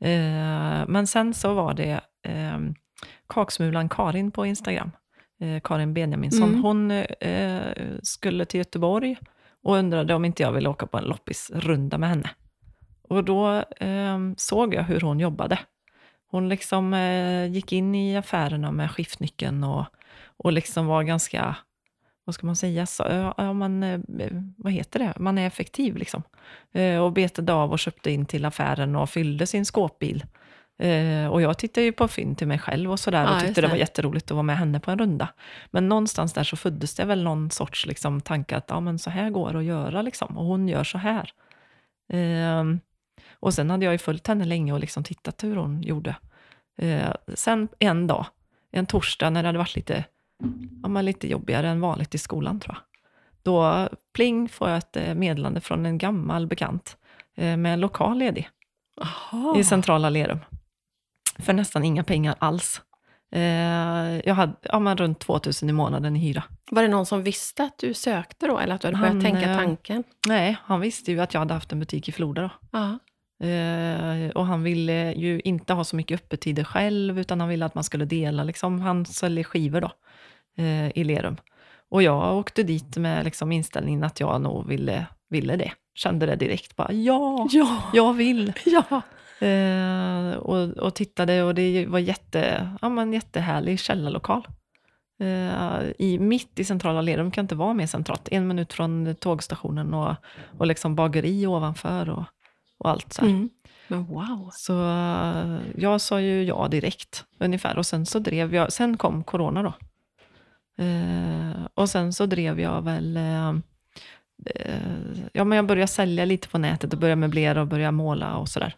Eh, 0.09 0.87
men 0.87 1.07
sen 1.07 1.33
så 1.33 1.53
var 1.53 1.73
det 1.73 2.01
eh, 2.27 2.59
kaksmulan 3.27 3.89
Karin 3.89 4.31
på 4.31 4.45
Instagram, 4.45 4.91
eh, 5.41 5.61
Karin 5.63 5.93
Benjaminsson. 5.93 6.49
Mm. 6.49 6.63
Hon 6.63 6.91
eh, 6.91 7.61
skulle 8.03 8.45
till 8.45 8.57
Göteborg 8.57 9.17
och 9.63 9.75
undrade 9.75 10.13
om 10.13 10.25
inte 10.25 10.43
jag 10.43 10.51
ville 10.51 10.69
åka 10.69 10.87
på 10.87 10.97
en 10.97 11.03
loppisrunda 11.03 11.97
med 11.97 12.09
henne. 12.09 12.29
Och 13.09 13.23
då 13.23 13.63
eh, 13.77 14.17
såg 14.37 14.73
jag 14.73 14.83
hur 14.83 15.01
hon 15.01 15.19
jobbade. 15.19 15.59
Hon 16.33 16.49
liksom 16.49 16.93
eh, 16.93 17.45
gick 17.45 17.71
in 17.71 17.95
i 17.95 18.17
affärerna 18.17 18.71
med 18.71 18.91
skiftnyckeln 18.91 19.63
och, 19.63 19.85
och 20.37 20.51
liksom 20.51 20.85
var 20.85 21.03
ganska, 21.03 21.55
vad 22.25 22.35
ska 22.35 22.45
man 22.45 22.55
säga, 22.55 22.85
så, 22.85 23.33
ja, 23.37 23.53
man, 23.53 23.83
eh, 23.83 23.99
vad 24.57 24.73
heter 24.73 24.99
det, 24.99 25.13
man 25.17 25.37
är 25.37 25.47
effektiv 25.47 25.97
liksom. 25.97 26.23
Eh, 26.71 26.97
och 26.97 27.11
betade 27.11 27.53
av 27.53 27.71
och 27.71 27.79
köpte 27.79 28.11
in 28.11 28.25
till 28.25 28.45
affären 28.45 28.95
och 28.95 29.09
fyllde 29.09 29.47
sin 29.47 29.65
skåpbil. 29.65 30.25
Eh, 30.79 31.27
och 31.27 31.41
jag 31.41 31.57
tittade 31.57 31.85
ju 31.85 31.91
på 31.91 32.07
fynd 32.07 32.37
till 32.37 32.47
mig 32.47 32.59
själv 32.59 32.91
och 32.91 32.99
sådär 32.99 33.23
Ja, 33.23 33.35
och 33.35 33.41
tyckte 33.41 33.61
det 33.61 33.67
var 33.67 33.75
jätteroligt 33.75 34.25
att 34.25 34.35
vara 34.35 34.43
med 34.43 34.57
henne 34.57 34.79
på 34.79 34.91
en 34.91 34.99
runda. 34.99 35.27
Men 35.71 35.89
någonstans 35.89 36.33
där 36.33 36.43
så 36.43 36.55
föddes 36.55 36.95
det 36.95 37.05
väl 37.05 37.23
någon 37.23 37.51
sorts 37.51 37.85
liksom, 37.85 38.21
tanke 38.21 38.57
att 38.57 38.65
ja, 38.67 38.79
men 38.79 38.99
så 38.99 39.09
här 39.09 39.29
går 39.29 39.51
det 39.51 39.59
att 39.59 39.65
göra 39.65 40.01
liksom, 40.01 40.37
och 40.37 40.45
hon 40.45 40.67
gör 40.67 40.83
så 40.83 40.97
här. 40.97 41.31
Och 43.43 43.53
sen 43.53 43.69
hade 43.69 43.85
jag 43.85 43.91
ju 43.91 43.97
följt 43.97 44.27
henne 44.27 44.45
länge 44.45 44.73
och 44.73 44.79
liksom 44.79 45.03
tittat 45.03 45.43
hur 45.43 45.55
hon 45.55 45.81
gjorde. 45.81 46.15
Eh, 46.77 47.13
sen 47.33 47.67
en 47.79 48.07
dag, 48.07 48.25
en 48.71 48.85
torsdag 48.85 49.29
när 49.29 49.43
det 49.43 49.47
hade 49.47 49.57
varit 49.57 49.75
lite, 49.75 50.05
ja, 50.83 50.89
men 50.89 51.05
lite 51.05 51.27
jobbigare 51.27 51.69
än 51.69 51.81
vanligt 51.81 52.15
i 52.15 52.17
skolan 52.17 52.59
tror 52.59 52.75
jag. 52.75 52.83
Då 53.43 53.89
pling 54.13 54.49
får 54.49 54.69
jag 54.69 54.77
ett 54.77 54.97
eh, 54.97 55.13
meddelande 55.15 55.61
från 55.61 55.85
en 55.85 55.97
gammal 55.97 56.47
bekant 56.47 56.97
eh, 57.35 57.57
med 57.57 57.73
en 57.73 57.79
lokal 57.79 58.17
ledig 58.17 58.49
Aha. 59.01 59.59
i 59.59 59.63
centrala 59.63 60.09
Lerum. 60.09 60.39
För 61.39 61.53
nästan 61.53 61.83
inga 61.83 62.03
pengar 62.03 62.35
alls. 62.39 62.81
Eh, 63.31 63.41
jag 64.25 64.35
hade 64.35 64.53
ja, 64.61 64.79
men 64.79 64.97
runt 64.97 65.19
2000 65.19 65.69
i 65.69 65.73
månaden 65.73 66.15
i 66.15 66.19
hyra. 66.19 66.43
Var 66.71 66.81
det 66.81 66.87
någon 66.87 67.05
som 67.05 67.23
visste 67.23 67.63
att 67.63 67.77
du 67.77 67.93
sökte 67.93 68.47
då, 68.47 68.59
eller 68.59 68.75
att 68.75 68.81
du 68.81 68.87
hade 68.87 68.97
börjat 68.97 69.13
Han, 69.13 69.21
tänka 69.21 69.51
eh, 69.51 69.57
tanken? 69.57 70.03
Nej, 70.27 70.57
han 70.63 70.81
visste 70.81 71.11
ju 71.11 71.19
att 71.19 71.33
jag 71.33 71.41
hade 71.41 71.53
haft 71.53 71.71
en 71.71 71.79
butik 71.79 72.09
i 72.09 72.11
Floda 72.11 72.41
då. 72.41 72.49
Ja. 72.71 72.99
Eh, 73.39 74.29
och 74.29 74.45
han 74.45 74.63
ville 74.63 75.13
ju 75.13 75.39
inte 75.39 75.73
ha 75.73 75.83
så 75.83 75.95
mycket 75.95 76.21
öppettider 76.21 76.63
själv, 76.63 77.19
utan 77.19 77.39
han 77.39 77.49
ville 77.49 77.65
att 77.65 77.75
man 77.75 77.83
skulle 77.83 78.05
dela. 78.05 78.43
Liksom. 78.43 78.81
Han 78.81 79.05
säljer 79.05 79.43
skivor 79.43 79.81
då, 79.81 79.91
eh, 80.63 80.97
i 80.97 81.03
Lerum. 81.03 81.37
Och 81.89 82.03
jag 82.03 82.37
åkte 82.37 82.63
dit 82.63 82.97
med 82.97 83.25
liksom, 83.25 83.51
inställningen 83.51 84.03
att 84.03 84.19
jag 84.19 84.41
nog 84.41 84.67
ville, 84.67 85.05
ville 85.29 85.55
det. 85.55 85.71
Kände 85.95 86.25
det 86.25 86.35
direkt, 86.35 86.75
bara 86.75 86.93
ja, 86.93 87.47
Ja. 87.51 87.83
jag 87.93 88.13
vill. 88.13 88.53
ja. 88.65 89.01
Eh, 89.47 90.35
och, 90.35 90.69
och 90.69 90.95
tittade 90.95 91.43
och 91.43 91.55
det 91.55 91.85
var 91.85 91.99
jätte, 91.99 92.69
ja, 92.81 92.89
men 92.89 93.13
jättehärlig 93.13 93.79
källarlokal. 93.79 94.47
I, 95.97 96.19
mitt 96.19 96.59
i 96.59 96.63
centrala 96.63 97.01
Lerum 97.01 97.31
kan 97.31 97.43
inte 97.43 97.55
vara 97.55 97.73
mer 97.73 97.87
centralt. 97.87 98.27
En 98.31 98.47
minut 98.47 98.73
från 98.73 99.15
tågstationen 99.15 99.93
och, 99.93 100.15
och 100.57 100.67
liksom 100.67 100.95
bageri 100.95 101.47
ovanför 101.47 102.09
och, 102.09 102.23
och 102.83 102.89
allt 102.89 103.13
så. 103.13 103.21
Mm. 103.21 103.49
Men 103.87 104.05
wow. 104.05 104.49
Så 104.53 104.73
jag 105.77 106.01
sa 106.01 106.21
ju 106.21 106.43
ja 106.43 106.67
direkt, 106.67 107.25
ungefär. 107.39 107.77
Och 107.77 107.85
sen 107.85 108.05
så 108.05 108.19
drev 108.19 108.55
jag, 108.55 108.73
sen 108.73 108.97
kom 108.97 109.23
corona 109.23 109.63
då. 109.63 109.73
Eh, 110.83 111.67
och 111.73 111.89
sen 111.89 112.13
så 112.13 112.25
drev 112.25 112.59
jag 112.59 112.81
väl, 112.81 113.17
eh, 113.17 113.53
ja 115.33 115.43
men 115.43 115.55
jag 115.55 115.65
började 115.65 115.87
sälja 115.87 116.25
lite 116.25 116.47
på 116.47 116.57
nätet 116.57 116.93
och 116.93 116.99
började 116.99 117.19
möblera 117.19 117.61
och 117.61 117.67
började 117.67 117.91
måla 117.91 118.37
och 118.37 118.49
sådär. 118.49 118.75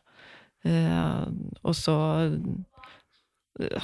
Eh, 0.63 1.27
och 1.61 1.75
så... 1.75 2.21
eh, 3.59 3.83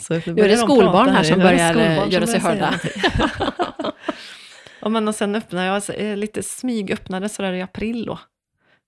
så 0.00 0.14
Nu 0.14 0.42
är 0.42 0.48
det 0.48 0.56
skolbarn 0.56 1.08
här 1.08 1.22
som 1.22 1.38
börjar 1.38 1.76
eh, 1.76 2.12
göra 2.12 2.26
sig 2.26 2.40
hörda. 2.40 2.80
ja, 4.80 4.88
men 4.88 5.08
och 5.08 5.14
sen 5.14 5.34
öppnade 5.34 5.66
jag, 5.66 5.82
eh, 6.00 6.16
lite 6.16 6.42
smygöppnade 6.42 7.28
sådär 7.28 7.52
i 7.52 7.62
april 7.62 8.04
då. 8.06 8.18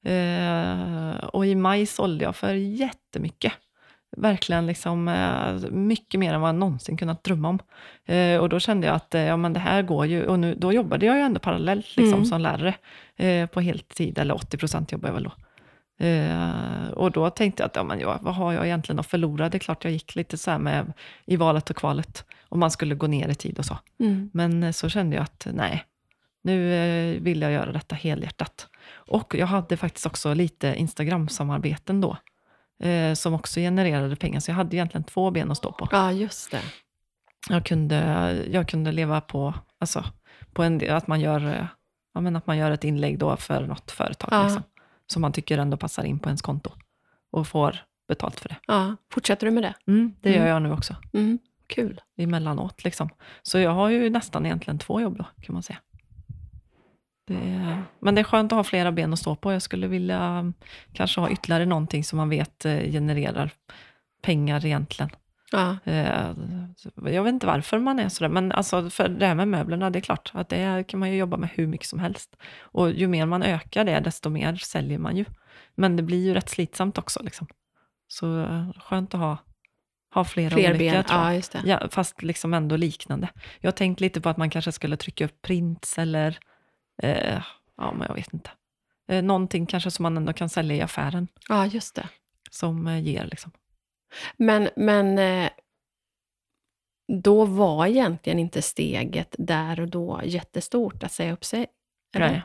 Eh, 0.05 1.25
och 1.25 1.47
i 1.47 1.55
maj 1.55 1.87
sålde 1.87 2.25
jag 2.25 2.37
för 2.37 2.55
jättemycket. 2.55 3.53
Verkligen 4.17 4.67
liksom, 4.67 5.09
eh, 5.09 5.71
mycket 5.71 6.21
mer 6.21 6.35
än 6.35 6.41
vad 6.41 6.49
jag 6.49 6.55
någonsin 6.55 6.97
kunnat 6.97 7.25
drömma 7.25 7.49
om. 7.49 7.59
Eh, 8.15 8.39
och 8.41 8.49
då 8.49 8.61
kände 8.61 8.87
jag 8.87 8.97
att 8.97 9.15
ja, 9.15 9.37
men 9.37 9.53
det 9.53 9.61
här 9.61 9.83
går 9.83 10.07
ju, 10.07 10.27
och 10.27 10.39
nu, 10.39 10.55
då 10.55 10.73
jobbade 10.73 11.07
jag 11.07 11.17
ju 11.17 11.23
ändå 11.23 11.41
parallellt 11.41 11.97
liksom, 11.97 12.15
Mm. 12.15 12.25
som 12.25 12.41
lärare 12.41 12.75
på 13.47 13.61
heltid, 13.61 14.19
eller 14.19 14.35
80 14.35 14.57
procent 14.57 14.93
jobbade 14.93 15.09
jag 15.09 15.15
väl 15.15 15.23
då. 15.25 15.33
Eh, 16.07 16.89
och 16.91 17.11
då 17.11 17.31
tänkte 17.31 17.63
jag 17.63 17.67
att 17.69 17.77
ja, 17.77 17.83
men 17.83 18.01
ja, 18.01 18.19
vad 18.21 18.35
har 18.35 18.53
jag 18.53 18.67
egentligen 18.67 18.99
att 18.99 19.07
förlora? 19.07 19.49
Det 19.49 19.57
är 19.57 19.61
klart 19.61 19.85
jag 19.85 19.93
gick 19.93 20.15
lite 20.15 20.39
så 20.39 20.51
här 20.51 20.59
med 20.59 20.93
i 21.25 21.37
valet 21.37 21.71
och 21.71 21.77
kvalet, 21.77 22.25
om 22.49 22.61
man 22.61 22.71
skulle 22.71 22.95
gå 22.95 23.07
ner 23.07 23.29
i 23.29 23.35
tid 23.35 23.59
och 23.59 23.65
så. 23.65 23.79
Mm. 24.01 24.31
Men 24.33 24.73
så 24.73 24.89
kände 24.89 25.17
jag 25.17 25.23
att 25.23 25.47
nej, 25.53 25.85
nu 26.43 27.19
vill 27.23 27.43
jag 27.43 27.53
göra 27.53 27.73
detta 27.73 27.95
helhjärtat. 27.95 28.67
Och 29.09 29.35
jag 29.35 29.47
hade 29.47 29.77
faktiskt 29.77 30.07
också 30.07 30.35
lite 30.35 30.75
Instagram-samarbeten 30.77 32.01
då, 32.01 32.17
eh, 32.89 33.15
som 33.15 33.35
också 33.35 33.61
genererade 33.61 34.17
pengar. 34.17 34.41
Så 34.41 34.51
jag 34.51 34.57
hade 34.57 34.77
egentligen 34.77 35.05
två 35.05 35.31
ben 35.31 35.51
att 35.51 35.57
stå 35.57 35.73
på. 35.73 35.89
Ja, 35.91 36.13
just 36.13 36.51
det. 36.51 36.61
Jag 37.49 37.65
kunde, 37.65 37.97
jag 38.51 38.69
kunde 38.69 38.93
leva 38.93 39.21
på, 39.21 39.55
alltså, 39.79 40.05
på 40.53 40.63
en, 40.63 40.91
att, 40.91 41.07
man 41.07 41.21
gör, 41.21 41.47
eh, 41.47 41.67
ja, 42.15 42.21
men 42.21 42.37
att 42.37 42.47
man 42.47 42.57
gör 42.59 42.71
ett 42.71 42.85
inlägg 42.85 43.19
då 43.19 43.37
för 43.37 43.67
något 43.67 43.91
företag, 43.91 44.29
Ja. 44.33 44.43
liksom, 44.43 44.63
som 45.07 45.23
man 45.23 45.33
tycker 45.33 45.59
ändå 45.59 45.77
passar 45.77 46.05
in 46.05 46.19
på 46.19 46.29
ens 46.29 46.43
konto. 46.43 46.71
Och 47.31 47.47
får 47.49 47.77
betalt 48.09 48.41
för 48.41 48.49
det. 48.49 48.57
Ja. 48.67 48.97
Fortsätter 49.13 49.47
du 49.47 49.51
med 49.51 49.63
det? 49.63 49.75
Mm, 49.87 50.15
det 50.21 50.29
Mm. 50.29 50.41
gör 50.41 50.49
jag 50.49 50.63
nu 50.63 50.73
också, 50.73 50.97
Mm. 51.13 51.39
Kul. 51.67 52.01
emellanåt. 52.17 52.85
Liksom. 52.85 53.09
Så 53.43 53.59
jag 53.59 53.71
har 53.71 53.89
ju 53.89 54.11
nästan 54.11 54.47
egentligen 54.47 54.79
två 54.79 55.01
jobb 55.01 55.19
då, 55.19 55.25
kan 55.43 55.53
man 55.53 55.63
säga. 55.63 55.79
Det 57.29 57.35
är, 57.35 57.83
men 58.01 58.15
det 58.15 58.21
är 58.21 58.25
skönt 58.25 58.53
att 58.53 58.57
ha 58.57 58.65
flera 58.65 58.93
ben 58.93 59.13
att 59.13 59.19
stå 59.19 59.37
på. 59.37 59.53
Jag 59.53 59.63
skulle 59.63 59.87
vilja 59.87 60.23
mm, 60.23 60.55
kanske 60.93 61.21
ha 61.21 61.31
ytterligare 61.31 61.67
någonting 61.67 62.05
som 62.05 62.17
man 62.17 62.29
vet 62.29 62.65
eh, 62.65 62.79
genererar 62.79 63.51
pengar 64.23 64.67
egentligen. 64.67 65.11
Ja. 65.53 65.77
Eh, 65.85 66.31
Jag 67.07 67.23
vet 67.23 67.33
inte 67.33 67.47
varför 67.47 67.79
man 67.79 67.99
är 67.99 68.09
sådär, 68.09 68.29
men 68.29 68.53
alltså 68.53 68.91
för 68.91 69.09
det 69.09 69.27
här 69.27 69.35
med 69.35 69.49
möblerna, 69.49 69.91
det 69.91 69.99
är 69.99 70.01
klart 70.01 70.31
att 70.35 70.49
det 70.49 70.85
kan 70.89 71.01
man 71.01 71.11
ju 71.11 71.17
jobba 71.17 71.37
med 71.37 71.49
hur 71.55 71.67
mycket 71.67 71.87
som 71.87 71.99
helst. 71.99 72.37
Och 72.61 72.91
ju 72.91 73.07
mer 73.09 73.27
man 73.27 73.43
ökar 73.43 73.85
det, 73.85 74.01
desto 74.01 74.31
mer 74.31 74.57
säljer 74.57 74.99
man 74.99 75.17
ju. 75.17 75.25
Men 75.75 75.97
det 75.97 76.03
blir 76.03 76.25
ju 76.27 76.35
rätt 76.35 76.49
slitsamt 76.49 76.99
också. 76.99 77.23
Liksom. 77.23 77.47
Så 78.09 78.41
eh, 78.41 78.69
skönt 78.81 79.15
att 79.15 79.21
ha, 79.21 79.39
ha 80.15 80.25
flera 80.25 80.51
Fler 80.51 80.71
olika, 80.71 80.95
ben. 80.95 81.05
tror 81.05 81.21
jag. 81.21 81.31
Ja, 81.31 81.35
just 81.35 81.53
det. 81.53 81.63
Ja, 81.65 81.89
fast 81.91 82.23
liksom 82.23 82.55
ändå 82.55 82.77
liknande. 82.77 83.29
Jag 83.61 83.67
har 83.69 83.77
tänkt 83.77 84.01
lite 84.01 84.21
på 84.21 84.29
att 84.29 84.37
man 84.37 84.51
kanske 84.51 84.73
skulle 84.73 84.97
trycka 84.97 85.25
upp 85.25 85.43
prints 85.43 85.99
eller, 85.99 86.39
eh, 87.03 87.43
ja 87.77 87.93
men 87.93 88.07
jag 88.09 88.15
vet 88.15 88.33
inte. 88.35 88.51
Eh, 89.09 89.23
någonting 89.25 89.67
kanske 89.67 89.91
som 89.91 90.03
man 90.03 90.17
ändå 90.17 90.33
kan 90.33 90.49
sälja 90.49 90.77
i 90.77 90.81
affären, 90.81 91.29
Ja, 91.49 91.67
just 91.67 91.95
det. 91.95 92.09
som 92.51 92.87
eh, 92.87 92.99
ger 92.99 93.25
liksom. 93.27 93.53
Men, 94.37 94.69
men 94.77 95.19
eh, 95.19 95.51
då 97.23 97.45
var 97.45 97.87
egentligen 97.87 98.39
inte 98.39 98.63
steget 98.63 99.35
där 99.39 99.81
och 99.81 99.89
då 99.89 100.21
jättestort 100.25 101.03
att 101.03 101.13
säga 101.13 101.33
upp 101.33 101.45
sig? 101.45 101.67
eller? 102.15 102.29
Nej. 102.31 102.43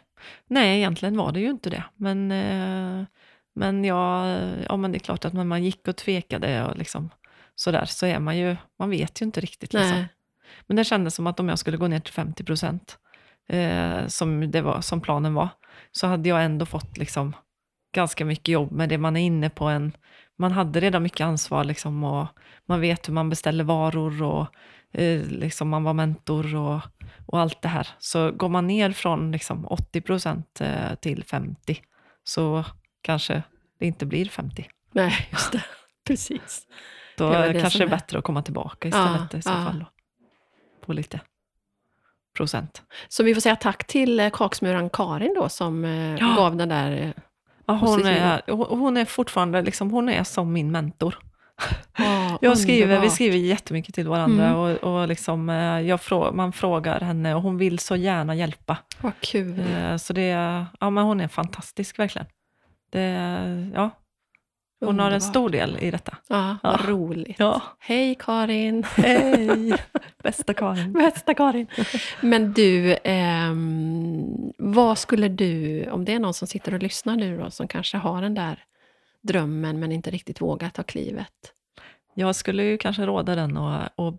Nej, 0.48 0.78
egentligen 0.78 1.18
var 1.18 1.32
det 1.32 1.40
ju 1.40 1.50
inte 1.50 1.70
det. 1.70 1.84
Men, 1.96 2.32
eh, 2.32 3.06
men, 3.56 3.86
ja, 3.86 4.28
ja, 4.70 4.78
men 4.78 4.92
det 4.92 4.98
är 4.98 5.00
klart 5.00 5.26
att 5.26 5.34
när 5.34 5.44
man 5.44 5.64
gick 5.64 5.88
och 5.88 5.96
tvekade 5.98 6.66
och 6.66 6.78
liksom, 6.78 7.10
sådär, 7.56 7.86
så 7.86 8.06
är 8.06 8.20
man 8.20 8.38
ju, 8.38 8.56
man 8.80 8.90
vet 8.90 9.22
ju 9.22 9.26
inte 9.26 9.42
riktigt. 9.42 9.74
Liksom. 9.74 9.92
Nej. 9.92 10.08
Men 10.68 10.76
det 10.78 10.84
kändes 10.84 11.16
som 11.16 11.28
att 11.28 11.40
om 11.40 11.50
jag 11.50 11.60
skulle 11.60 11.78
gå 11.78 11.88
ner 11.88 12.00
till 12.00 12.14
50 12.14 12.44
procent, 12.44 13.00
eh, 13.50 14.08
som, 14.08 14.52
det 14.52 14.62
var, 14.62 14.82
som 14.82 15.02
planen 15.02 15.34
var, 15.34 15.50
så 15.92 16.08
hade 16.08 16.30
jag 16.30 16.46
ändå 16.46 16.66
fått 16.66 16.98
liksom, 16.98 17.36
ganska 17.96 18.26
mycket 18.26 18.48
jobb 18.48 18.72
med 18.72 18.90
det 18.90 18.98
man 18.98 19.18
är 19.18 19.22
inne 19.26 19.50
på. 19.50 19.66
En, 19.66 19.92
man 20.38 20.52
hade 20.52 20.80
redan 20.80 21.04
mycket 21.04 21.22
ansvar 21.26 21.64
liksom, 21.64 22.04
och 22.04 22.28
man 22.66 22.82
vet 22.82 23.08
hur 23.08 23.14
man 23.14 23.30
beställer 23.30 23.64
varor 23.64 24.24
och 24.24 24.48
eh, 24.92 25.22
liksom, 25.26 25.70
man 25.70 25.84
var 25.84 25.94
mentor 25.94 26.56
och, 26.56 26.82
och 27.26 27.40
allt 27.40 27.62
det 27.62 27.68
här. 27.68 27.88
Så 28.00 28.32
går 28.32 28.50
man 28.50 28.68
ner 28.68 28.92
från 28.92 29.32
liksom, 29.32 29.66
80 29.68 30.02
procent 30.02 30.62
eh, 30.62 30.96
till 30.96 31.24
50 31.24 31.82
så 32.24 32.66
kanske 33.02 33.44
det 33.80 33.86
inte 33.86 34.06
blir 34.06 34.26
50. 34.26 34.68
Nej, 34.92 35.28
just 35.32 35.52
det. 35.52 35.64
Precis. 36.08 36.68
Då 37.18 37.30
Det 37.32 37.54
det 37.54 37.62
kanske 37.62 37.80
det 37.80 37.84
är 37.84 37.88
är- 37.88 37.90
bättre 37.92 38.18
att 38.18 38.24
komma 38.24 38.42
tillbaka 38.42 38.88
istället 38.88 39.34
Ja, 39.34 39.40
i 39.40 39.42
så 39.42 39.50
ja. 39.50 39.54
fall. 39.66 39.80
Då, 39.80 39.86
på 40.86 40.94
lite 40.94 41.20
procent. 42.34 42.82
Så 43.08 43.24
vi 43.24 43.34
får 43.34 43.42
säga 43.42 43.56
tack 43.56 43.88
till 43.88 44.20
eh, 44.20 44.30
kaksmuran 44.30 44.90
Karin 44.90 45.34
då, 45.36 45.50
som 45.50 45.86
eh, 45.86 46.16
Ja. 46.16 46.34
gav 46.38 46.56
den 46.56 46.70
där... 46.70 46.92
eh, 46.92 47.10
Ja, 47.66 47.74
hon, 47.74 48.06
är, 48.06 48.42
hon 48.76 48.98
är 48.98 49.06
fortfarande 49.06 49.62
liksom, 49.62 49.92
hon 49.92 50.10
är 50.10 50.24
som 50.24 50.54
min 50.54 50.72
mentor. 50.72 51.16
Ja, 51.98 52.38
Jag 52.42 52.58
skriver, 52.58 53.00
vi 53.00 53.10
skriver 53.10 53.38
jättemycket 53.38 53.96
till 53.96 54.08
varandra 54.08 54.46
Mm. 54.48 54.58
och, 54.60 54.72
och 55.02 55.08
liksom, 55.08 55.48
frå, 56.02 56.32
man 56.32 56.54
frågar 56.54 57.00
henne 57.00 57.36
och 57.36 57.42
hon 57.42 57.58
vill 57.58 57.80
så 57.80 57.96
gärna 57.96 58.36
hjälpa. 58.36 58.78
Vad 59.02 59.14
kul. 59.20 59.64
Så 60.00 60.14
det, 60.14 60.28
ja, 60.80 60.90
men 60.90 61.04
hon 61.04 61.22
är 61.22 61.28
fantastisk 61.28 62.00
verkligen. 62.00 62.28
Det, 62.92 63.72
ja, 63.76 63.90
hon 64.86 65.00
har 65.00 65.12
en 65.12 65.22
stor 65.22 65.50
del 65.50 65.78
i 65.82 65.92
detta. 65.92 66.18
Ja, 66.28 66.58
vad 66.64 66.74
Ja. 66.74 66.86
roligt. 66.88 67.36
Ja. 67.40 67.62
Hej 67.80 68.16
Karin! 68.20 68.84
Hej! 68.84 69.74
Bästa 70.24 70.54
Karin. 70.54 70.94
Bästa 70.94 71.34
Karin! 71.34 71.68
Men 72.22 72.54
du, 72.54 72.98
ehm, 73.04 74.54
vad 74.58 74.98
skulle 74.98 75.28
du, 75.28 75.86
om 75.90 76.06
det 76.06 76.14
är 76.14 76.20
någon 76.20 76.34
som 76.34 76.48
sitter 76.48 76.74
och 76.74 76.84
lyssnar 76.84 77.16
nu 77.16 77.38
då, 77.38 77.52
som 77.52 77.68
kanske 77.68 77.98
har 77.98 78.22
den 78.22 78.34
där 78.36 78.60
drömmen 79.22 79.80
men 79.80 79.92
inte 79.92 80.12
riktigt 80.12 80.42
vågar 80.42 80.70
ta 80.70 80.84
klivet? 80.84 81.54
Jag 82.14 82.36
skulle 82.36 82.64
ju 82.64 82.78
kanske 82.78 83.06
råda 83.06 83.36
den 83.36 83.58
och, 83.58 83.82
och 83.96 84.14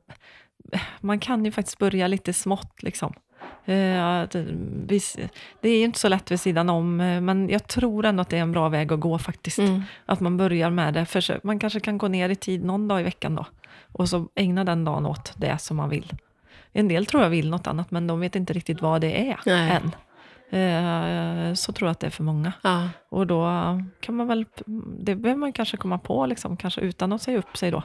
man 1.00 1.18
kan 1.20 1.44
ju 1.44 1.52
faktiskt 1.52 1.78
börja 1.78 2.06
lite 2.08 2.32
smått. 2.32 2.82
Liksom. 2.82 3.14
Eh, 3.64 4.20
eh, 4.20 4.28
Det 5.60 5.68
är 5.68 5.78
ju 5.78 5.84
inte 5.84 5.98
så 5.98 6.08
lätt 6.08 6.30
vid 6.30 6.40
sidan 6.40 6.70
om, 6.70 7.00
eh, 7.00 7.20
men 7.20 7.48
jag 7.48 7.68
tror 7.68 8.04
ändå 8.04 8.20
att 8.20 8.28
det 8.28 8.36
är 8.36 8.42
en 8.42 8.52
bra 8.52 8.68
väg 8.68 8.92
att 8.92 9.00
gå 9.00 9.18
faktiskt. 9.18 9.58
Mm. 9.58 9.82
Att 10.06 10.20
man 10.20 10.36
börjar 10.36 10.70
med 10.70 10.94
det. 10.94 11.06
Försök, 11.06 11.42
man 11.42 11.58
kanske 11.58 11.80
kan 11.80 11.98
gå 11.98 12.08
ner 12.08 12.28
i 12.28 12.36
tid 12.36 12.64
någon 12.64 12.88
dag 12.88 13.00
i 13.00 13.04
veckan 13.04 13.34
då. 13.34 13.46
Och 13.92 14.08
så 14.08 14.28
ägna 14.34 14.64
den 14.64 14.84
dagen 14.84 15.06
åt 15.06 15.32
det 15.36 15.58
som 15.58 15.76
man 15.76 15.88
vill. 15.88 16.12
En 16.72 16.88
del 16.88 17.06
tror 17.06 17.22
jag 17.22 17.30
vill 17.30 17.50
något 17.50 17.66
annat, 17.66 17.90
men 17.90 18.06
de 18.06 18.20
vet 18.20 18.36
inte 18.36 18.52
riktigt 18.52 18.82
vad 18.82 19.00
det 19.00 19.30
är 19.30 19.40
Nej. 19.46 19.70
än. 19.70 21.56
Så 21.56 21.72
tror 21.72 21.88
jag 21.88 21.92
att 21.92 22.00
det 22.00 22.06
är 22.06 22.10
för 22.10 22.24
många. 22.24 22.52
Ja, 22.62 22.88
Och 23.08 23.26
då 23.26 23.48
kan 24.00 24.16
man 24.16 24.26
väl, 24.26 24.46
det 25.00 25.14
behöver 25.14 25.40
man 25.40 25.52
kanske 25.52 25.76
komma 25.76 25.98
på, 25.98 26.26
liksom, 26.26 26.56
kanske 26.56 26.80
utan 26.80 27.12
att 27.12 27.22
säga 27.22 27.38
upp 27.38 27.56
sig 27.56 27.70
då. 27.70 27.82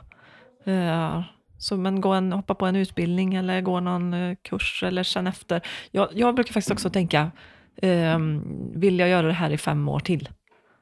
Så 1.60 1.78
men 1.78 2.02
gå 2.02 2.10
en, 2.14 2.32
hoppa 2.34 2.56
på 2.56 2.66
en 2.66 2.76
utbildning 2.76 3.36
eller 3.36 3.62
gå 3.62 3.80
någon 3.80 4.14
eh, 4.14 4.36
kurs 4.42 4.84
eller 4.84 5.04
känna 5.04 5.30
efter. 5.30 5.62
Jag, 5.92 6.08
jag 6.14 6.36
brukar 6.36 6.54
faktiskt 6.54 6.72
också 6.72 6.90
tänka, 6.90 7.32
eh, 7.82 8.20
vill 8.76 9.00
jag 9.00 9.10
göra 9.10 9.28
det 9.28 9.34
här 9.34 9.50
i 9.50 9.58
fem 9.58 9.90
år 9.90 10.00
till? 10.00 10.30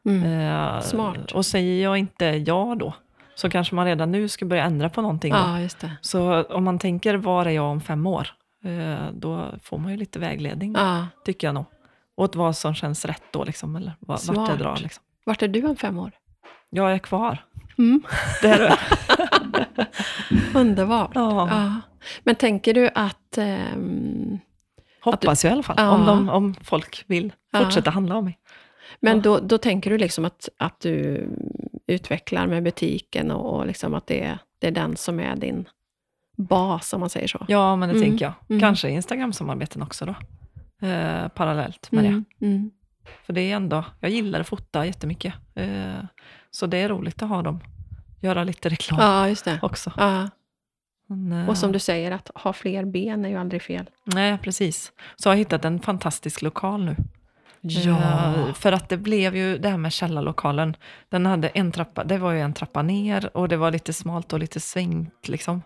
mm. 0.05 0.23
Eh, 0.23 0.79
Smart. 0.81 1.31
Och 1.31 1.45
säger 1.45 1.83
jag 1.83 1.97
inte 1.97 2.25
ja 2.25 2.75
då, 2.79 2.93
så 3.35 3.49
kanske 3.49 3.75
man 3.75 3.85
redan 3.85 4.11
nu 4.11 4.27
ska 4.27 4.45
börja 4.45 4.63
ändra 4.63 4.89
på 4.89 5.01
någonting. 5.01 5.33
Ja. 5.33 5.67
Så 6.01 6.43
om 6.43 6.63
man 6.63 6.79
tänker, 6.79 7.15
var 7.15 7.45
är 7.45 7.49
jag 7.49 7.65
om 7.65 7.81
fem 7.81 8.07
år? 8.07 8.27
Eh, 8.65 9.11
Då 9.13 9.45
får 9.63 9.77
man 9.77 9.91
ju 9.91 9.97
lite 9.97 10.19
vägledning, 10.19 10.73
Ja. 10.77 11.07
tycker 11.25 11.47
jag 11.47 11.53
nog. 11.53 11.65
Åt 12.17 12.35
vad 12.35 12.55
som 12.55 12.73
känns 12.75 13.05
rätt 13.05 13.23
då, 13.31 13.43
liksom, 13.43 13.75
eller 13.75 13.87
va- 13.87 13.95
vart 14.07 14.19
Smart. 14.19 14.49
det 14.51 14.63
drar. 14.63 14.77
Liksom. 14.77 15.03
Vart 15.25 15.41
är 15.41 15.47
du 15.47 15.65
om 15.67 15.75
fem 15.75 15.99
år? 15.99 16.11
Jag 16.69 16.93
är 16.93 16.97
kvar. 16.97 17.37
Mm. 17.77 18.01
Det 18.41 18.47
är. 18.47 18.79
Underbart. 20.55 21.11
Ja. 21.15 21.47
Ja. 21.49 21.75
Men 22.23 22.35
tänker 22.35 22.73
du 22.73 22.89
att... 22.95 23.37
ehm, 23.37 24.39
Hoppas 25.01 25.43
jag 25.43 25.51
i 25.51 25.53
alla 25.53 25.63
fall, 25.63 25.75
Ja. 25.79 25.89
om, 25.91 26.05
de, 26.05 26.29
om 26.29 26.55
folk 26.63 27.03
vill 27.07 27.33
fortsätta 27.57 27.89
handla 27.89 28.15
om 28.15 28.25
mig. 28.25 28.39
men 28.99 29.21
då, 29.21 29.39
då 29.39 29.57
tänker 29.57 29.89
du 29.89 29.97
liksom 29.97 30.25
att, 30.25 30.49
att 30.57 30.79
du 30.79 31.27
utvecklar 31.87 32.47
med 32.47 32.63
butiken 32.63 33.31
och, 33.31 33.55
och 33.59 33.67
liksom 33.67 33.93
att 33.93 34.07
det 34.07 34.23
är, 34.23 34.37
det 34.59 34.67
är 34.67 34.71
den 34.71 34.97
som 34.97 35.19
är 35.19 35.35
din 35.35 35.65
bas, 36.37 36.93
om 36.93 36.99
man 36.99 37.09
säger 37.09 37.27
så? 37.27 37.45
Ja, 37.47 37.75
men 37.75 37.89
det 37.89 37.95
Mm. 37.95 38.09
tänker 38.09 38.25
jag. 38.25 38.33
Mm. 38.49 38.59
Kanske 38.59 38.89
Instagram-samarbeten 38.89 39.81
också 39.81 40.05
då. 40.05 40.15
Eh, 40.87 41.27
parallellt 41.27 41.91
med 41.91 42.03
det. 42.03 42.07
Mm. 42.07 42.25
Mm. 42.41 42.71
För 43.25 43.33
det 43.33 43.41
är 43.41 43.55
ändå, 43.55 43.85
jag 43.99 44.11
gillar 44.11 44.39
att 44.39 44.47
fota 44.47 44.85
jättemycket. 44.85 45.33
Eh, 45.55 46.03
så 46.51 46.65
det 46.65 46.77
är 46.77 46.89
roligt 46.89 47.21
att 47.23 47.29
ha 47.29 47.41
dem. 47.41 47.59
Göra 48.19 48.43
lite 48.43 48.69
reklam 48.69 48.99
Ja, 48.99 49.29
just 49.29 49.45
det. 49.45 49.59
också. 49.61 49.91
Ja. 49.97 50.29
Men, 51.09 51.31
eh, 51.31 51.49
Och 51.49 51.57
som 51.57 51.71
du 51.71 51.79
säger, 51.79 52.11
att 52.11 52.31
ha 52.35 52.53
fler 52.53 52.85
ben 52.85 53.25
är 53.25 53.29
ju 53.29 53.35
aldrig 53.35 53.61
fel. 53.61 53.89
Nej, 54.03 54.37
precis. 54.37 54.91
Så 55.15 55.29
jag 55.29 55.31
har 55.31 55.37
hittat 55.37 55.65
en 55.65 55.79
fantastisk 55.79 56.41
lokal 56.41 56.85
nu. 56.85 56.95
Eh, 57.87 58.53
För 58.53 58.71
att 58.71 58.89
det 58.89 58.97
blev 58.97 59.35
ju 59.35 59.57
det 59.57 59.69
här 59.69 59.77
med 59.77 59.93
källarlokalen. 59.93 60.75
Den 61.09 61.25
hade 61.25 61.47
en 61.47 61.71
trappa, 61.71 62.03
det 62.03 62.17
var 62.17 62.31
ju 62.31 62.39
en 62.41 62.53
trappa 62.53 62.81
ner 62.81 63.37
och 63.37 63.49
det 63.49 63.57
var 63.57 63.71
lite 63.71 63.93
smalt 63.93 64.33
och 64.33 64.39
lite 64.39 64.59
svängt 64.59 65.27
liksom. 65.27 65.61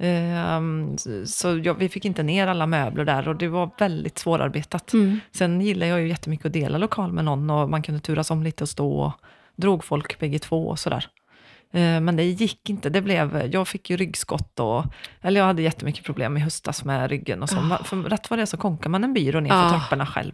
Ehm, 0.00 0.96
så 1.26 1.58
jag, 1.64 1.74
vi 1.74 1.88
fick 1.88 2.04
inte 2.04 2.22
ner 2.22 2.46
alla 2.46 2.66
möbler 2.66 3.04
där 3.04 3.28
och 3.28 3.36
det 3.36 3.48
var 3.48 3.70
väldigt 3.78 4.18
svårarbetat. 4.18 4.92
Mm. 4.92 5.20
Sen 5.32 5.60
gillar 5.60 5.86
jag 5.86 6.00
ju 6.00 6.08
jättemycket 6.08 6.46
att 6.46 6.52
dela 6.52 6.78
lokal 6.78 7.12
med 7.12 7.24
någon 7.24 7.50
och 7.50 7.70
man 7.70 7.82
kunde 7.82 8.00
turas 8.00 8.30
om 8.30 8.42
lite 8.42 8.64
och 8.64 8.68
stå 8.68 9.00
och 9.00 9.12
drog 9.56 9.84
folk 9.84 10.18
bägge 10.18 10.38
två 10.38 10.68
och 10.68 10.78
sådär. 10.78 11.06
Eh, 11.72 12.00
Men 12.00 12.16
det 12.16 12.22
gick 12.24 12.70
inte. 12.70 12.90
Det 12.90 13.02
blev, 13.02 13.48
jag 13.52 13.68
fick 13.68 13.90
ju 13.90 13.96
ryggskott 13.96 14.60
och, 14.60 14.84
eller 15.22 15.40
jag 15.40 15.46
hade 15.46 15.62
jättemycket 15.62 16.04
problem 16.04 16.36
i 16.36 16.40
höstas 16.40 16.84
med 16.84 17.10
ryggen 17.10 17.42
och 17.42 17.48
så. 17.50 17.56
Ah. 17.58 17.84
För 17.84 17.96
rätt 17.96 18.30
vad 18.30 18.38
det 18.38 18.42
är 18.42 18.46
så 18.46 18.56
konkar 18.56 18.90
man 18.90 19.04
en 19.04 19.14
byrå 19.14 19.40
ner 19.40 19.50
för 19.50 19.66
Ah. 19.66 19.70
trapporna 19.70 20.06
själv. 20.06 20.32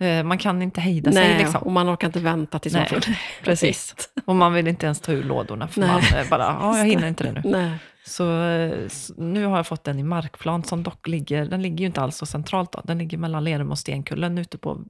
Eh, 0.00 0.22
Man 0.22 0.38
kan 0.38 0.62
inte 0.62 0.80
hejda 0.80 1.12
sig 1.12 1.28
Nej, 1.28 1.38
liksom. 1.38 1.62
och 1.62 1.72
man 1.72 1.90
orkar 1.94 2.06
inte 2.08 2.20
vänta 2.20 2.58
tills 2.58 2.74
Nej, 2.74 2.88
man 2.92 3.00
får... 3.02 3.12
Precis. 3.44 3.94
Och 4.24 4.36
man 4.36 4.52
vill 4.52 4.68
inte 4.68 4.86
ens 4.86 5.00
ta 5.00 5.12
ur 5.12 5.22
lådorna 5.22 5.68
för 5.68 5.80
Nej. 5.80 5.88
man 5.88 6.02
bara, 6.30 6.42
ja 6.60 6.78
jag 6.78 6.86
hinner 6.86 7.08
inte 7.08 7.24
det 7.24 7.32
nu. 7.32 7.40
Nej. 7.44 7.70
Så, 8.06 8.42
eh, 8.42 8.72
s- 8.86 9.10
nu 9.16 9.44
har 9.44 9.56
jag 9.56 9.66
fått 9.66 9.84
den 9.84 9.98
i 9.98 10.02
markplan 10.02 10.64
som 10.64 10.82
dock 10.82 11.08
ligger, 11.08 11.44
den 11.44 11.62
ligger 11.62 11.78
ju 11.78 11.86
inte 11.86 12.00
alls 12.00 12.16
så 12.16 12.26
centralt 12.26 12.72
då. 12.72 12.80
Den 12.84 12.98
ligger 12.98 13.18
mellan 13.18 13.44
Lerum 13.44 13.70
och 13.70 13.78
Stenkullen 13.78 14.38
ute 14.38 14.58
på 14.58 14.80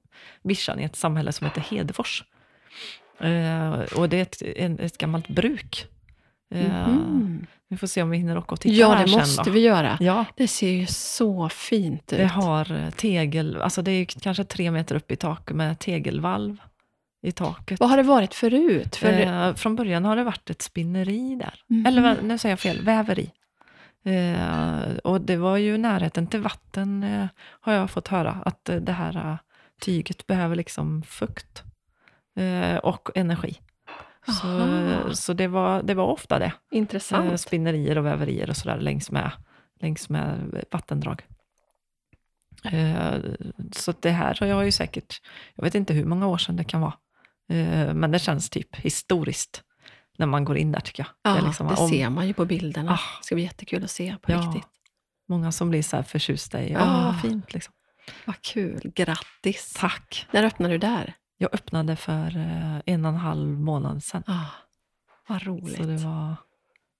vischan 0.43 0.79
i 0.79 0.83
ett 0.83 0.95
samhälle 0.95 1.31
som 1.31 1.47
heter 1.47 1.61
Hedefors. 1.61 2.23
Eh, 3.23 3.79
och 3.97 4.09
det 4.09 4.17
är 4.17 4.21
ett, 4.21 4.41
en, 4.41 4.79
ett 4.79 4.97
gammalt 4.97 5.27
bruk. 5.27 5.85
Eh, 6.53 6.87
Mhm. 6.87 7.45
Vi 7.69 7.77
får 7.77 7.87
se 7.87 8.01
om 8.03 8.09
vi 8.09 8.17
hinner 8.17 8.37
åka 8.37 8.51
och 8.51 8.59
titta 8.59 8.75
Ja, 8.75 8.93
här 8.93 9.03
det 9.03 9.09
sen 9.09 9.19
måste 9.19 9.43
då. 9.43 9.51
vi 9.51 9.59
göra. 9.59 9.97
Ja, 9.99 10.25
Det 10.35 10.47
ser 10.47 10.69
ju 10.71 10.85
så 10.87 11.49
fint 11.49 12.13
ut. 12.13 12.19
det 12.19 12.25
har 12.25 12.71
eh, 12.71 12.89
tegel, 12.89 13.61
alltså 13.61 13.81
det 13.81 13.91
är 13.91 14.05
kanske 14.05 14.43
tre 14.43 14.71
meter 14.71 14.95
upp 14.95 15.11
i 15.11 15.15
tak 15.15 15.51
med 15.51 15.79
tegelvalv 15.79 16.57
i 17.23 17.31
taket. 17.31 17.79
Vad 17.79 17.89
har 17.89 17.97
det 17.97 18.03
varit 18.03 18.33
förut? 18.33 18.95
För... 18.95 19.19
Eh, 19.19 19.53
från 19.55 19.75
början 19.75 20.05
har 20.05 20.15
det 20.15 20.23
varit 20.23 20.49
ett 20.49 20.61
spinneri 20.61 21.35
där. 21.35 21.53
Mhm. 21.67 21.85
Eller 21.85 22.21
nu 22.21 22.37
säger 22.37 22.51
jag 22.51 22.59
fel, 22.59 22.81
väveri. 22.81 23.31
Eh, 24.05 24.95
och 25.03 25.21
det 25.21 25.37
var 25.37 25.57
ju 25.57 25.77
närheten 25.77 26.27
till 26.27 26.39
vatten, 26.39 27.03
eh, 27.03 27.25
har 27.61 27.73
jag 27.73 27.89
fått 27.91 28.07
höra, 28.07 28.37
att 28.45 28.69
det 28.81 28.91
här 28.91 29.15
eh, 29.31 29.35
tyget 29.81 30.27
behöver 30.27 30.55
liksom 30.55 31.03
fukt 31.03 31.63
och 32.83 33.09
energi. 33.15 33.59
Så, 34.41 34.47
Aha. 34.47 35.13
så 35.13 35.33
det, 35.33 35.47
var, 35.47 35.83
det 35.83 35.93
var 35.93 36.05
ofta 36.05 36.39
det. 36.39 36.45
Eh, 36.45 36.51
Intressant. 36.77 37.39
spinnerier 37.41 37.97
och 37.97 38.05
väverier 38.05 38.49
och 38.49 38.57
sådär 38.57 38.77
längs 38.79 39.11
med, 39.11 39.31
längs 39.81 40.09
med 40.09 40.63
vattendrag. 40.71 41.21
Eh, 42.63 43.13
så 43.71 43.93
det 43.99 44.09
här 44.11 44.37
har 44.39 44.47
jag 44.47 44.65
ju 44.65 44.71
säkert, 44.71 45.21
jag 45.55 45.63
vet 45.63 45.75
inte 45.75 45.93
hur 45.93 46.05
många 46.05 46.27
år 46.27 46.37
sedan 46.37 46.55
det 46.55 46.63
kan 46.63 46.81
vara, 46.81 46.93
eh, 47.49 47.93
men 47.93 48.11
det 48.11 48.19
känns 48.19 48.49
typ 48.49 48.75
historiskt 48.75 49.63
när 50.17 50.25
man 50.25 50.45
går 50.45 50.57
in 50.57 50.71
där 50.71 50.79
tycker 50.79 51.03
jag. 51.23 51.33
Ja, 51.33 51.39
det, 51.41 51.47
liksom 51.47 51.67
om- 51.67 51.89
ser 51.89 52.09
man 52.09 52.27
ju 52.27 52.33
på 52.33 52.45
bilderna. 52.45 52.91
Ah. 52.91 52.99
Det 53.19 53.25
ska 53.25 53.35
bli 53.35 53.43
jättekul 53.43 53.83
att 53.83 53.91
se 53.91 54.15
på 54.21 54.31
Ja. 54.31 54.37
riktigt. 54.37 54.69
Många 55.29 55.51
som 55.51 55.69
blir 55.69 55.81
så 55.83 55.95
här 55.95 56.03
förtjusta 56.03 56.61
i, 56.63 56.71
ja 56.71 56.79
Ah. 56.81 57.13
fint 57.21 57.53
liksom. 57.53 57.73
Vad 58.25 58.41
kul. 58.41 58.91
Grattis. 58.95 59.73
Tack. 59.79 60.27
När 60.31 60.43
öppnar 60.43 60.69
du 60.69 60.77
där? 60.77 61.13
Jag 61.41 61.53
öppnade 61.53 61.95
för 61.95 62.37
eh, 62.37 62.77
en 62.85 63.05
och 63.05 63.11
en 63.11 63.17
halv 63.17 63.47
månad 63.59 64.03
sedan. 64.03 64.23
Ah, 64.27 64.45
vad 65.27 65.43
roligt. 65.43 65.77
Så 65.77 65.83
det 65.83 65.97
var, 65.97 66.35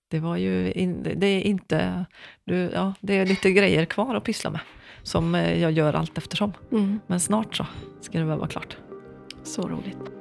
det 0.08 0.20
var 0.20 0.36
ju, 0.38 0.72
in, 0.72 1.04
det 1.16 1.28
är 1.28 1.42
inte, 1.42 2.06
du, 2.44 2.56
ja, 2.56 2.94
det 3.02 3.14
är 3.18 3.26
lite 3.26 3.52
grejer 3.52 3.86
kvar 3.86 4.16
att 4.16 4.24
pyssla 4.24 4.50
med. 4.50 4.62
Som 5.04 5.36
eh, 5.36 5.62
jag 5.62 5.72
gör 5.72 5.94
allt 5.94 6.18
eftersom. 6.18 6.54
Mm, 6.72 7.00
Men 7.08 7.20
snart 7.20 7.56
så 7.56 7.66
ska 8.02 8.20
det 8.20 8.26
väl 8.26 8.38
vara 8.38 8.50
klart. 8.50 8.78
så 9.44 9.68
roligt. 9.68 10.21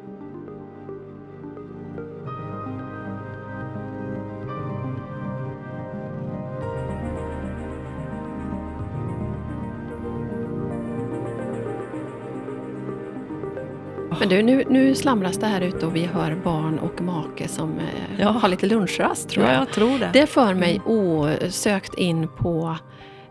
Men 14.20 14.28
du, 14.28 14.42
nu, 14.42 14.64
nu 14.70 14.94
slamras 14.94 15.36
det 15.38 15.46
här 15.46 15.60
ute 15.60 15.86
och 15.86 15.96
vi 15.96 16.04
hör 16.06 16.34
barn 16.44 16.78
och 16.78 17.00
make 17.00 17.48
som 17.48 17.78
eh, 17.78 17.84
Ja. 18.20 18.28
har 18.30 18.48
lite 18.48 18.66
lunchrast 18.66 19.28
tror 19.28 19.44
Ja, 19.46 19.52
jag. 19.52 19.60
jag 19.60 19.72
tror 19.72 19.98
det. 19.98 20.10
Det 20.12 20.26
för 20.26 20.54
mig 20.54 20.80
osökt 20.86 21.94
in 21.94 22.28
på 22.38 22.76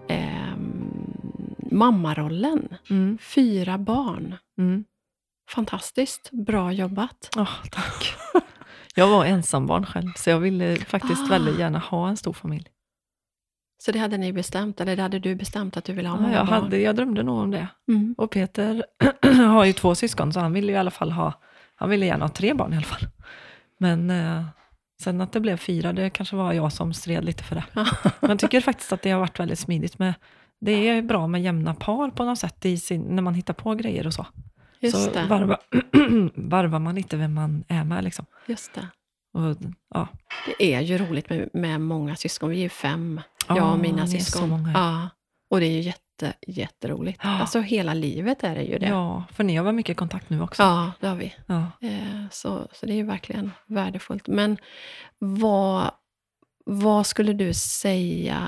ehm, 0.08 1.14
mammarollen. 1.72 2.68
Mm, 2.90 3.18
Fyra 3.22 3.78
barn. 3.78 4.36
mm. 4.58 4.84
Fantastiskt. 5.50 6.30
Bra 6.32 6.72
jobbat. 6.72 7.30
Åh, 7.38 7.50
tack. 7.72 8.16
Jag 8.96 9.08
var 9.08 9.26
ensambarn 9.26 9.86
själv, 9.86 10.08
så 10.16 10.30
jag 10.30 10.40
ville 10.40 10.76
faktiskt 10.76 11.22
Ah. 11.26 11.30
väldigt 11.30 11.60
gärna 11.60 11.80
ha 11.80 12.10
en 12.10 12.18
stor 12.18 12.34
familj. 12.34 12.68
Så 13.82 13.92
det 13.92 14.00
hade 14.00 14.18
ni 14.18 14.34
bestämt, 14.34 14.82
eller 14.82 14.96
det 14.96 15.02
hade 15.02 15.20
du 15.20 15.36
bestämt 15.36 15.78
att 15.78 15.84
du 15.86 15.94
ville 15.94 16.10
ha 16.10 16.16
Ja, 16.18 16.22
många 16.22 16.34
jag, 16.36 16.48
barn? 16.48 16.64
hade, 16.64 16.78
jag 16.80 16.96
drömde 16.96 17.24
nog 17.24 17.38
om 17.38 17.52
det. 17.52 17.68
Mm. 17.88 18.16
Och 18.18 18.32
Peter 18.32 18.84
har 19.48 19.66
ju 19.66 19.74
två 19.74 19.96
syskon, 19.96 20.34
så 20.34 20.40
han 20.40 20.54
ville 20.54 20.68
ju 20.68 20.74
i 20.74 20.78
alla 20.78 20.92
fall 20.92 21.12
ha, 21.12 21.34
han 21.76 21.90
ville 21.90 22.06
gärna 22.06 22.26
ha 22.26 22.30
tre 22.30 22.54
barn 22.54 22.74
i 22.74 22.76
alla 22.76 22.86
fall. 22.86 23.08
Men 23.78 24.10
eh, 24.10 24.44
sen 25.02 25.22
att 25.22 25.32
det 25.32 25.40
blev 25.40 25.58
fyra, 25.58 25.94
det 25.94 26.10
kanske 26.10 26.36
var 26.36 26.54
jag 26.54 26.72
som 26.74 26.94
stred 26.94 27.26
lite 27.26 27.44
för 27.44 27.56
det. 27.56 27.64
Men 28.20 28.30
jag 28.30 28.40
tycker 28.40 28.62
faktiskt 28.62 28.94
att 28.94 29.02
det 29.02 29.12
har 29.12 29.20
varit 29.20 29.40
väldigt 29.40 29.60
smidigt 29.60 30.00
med, 30.00 30.14
det 30.62 30.72
är 30.72 31.02
bra 31.02 31.28
med 31.28 31.42
jämna 31.42 31.74
par 31.74 32.10
på 32.10 32.26
något 32.26 32.40
sätt 32.40 32.66
i 32.66 32.78
sin, 32.78 33.02
när 33.02 33.22
man 33.22 33.34
hittar 33.34 33.54
på 33.54 33.76
grejer 33.76 34.08
och 34.08 34.14
så. 34.14 34.26
Just 34.80 35.06
så 35.06 35.12
det. 35.12 35.26
varva, 35.26 35.58
varvar 36.36 36.80
man 36.80 36.96
lite 36.96 37.18
vem 37.18 37.34
man 37.34 37.64
är 37.68 37.84
med 37.84 38.04
liksom. 38.04 38.26
Just 38.46 38.74
det. 38.74 38.88
Och, 39.34 39.56
ja. 39.94 40.08
Det 40.46 40.74
är 40.74 40.82
ju 40.82 40.98
roligt 40.98 41.30
med, 41.30 41.50
med 41.54 41.82
många 41.82 42.16
syskon. 42.16 42.50
Vi 42.50 42.58
är 42.58 42.62
ju 42.62 42.70
fem, 42.70 43.22
Ja, 43.22 43.39
jag 43.58 43.74
och 43.74 43.80
mina 43.80 44.08
så 44.08 44.12
syskon. 44.12 44.72
Ja. 44.74 45.10
Och 45.50 45.60
det 45.60 45.66
är 45.66 45.72
ju 45.72 45.82
jätte, 45.82 46.34
jätteroligt. 46.48 47.20
Ja. 47.24 47.40
Alltså 47.40 47.60
hela 47.60 47.94
livet 47.94 48.44
är 48.44 48.56
det 48.56 48.64
ju 48.64 48.78
det. 48.78 48.88
ja, 48.88 49.24
för 49.32 49.44
ni 49.44 49.56
har 49.56 49.64
väl 49.64 49.76
mycket 49.76 49.98
kontakt 49.98 50.30
nu 50.30 50.42
också? 50.42 50.64
Ja, 50.64 50.92
det 51.00 51.08
har 51.08 51.16
vi. 51.16 51.34
Ja. 51.46 51.72
Eh, 51.82 52.30
så, 52.32 52.68
så 52.72 52.86
det 52.86 52.94
är 52.94 52.98
ju 52.98 53.04
verkligen 53.04 53.52
värdefullt. 53.66 54.28
Men 54.28 54.58
vad, 55.20 55.92
vad 56.66 57.08
skulle 57.08 57.34
du 57.34 57.54
säga, 57.54 58.42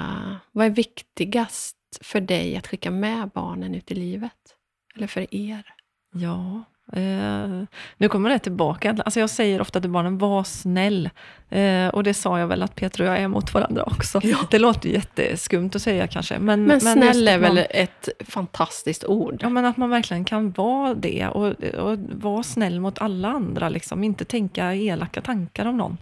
vad 0.51 0.65
är 0.65 0.69
viktigast 0.69 1.77
för 2.01 2.21
dig 2.21 2.57
att 2.57 2.67
skicka 2.67 2.91
med 2.91 3.29
barnen 3.29 3.75
ut 3.75 3.91
i 3.91 3.95
livet? 3.95 4.55
Eller 4.95 5.07
för 5.07 5.35
er? 5.35 5.73
Ja, 6.13 6.63
eh, 6.91 7.63
nu 7.97 8.09
kommer 8.09 8.29
det 8.29 8.39
tillbaka. 8.39 8.97
Alltså 9.05 9.19
jag 9.19 9.29
säger 9.29 9.61
ofta 9.61 9.81
till 9.81 9.89
barnen, 9.89 10.17
var 10.17 10.43
snäll. 10.43 11.09
Eh, 11.49 11.87
och 11.87 12.03
det 12.03 12.13
sa 12.13 12.39
jag 12.39 12.47
väl 12.47 12.63
att 12.63 12.75
Peter 12.75 13.01
och 13.01 13.07
jag 13.07 13.17
är 13.17 13.27
mot 13.27 13.53
varandra 13.53 13.83
också. 13.83 14.21
Det 14.51 14.59
låter 14.59 14.89
ju 14.89 14.95
jätteskumt 14.95 15.69
att 15.73 15.81
säga 15.81 16.07
kanske. 16.07 16.39
Men, 16.39 16.63
Men 16.63 16.81
snäll 16.81 17.27
att 17.27 17.33
är 17.33 17.39
väl 17.39 17.55
man, 17.55 17.65
ett 17.69 18.09
fantastiskt 18.19 19.05
ord? 19.05 19.37
Ja, 19.41 19.49
men 19.49 19.65
att 19.65 19.77
man 19.77 19.89
verkligen 19.89 20.25
kan 20.25 20.51
vara 20.51 20.93
det 20.93 21.27
och, 21.27 21.63
och 21.63 21.99
vara 22.11 22.43
snäll 22.43 22.79
mot 22.79 23.01
alla 23.01 23.27
andra. 23.27 23.69
Liksom. 23.69 24.03
Inte 24.03 24.25
tänka 24.25 24.75
elaka 24.75 25.21
tankar 25.21 25.65
om 25.65 25.77
någon. 25.77 25.97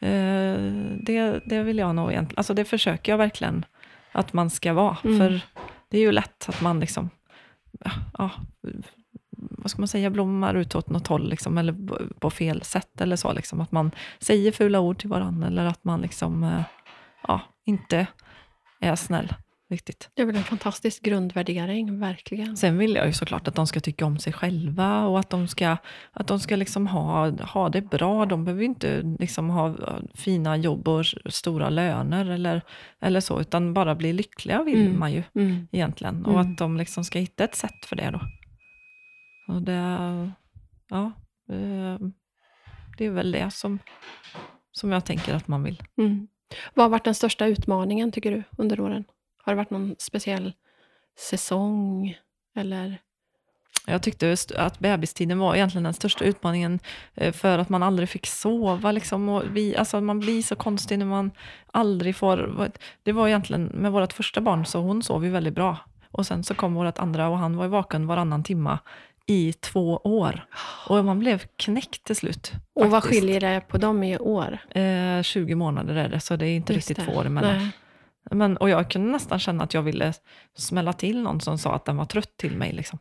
Eh, 0.00 0.58
det, 1.00 1.40
det 1.46 1.62
vill 1.62 1.78
jag 1.78 1.94
nog 1.94 2.10
egentligen, 2.10 2.38
alltså 2.38 2.54
det 2.54 2.64
försöker 2.64 3.12
jag 3.12 3.18
verkligen 3.18 3.64
att 4.12 4.32
man 4.32 4.50
ska 4.50 4.72
vara. 4.72 4.96
Mm. 5.04 5.18
För 5.18 5.40
det 5.88 5.96
är 5.96 6.02
ju 6.02 6.12
lätt 6.12 6.48
att 6.48 6.60
man 6.60 6.80
liksom, 6.80 7.10
ja, 8.18 8.30
vad 9.50 9.70
ska 9.70 9.80
man 9.80 9.88
säga, 9.88 10.10
blommar 10.10 10.54
ut 10.54 10.74
åt 10.74 10.90
något 10.90 11.06
håll, 11.06 11.28
liksom, 11.28 11.58
eller 11.58 11.76
på 12.18 12.30
fel 12.30 12.62
sätt 12.62 13.00
eller 13.00 13.16
så. 13.16 13.32
Liksom, 13.32 13.60
att 13.60 13.72
man 13.72 13.90
säger 14.18 14.52
fula 14.52 14.80
ord 14.80 14.98
till 14.98 15.08
varandra, 15.08 15.46
eller 15.46 15.64
att 15.64 15.84
man 15.84 16.00
liksom, 16.00 16.44
eh, 16.44 16.62
ja, 17.22 17.40
inte 17.64 18.06
är 18.80 18.96
snäll 18.96 19.34
riktigt. 19.70 20.10
Det 20.14 20.22
är 20.22 20.26
väl 20.26 20.36
en 20.36 20.44
fantastisk 20.44 21.02
grundvärdering, 21.02 22.00
verkligen. 22.00 22.56
Sen 22.56 22.78
vill 22.78 22.94
jag 22.94 23.06
ju 23.06 23.12
såklart 23.12 23.48
att 23.48 23.54
de 23.54 23.66
ska 23.66 23.80
tycka 23.80 24.06
om 24.06 24.18
sig 24.18 24.32
själva 24.32 25.06
och 25.06 25.18
att 25.18 25.30
de 25.30 25.48
ska, 25.48 25.76
att 26.12 26.26
de 26.26 26.40
ska 26.40 26.56
liksom 26.56 26.86
ha, 26.86 27.30
ha 27.30 27.68
det 27.68 27.82
bra. 27.82 28.26
De 28.26 28.44
behöver 28.44 28.64
inte 28.64 29.16
liksom 29.18 29.50
ha 29.50 29.74
fina 30.14 30.56
jobb 30.56 30.88
och 30.88 31.04
stora 31.26 31.70
löner 31.70 32.30
eller, 32.30 32.62
eller 33.00 33.20
så, 33.20 33.40
utan 33.40 33.74
bara 33.74 33.94
bli 33.94 34.12
lyckliga 34.12 34.62
vill 34.62 34.86
mm. 34.86 34.98
man 34.98 35.12
ju 35.12 35.22
mm. 35.34 35.68
egentligen. 35.72 36.24
Och 36.24 36.40
mm. 36.40 36.52
att 36.52 36.58
de 36.58 36.76
liksom 36.76 37.04
ska 37.04 37.18
hitta 37.18 37.44
ett 37.44 37.54
sätt 37.54 37.84
för 37.86 37.96
det 37.96 38.10
då. 38.10 38.20
Och 39.48 39.62
det, 39.62 40.30
ja, 40.88 41.12
det 42.98 43.04
är 43.04 43.10
väl 43.10 43.32
det 43.32 43.50
som, 43.50 43.78
som 44.72 44.92
jag 44.92 45.04
tänker 45.04 45.34
att 45.34 45.48
man 45.48 45.62
vill. 45.62 45.82
Mm. 45.96 46.28
Vad 46.74 46.84
har 46.84 46.90
varit 46.90 47.04
den 47.04 47.14
största 47.14 47.46
utmaningen, 47.46 48.12
tycker 48.12 48.30
du, 48.30 48.42
under 48.58 48.80
åren? 48.80 49.04
Har 49.36 49.52
det 49.52 49.56
varit 49.56 49.70
någon 49.70 49.96
speciell 49.98 50.52
säsong? 51.18 52.18
Eller? 52.56 52.98
Jag 53.86 54.02
tyckte 54.02 54.36
att 54.56 54.78
bebistiden 54.78 55.38
var 55.38 55.54
egentligen 55.54 55.84
den 55.84 55.94
största 55.94 56.24
utmaningen 56.24 56.80
eh, 57.14 57.32
för 57.32 57.58
att 57.58 57.68
man 57.68 57.82
aldrig 57.82 58.08
fick 58.08 58.26
sova. 58.26 58.92
Liksom, 58.92 59.28
och 59.28 59.42
vi, 59.52 59.76
alltså 59.76 60.00
man 60.00 60.20
blir 60.20 60.42
så 60.42 60.56
konstig 60.56 60.98
när 60.98 61.06
man 61.06 61.30
aldrig 61.66 62.16
får... 62.16 62.70
Det 63.02 63.12
var 63.12 63.28
egentligen 63.28 63.64
med 63.64 63.92
vårt 63.92 64.12
första 64.12 64.40
barn, 64.40 64.66
så 64.66 64.80
hon 64.80 65.02
sov 65.02 65.24
ju 65.24 65.30
väldigt 65.30 65.54
bra. 65.54 65.76
Och 66.10 66.26
sen 66.26 66.44
så 66.44 66.54
kom 66.54 66.74
vårt 66.74 66.98
andra 66.98 67.28
och 67.28 67.38
han 67.38 67.56
var 67.56 67.66
vaken 67.66 68.06
varannan 68.06 68.42
timma 68.42 68.78
i 69.28 69.52
två 69.52 69.96
år. 69.96 70.44
Och 70.86 71.04
man 71.04 71.18
blev 71.18 71.42
knäckt 71.56 72.04
till 72.04 72.16
slut. 72.16 72.46
Faktiskt. 72.46 72.62
Och 72.74 72.90
vad 72.90 73.04
skiljer 73.04 73.40
det 73.40 73.60
på 73.68 73.78
dem 73.78 74.02
i 74.02 74.18
år? 74.18 74.58
Eh, 74.70 75.22
20 75.22 75.54
månader 75.54 75.94
är 75.94 76.08
det, 76.08 76.20
så 76.20 76.36
det 76.36 76.46
är 76.46 76.56
inte 76.56 76.72
Just 76.72 76.90
riktigt 76.90 77.06
det. 77.06 77.12
två 77.12 77.18
år 77.18 77.26
emellan. 77.26 77.70
Men, 78.30 78.56
och 78.56 78.70
jag 78.70 78.90
kunde 78.90 79.12
nästan 79.12 79.38
känna 79.38 79.64
att 79.64 79.74
jag 79.74 79.82
ville 79.82 80.12
smälla 80.56 80.92
till 80.92 81.22
någon 81.22 81.40
som 81.40 81.58
sa 81.58 81.74
att 81.74 81.84
den 81.84 81.96
var 81.96 82.04
trött 82.04 82.36
till 82.36 82.56
mig. 82.56 82.72
Liksom. 82.72 82.98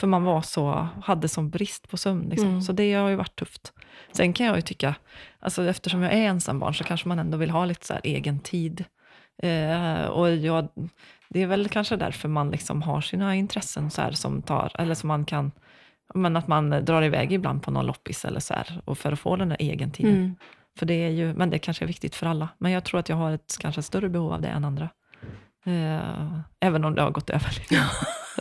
För 0.00 0.06
man 0.06 0.24
var 0.24 0.42
så, 0.42 0.88
hade 1.02 1.28
sån 1.28 1.50
brist 1.50 1.88
på 1.88 1.96
sömn. 1.96 2.28
Liksom. 2.28 2.48
Mm. 2.48 2.62
Så 2.62 2.72
det 2.72 2.94
har 2.94 3.08
ju 3.08 3.16
varit 3.16 3.36
tufft. 3.36 3.72
Sen 4.12 4.32
kan 4.32 4.46
jag 4.46 4.56
ju 4.56 4.62
tycka, 4.62 4.94
alltså 5.40 5.64
eftersom 5.64 6.02
jag 6.02 6.12
är 6.12 6.22
ensambarn 6.22 6.74
så 6.74 6.84
kanske 6.84 7.08
man 7.08 7.18
ändå 7.18 7.38
vill 7.38 7.50
ha 7.50 7.64
lite 7.64 7.86
så 7.86 7.94
egen 8.02 8.40
tid. 8.40 8.84
Eh, 9.42 10.04
och 10.04 10.36
jag, 10.36 10.68
det 11.28 11.42
är 11.42 11.46
väl 11.46 11.68
kanske 11.68 11.96
därför 11.96 12.28
man 12.28 12.50
liksom 12.50 12.82
har 12.82 13.00
sina 13.00 13.34
intressen 13.34 13.90
så 13.90 14.12
som 14.12 14.42
tar, 14.42 14.72
eller 14.78 14.94
som 14.94 15.08
man 15.08 15.24
kan, 15.24 15.52
men 16.14 16.36
att 16.36 16.48
man 16.48 16.70
drar 16.70 17.02
iväg 17.02 17.32
ibland 17.32 17.62
på 17.62 17.70
någon 17.70 17.86
loppis 17.86 18.24
eller 18.24 18.40
så 18.40 18.54
här, 18.54 18.80
och 18.84 18.98
för 18.98 19.12
att 19.12 19.18
få 19.18 19.36
den 19.36 19.48
där 19.48 19.56
egen 19.60 19.90
tiden. 19.90 20.16
Mm. 20.16 20.36
För 20.78 20.86
det 20.86 20.94
är 20.94 21.10
ju, 21.10 21.34
men 21.34 21.50
det 21.50 21.58
kanske 21.58 21.84
är 21.84 21.86
viktigt 21.86 22.14
för 22.14 22.26
alla. 22.26 22.48
Men 22.58 22.72
jag 22.72 22.84
tror 22.84 23.00
att 23.00 23.08
jag 23.08 23.16
har 23.16 23.32
ett 23.32 23.56
kanske 23.60 23.82
större 23.82 24.08
behov 24.08 24.32
av 24.32 24.40
det 24.40 24.48
än 24.48 24.64
andra. 24.64 24.88
Eh, 25.66 26.38
även 26.60 26.84
om 26.84 26.94
det 26.94 27.02
har 27.02 27.10
gått 27.10 27.30
över 27.30 27.50
lite. 27.58 27.84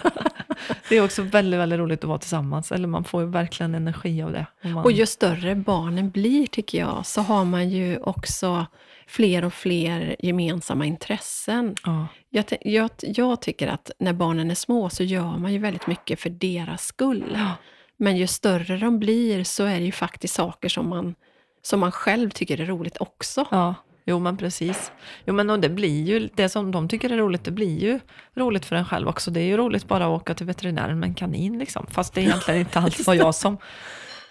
det 0.89 0.97
är 0.97 1.03
också 1.03 1.21
väldigt, 1.21 1.59
väldigt 1.59 1.79
roligt 1.79 2.03
att 2.03 2.07
vara 2.07 2.17
tillsammans. 2.17 2.71
Eller 2.71 2.87
man 2.87 3.03
får 3.03 3.21
ju 3.21 3.27
verkligen 3.27 3.75
energi 3.75 4.23
av 4.23 4.31
det. 4.31 4.45
Man... 4.61 4.83
och 4.83 4.91
ju 4.91 5.05
större 5.05 5.55
barnen 5.55 6.09
blir, 6.09 6.47
tycker 6.47 6.77
jag, 6.79 7.05
så 7.05 7.21
har 7.21 7.45
man 7.45 7.69
ju 7.69 7.97
också 7.97 8.65
fler 9.07 9.45
och 9.45 9.53
fler 9.53 10.15
gemensamma 10.19 10.85
intressen. 10.85 11.75
Ja. 11.83 12.07
Jag, 12.29 12.45
jag, 12.61 12.89
jag, 13.01 13.41
tycker 13.41 13.67
att 13.67 13.91
när 13.99 14.13
barnen 14.13 14.51
är 14.51 14.55
små 14.55 14.89
så 14.89 15.03
gör 15.03 15.37
man 15.37 15.53
ju 15.53 15.59
väldigt 15.59 15.87
mycket 15.87 16.19
för 16.19 16.29
deras 16.29 16.85
skull. 16.85 17.33
Ja. 17.35 17.51
Men 17.97 18.17
ju 18.17 18.27
större 18.27 18.77
de 18.77 18.99
blir 18.99 19.43
så 19.43 19.63
är 19.63 19.79
det 19.79 19.85
ju 19.85 19.91
faktiskt 19.91 20.33
saker 20.33 20.69
som 20.69 20.89
man 20.89 21.15
som 21.61 21.79
man 21.79 21.91
själv 21.91 22.29
tycker 22.29 22.61
är 22.61 22.65
roligt 22.65 22.97
också. 22.99 23.45
Ja, 23.51 23.75
jo 24.05 24.19
men 24.19 24.37
precis. 24.37 24.91
Jo 25.25 25.33
men 25.33 25.49
och 25.49 25.59
det 25.59 25.69
blir 25.69 26.03
ju, 26.03 26.29
det 26.33 26.49
som 26.49 26.71
de 26.71 26.87
tycker 26.87 27.09
är 27.09 27.17
roligt, 27.17 27.43
det 27.43 27.51
blir 27.51 27.79
ju 27.79 27.99
roligt 28.35 28.65
för 28.65 28.75
en 28.75 28.85
själv 28.85 29.07
också. 29.07 29.31
Det 29.31 29.39
är 29.39 29.45
ju 29.45 29.57
roligt 29.57 29.87
bara 29.87 30.05
att 30.05 30.21
åka 30.21 30.33
till 30.33 30.45
veterinären 30.45 30.99
med 30.99 31.07
en 31.07 31.15
kanin 31.15 31.59
liksom. 31.59 31.87
Fast 31.87 32.13
det 32.13 32.21
är 32.21 32.23
egentligen 32.23 32.59
inte 32.59 32.79
alls 32.79 33.07
vad 33.07 33.15
jag 33.15 33.35
som, 33.35 33.57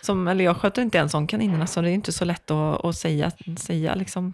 som, 0.00 0.28
eller 0.28 0.44
jag 0.44 0.56
sköter 0.56 0.82
inte 0.82 0.98
en 0.98 1.08
sån 1.08 1.26
kanin, 1.26 1.66
så 1.66 1.80
det 1.80 1.90
är 1.90 1.94
inte 1.94 2.12
så 2.12 2.24
lätt 2.24 2.50
att, 2.50 2.84
att 2.84 2.96
säga, 2.96 3.30
säga 3.58 3.94
liksom 3.94 4.32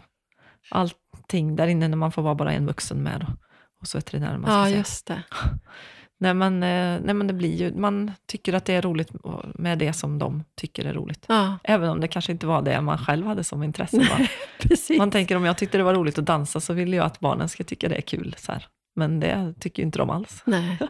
allting 0.70 1.56
där 1.56 1.66
inne 1.66 1.88
när 1.88 1.96
man 1.96 2.12
får 2.12 2.22
vara 2.22 2.34
bara 2.34 2.52
en 2.52 2.66
vuxen 2.66 3.02
med. 3.02 3.22
Och, 3.22 3.34
och 3.80 3.86
så 3.86 3.98
veterinären. 3.98 4.40
Man 4.40 4.50
ska 4.50 4.58
ja, 4.58 4.64
säga. 4.64 4.76
just 4.76 5.06
det. 5.06 5.22
Nej 6.20 6.34
men, 6.34 6.54
eh, 6.54 7.00
nej 7.04 7.14
men 7.14 7.26
det 7.26 7.32
blir 7.32 7.56
ju, 7.56 7.74
man 7.74 8.12
tycker 8.26 8.52
att 8.52 8.64
det 8.64 8.74
är 8.74 8.82
roligt 8.82 9.10
med 9.54 9.78
det 9.78 9.92
som 9.92 10.18
de 10.18 10.44
tycker 10.54 10.84
är 10.84 10.94
roligt. 10.94 11.24
Ja. 11.28 11.58
Även 11.62 11.90
om 11.90 12.00
det 12.00 12.08
kanske 12.08 12.32
inte 12.32 12.46
var 12.46 12.62
det 12.62 12.80
man 12.80 12.98
själv 12.98 13.26
hade 13.26 13.44
som 13.44 13.62
intresse. 13.62 13.96
Nej, 13.96 14.30
man 14.98 15.10
tänker 15.10 15.36
om 15.36 15.44
jag 15.44 15.58
tyckte 15.58 15.78
det 15.78 15.84
var 15.84 15.94
roligt 15.94 16.18
att 16.18 16.26
dansa 16.26 16.60
så 16.60 16.72
vill 16.72 16.92
jag 16.92 17.06
att 17.06 17.20
barnen 17.20 17.48
ska 17.48 17.64
tycka 17.64 17.88
det 17.88 17.96
är 17.96 18.00
kul. 18.00 18.34
Så 18.38 18.52
här. 18.52 18.66
Men 18.96 19.20
det 19.20 19.54
tycker 19.60 19.82
ju 19.82 19.86
inte 19.86 19.98
de 19.98 20.10
alls. 20.10 20.42
Nej. 20.46 20.78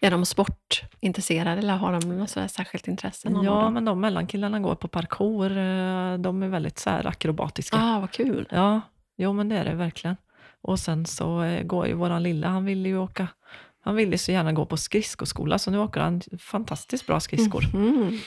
Är 0.00 0.10
de 0.10 0.26
sportintresserade 0.26 1.58
eller 1.58 1.76
har 1.76 2.00
de 2.00 2.18
något 2.18 2.30
särskilt 2.30 2.88
intresse? 2.88 3.28
Ja, 3.42 3.70
men 3.70 3.84
de 3.84 4.00
mellankillarna 4.00 4.60
går 4.60 4.74
på 4.74 4.88
parkour. 4.88 5.50
Eh, 5.50 6.18
de 6.18 6.42
är 6.42 6.48
väldigt 6.48 6.78
så 6.78 6.90
akrobatiska. 6.90 7.76
Ah, 7.76 8.00
vad 8.00 8.10
kul. 8.10 8.48
Ja, 8.50 8.80
jo 9.16 9.32
men 9.32 9.48
det 9.48 9.56
är 9.56 9.64
det 9.64 9.74
verkligen. 9.74 10.16
Och 10.62 10.78
sen 10.78 11.06
så 11.06 11.42
eh, 11.42 11.62
går 11.62 11.86
ju 11.86 11.92
våran 11.92 12.22
lilla, 12.22 12.48
han 12.48 12.64
vill 12.64 12.86
ju 12.86 12.98
åka 12.98 13.28
han 13.80 13.96
ville 13.96 14.18
så 14.18 14.32
gärna 14.32 14.52
gå 14.52 14.66
på 14.66 14.76
skridskoskola, 14.76 15.58
så 15.58 15.70
nu 15.70 15.78
åker 15.78 16.00
han 16.00 16.20
fantastiskt 16.38 17.06
bra 17.06 17.20
skridskor. 17.20 17.64
Mm. 17.74 18.18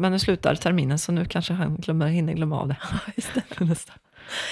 Men 0.00 0.12
nu 0.12 0.18
slutar 0.18 0.54
terminen, 0.54 0.98
så 0.98 1.12
nu 1.12 1.24
kanske 1.24 1.52
han 1.52 1.76
glömmer, 1.76 2.06
hinner 2.06 2.32
glömma 2.32 2.60
av 2.60 2.68
det. 2.68 2.76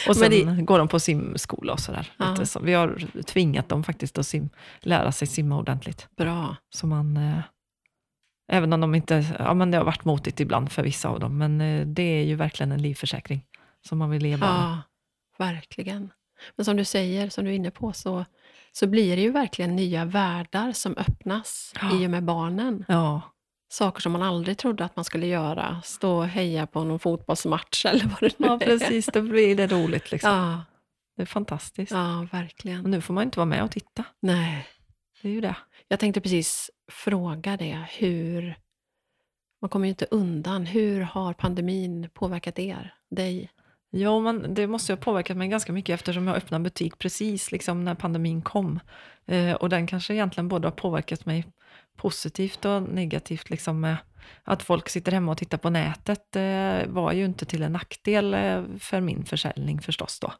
och 0.08 0.16
sen 0.16 0.30
det... 0.30 0.62
går 0.62 0.78
de 0.78 0.88
på 0.88 1.00
simskola 1.00 1.72
och 1.72 1.80
sådär. 1.80 2.12
Ja. 2.16 2.46
Så 2.46 2.60
vi 2.60 2.72
har 2.72 3.22
tvingat 3.22 3.68
dem 3.68 3.84
faktiskt 3.84 4.18
att 4.18 4.26
sim, 4.26 4.50
lära 4.80 5.12
sig 5.12 5.28
simma 5.28 5.58
ordentligt. 5.58 6.08
Bra. 6.16 6.56
Så 6.70 6.86
man, 6.86 7.16
eh, 7.16 7.40
även 8.52 8.72
om 8.72 8.80
de 8.80 8.94
inte, 8.94 9.24
ja 9.38 9.54
men 9.54 9.70
det 9.70 9.78
har 9.78 9.84
varit 9.84 10.04
motigt 10.04 10.40
ibland 10.40 10.72
för 10.72 10.82
vissa 10.82 11.08
av 11.08 11.20
dem, 11.20 11.38
men 11.38 11.60
eh, 11.60 11.86
det 11.86 12.02
är 12.02 12.24
ju 12.24 12.34
verkligen 12.34 12.72
en 12.72 12.82
livförsäkring 12.82 13.44
som 13.88 13.98
man 13.98 14.10
vill 14.10 14.22
leva 14.22 14.46
Ja, 14.46 14.68
med. 14.68 14.82
verkligen. 15.54 16.10
Men 16.56 16.64
som 16.64 16.76
du 16.76 16.84
säger, 16.84 17.28
som 17.28 17.44
du 17.44 17.50
är 17.50 17.54
inne 17.54 17.70
på, 17.70 17.92
så 17.92 18.24
så 18.78 18.86
blir 18.86 19.16
det 19.16 19.22
ju 19.22 19.30
verkligen 19.30 19.76
nya 19.76 20.04
världar 20.04 20.72
som 20.72 20.96
öppnas 20.96 21.72
ja. 21.80 21.96
i 21.96 22.06
och 22.06 22.10
med 22.10 22.24
barnen. 22.24 22.84
Ja. 22.88 23.22
Saker 23.68 24.00
som 24.00 24.12
man 24.12 24.22
aldrig 24.22 24.58
trodde 24.58 24.84
att 24.84 24.96
man 24.96 25.04
skulle 25.04 25.26
göra. 25.26 25.80
Stå 25.84 26.16
och 26.16 26.28
heja 26.28 26.66
på 26.66 26.84
någon 26.84 26.98
fotbollsmatch 26.98 27.84
eller 27.86 28.04
vad 28.04 28.20
det 28.20 28.38
nu 28.38 28.46
ja, 28.46 28.54
är. 28.54 28.58
precis. 28.58 29.06
Då 29.06 29.22
blir 29.22 29.56
det 29.56 29.66
roligt. 29.66 30.12
Liksom. 30.12 30.30
Ja. 30.30 30.64
Det 31.16 31.22
är 31.22 31.26
fantastiskt. 31.26 31.92
Ja, 31.92 32.26
verkligen. 32.32 32.84
Och 32.84 32.90
nu 32.90 33.00
får 33.00 33.14
man 33.14 33.24
inte 33.24 33.38
vara 33.38 33.46
med 33.46 33.62
och 33.62 33.70
titta. 33.70 34.04
Nej. 34.20 34.66
Det 35.22 35.28
är 35.28 35.32
ju 35.32 35.40
det. 35.40 35.56
Jag 35.88 36.00
tänkte 36.00 36.20
precis 36.20 36.70
fråga 36.92 37.56
det. 37.56 37.86
Hur... 37.98 38.56
Man 39.60 39.68
kommer 39.68 39.86
ju 39.86 39.90
inte 39.90 40.06
undan. 40.10 40.66
Hur 40.66 41.00
har 41.00 41.32
pandemin 41.32 42.08
påverkat 42.14 42.58
er, 42.58 42.94
dig? 43.10 43.50
Ja, 43.90 44.20
men 44.20 44.54
det 44.54 44.66
måste 44.66 44.92
ha 44.92 44.96
påverkat 44.96 45.36
mig 45.36 45.48
ganska 45.48 45.72
mycket 45.72 45.94
eftersom 45.94 46.26
jag 46.26 46.36
öppnade 46.36 46.64
butik 46.64 46.98
precis 46.98 47.52
liksom 47.52 47.84
när 47.84 47.94
pandemin 47.94 48.42
kom. 48.42 48.80
Eh, 49.26 49.52
och 49.52 49.68
den 49.68 49.86
kanske 49.86 50.14
egentligen 50.14 50.48
både 50.48 50.66
har 50.66 50.72
påverkat 50.72 51.26
mig 51.26 51.44
positivt 51.96 52.64
och 52.64 52.82
negativt. 52.82 53.50
Liksom 53.50 53.80
med 53.80 53.96
att 54.44 54.62
folk 54.62 54.88
sitter 54.88 55.12
hemma 55.12 55.32
och 55.32 55.38
tittar 55.38 55.58
på 55.58 55.70
nätet 55.70 56.36
eh, 56.36 56.92
var 56.92 57.12
ju 57.12 57.24
inte 57.24 57.44
till 57.44 57.62
en 57.62 57.72
nackdel 57.72 58.34
eh, 58.34 58.62
för 58.78 59.00
min 59.00 59.24
försäljning 59.24 59.80
förstås 59.80 60.20
då. 60.20 60.32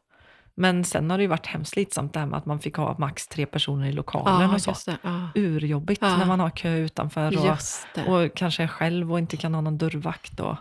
Men 0.59 0.83
sen 0.83 1.09
har 1.09 1.17
det 1.17 1.21
ju 1.21 1.27
varit 1.27 1.45
hemskt 1.45 1.71
slitsamt 1.71 2.13
det 2.13 2.19
här 2.19 2.27
med 2.27 2.37
att 2.37 2.45
man 2.45 2.59
fick 2.59 2.75
ha 2.75 2.95
max 2.97 3.27
tre 3.27 3.45
personer 3.45 3.87
i 3.87 3.91
lokalen 3.91 4.49
ja, 4.49 4.53
och 4.55 4.77
så. 4.77 4.91
Ja. 5.01 5.29
Urjobbigt 5.35 6.01
ja. 6.01 6.17
när 6.17 6.25
man 6.25 6.39
har 6.39 6.49
kö 6.49 6.77
utanför 6.77 7.51
och, 8.07 8.13
och 8.13 8.35
kanske 8.35 8.63
är 8.63 8.67
själv 8.67 9.11
och 9.11 9.19
inte 9.19 9.37
kan 9.37 9.53
ha 9.53 9.61
någon 9.61 9.77
dörrvakt. 9.77 10.39
Och, 10.39 10.57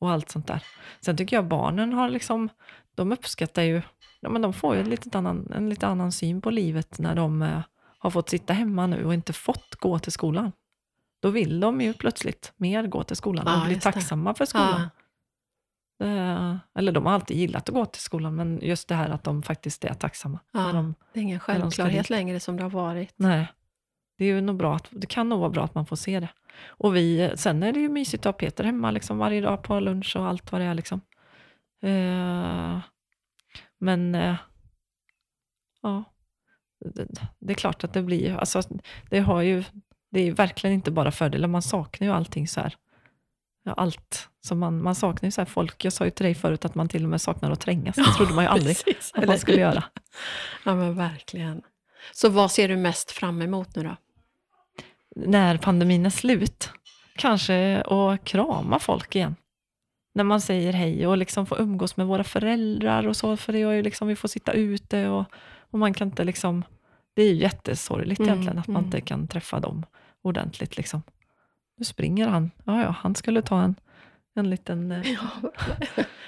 och 0.00 0.10
allt 0.10 0.30
sånt 0.30 0.46
där. 0.46 0.62
Sen 1.00 1.16
tycker 1.16 1.36
jag 1.36 1.44
barnen 1.44 1.92
har 1.92 2.08
liksom, 2.08 2.48
de 2.94 3.12
uppskattar 3.12 3.62
ju, 3.62 3.82
ja, 4.20 4.28
men 4.28 4.42
de 4.42 4.52
får 4.52 4.74
ju 4.74 4.80
en 4.80 4.90
lite 4.90 5.18
annan, 5.18 5.52
en 5.54 5.68
lite 5.70 5.86
annan 5.86 6.12
syn 6.12 6.40
på 6.40 6.50
livet 6.50 6.98
när 6.98 7.14
de 7.14 7.42
eh, 7.42 7.60
har 7.98 8.10
fått 8.10 8.28
sitta 8.28 8.52
hemma 8.52 8.86
nu 8.86 9.04
och 9.04 9.14
inte 9.14 9.32
fått 9.32 9.74
gå 9.74 9.98
till 9.98 10.12
skolan. 10.12 10.52
Då 11.20 11.30
vill 11.30 11.60
de 11.60 11.80
ju 11.80 11.92
plötsligt 11.92 12.52
mer 12.56 12.86
gå 12.86 13.02
till 13.02 13.16
skolan. 13.16 13.44
De 13.44 13.66
blir 13.66 13.80
tacksamma 13.80 14.34
för 14.34 14.44
skolan. 14.44 14.80
Ja. 14.80 14.88
Eh, 16.00 16.56
eller 16.74 16.92
de 16.92 17.06
har 17.06 17.12
alltid 17.12 17.36
gillat 17.36 17.68
att 17.68 17.74
gå 17.74 17.86
till 17.86 18.02
skolan, 18.02 18.36
men 18.36 18.60
just 18.62 18.88
det 18.88 18.94
här 18.94 19.10
att 19.10 19.24
de 19.24 19.42
faktiskt 19.42 19.84
är 19.84 19.94
tacksamma. 19.94 20.38
Ja, 20.52 20.72
de, 20.72 20.94
det 21.12 21.20
är 21.20 21.22
ingen 21.22 21.40
självklarhet 21.40 22.10
längre 22.10 22.40
som 22.40 22.56
det 22.56 22.62
har 22.62 22.70
varit. 22.70 23.14
Nej, 23.16 23.46
det, 24.18 24.24
är 24.24 24.28
ju 24.28 24.40
nog 24.40 24.56
bra 24.56 24.76
att, 24.76 24.88
det 24.90 25.06
kan 25.06 25.28
nog 25.28 25.40
vara 25.40 25.50
bra 25.50 25.64
att 25.64 25.74
man 25.74 25.86
får 25.86 25.96
se 25.96 26.20
det. 26.20 26.28
Och 26.66 26.96
vi, 26.96 27.32
sen 27.36 27.62
är 27.62 27.72
det 27.72 27.80
ju 27.80 27.88
mysigt 27.88 28.26
att 28.26 28.34
ha 28.34 28.38
Peter 28.38 28.64
hemma 28.64 28.90
liksom, 28.90 29.18
varje 29.18 29.40
dag 29.40 29.62
på 29.62 29.80
lunch 29.80 30.16
och 30.16 30.26
allt 30.26 30.52
vad 30.52 30.60
det 30.60 30.64
är. 30.64 30.74
Liksom. 30.74 31.00
Eh, 31.82 32.80
men 33.78 34.14
eh, 34.14 34.36
ja, 35.82 36.04
det, 37.40 37.52
är 37.52 37.54
klart 37.54 37.84
att 37.84 37.92
det 37.92 38.02
blir, 38.02 38.36
alltså, 38.36 38.62
det 39.10 39.20
har 39.20 39.42
ju 39.42 39.64
det 40.10 40.20
är 40.20 40.32
verkligen 40.32 40.74
inte 40.74 40.90
bara 40.90 41.10
fördelar, 41.10 41.48
man 41.48 41.62
saknar 41.62 42.08
ju 42.08 42.14
allting 42.14 42.48
så 42.48 42.60
här. 42.60 42.76
Allt. 43.76 44.28
Så 44.40 44.54
man, 44.54 44.82
man 44.82 44.94
saknar 44.94 45.26
ju 45.26 45.30
så 45.30 45.40
här 45.40 45.46
folk. 45.46 45.84
Jag 45.84 45.92
sa 45.92 46.04
ju 46.04 46.10
till 46.10 46.24
dig 46.24 46.34
förut 46.34 46.64
att 46.64 46.74
man 46.74 46.88
till 46.88 47.04
och 47.04 47.10
med 47.10 47.20
saknar 47.20 47.50
att 47.50 47.60
trängas. 47.60 47.96
Det 47.96 48.04
trodde 48.16 48.34
man 48.34 48.44
ju 48.44 48.50
aldrig 48.50 48.76
Precis, 48.76 49.12
att 49.14 49.26
man 49.26 49.38
skulle 49.38 49.60
göra. 49.60 49.84
Ja, 50.64 50.74
men 50.74 50.94
verkligen. 50.94 51.62
Så 52.12 52.28
vad 52.28 52.50
ser 52.50 52.68
du 52.68 52.76
mest 52.76 53.10
fram 53.10 53.42
emot 53.42 53.76
nu 53.76 53.82
då? 53.82 53.96
När 55.16 55.56
pandemin 55.58 56.06
är 56.06 56.10
slut, 56.10 56.70
kanske 57.16 57.82
att 57.82 58.24
krama 58.24 58.78
folk 58.78 59.16
igen. 59.16 59.36
När 60.14 60.24
man 60.24 60.40
säger 60.40 60.72
hej 60.72 61.06
och 61.06 61.16
liksom 61.16 61.46
få 61.46 61.58
umgås 61.58 61.96
med 61.96 62.06
våra 62.06 62.24
föräldrar 62.24 63.06
och 63.06 63.16
så, 63.16 63.36
för 63.36 63.52
det 63.52 63.62
är 63.62 63.72
ju 63.72 63.82
liksom, 63.82 64.08
vi 64.08 64.16
får 64.16 64.28
sitta 64.28 64.52
ute 64.52 65.08
och, 65.08 65.24
och 65.70 65.78
man 65.78 65.94
kan 65.94 66.08
inte 66.08 66.24
liksom, 66.24 66.64
det 67.14 67.22
är 67.22 67.28
ju 67.28 67.34
jättesorgligt 67.34 68.20
Mm, 68.20 68.32
egentligen 68.32 68.58
att 68.58 68.68
man 68.68 68.76
mm. 68.76 68.84
inte 68.84 69.00
kan 69.00 69.28
träffa 69.28 69.60
dem 69.60 69.86
ordentligt. 70.22 70.76
Liksom. 70.76 71.02
Nu 71.76 71.84
springer 71.84 72.28
han, 72.28 72.50
ja 72.64 72.82
ja, 72.82 72.90
han 73.00 73.14
skulle 73.14 73.42
ta 73.42 73.62
en, 73.62 73.74
en 74.34 74.50
liten 74.50 74.92
eh, 74.92 74.98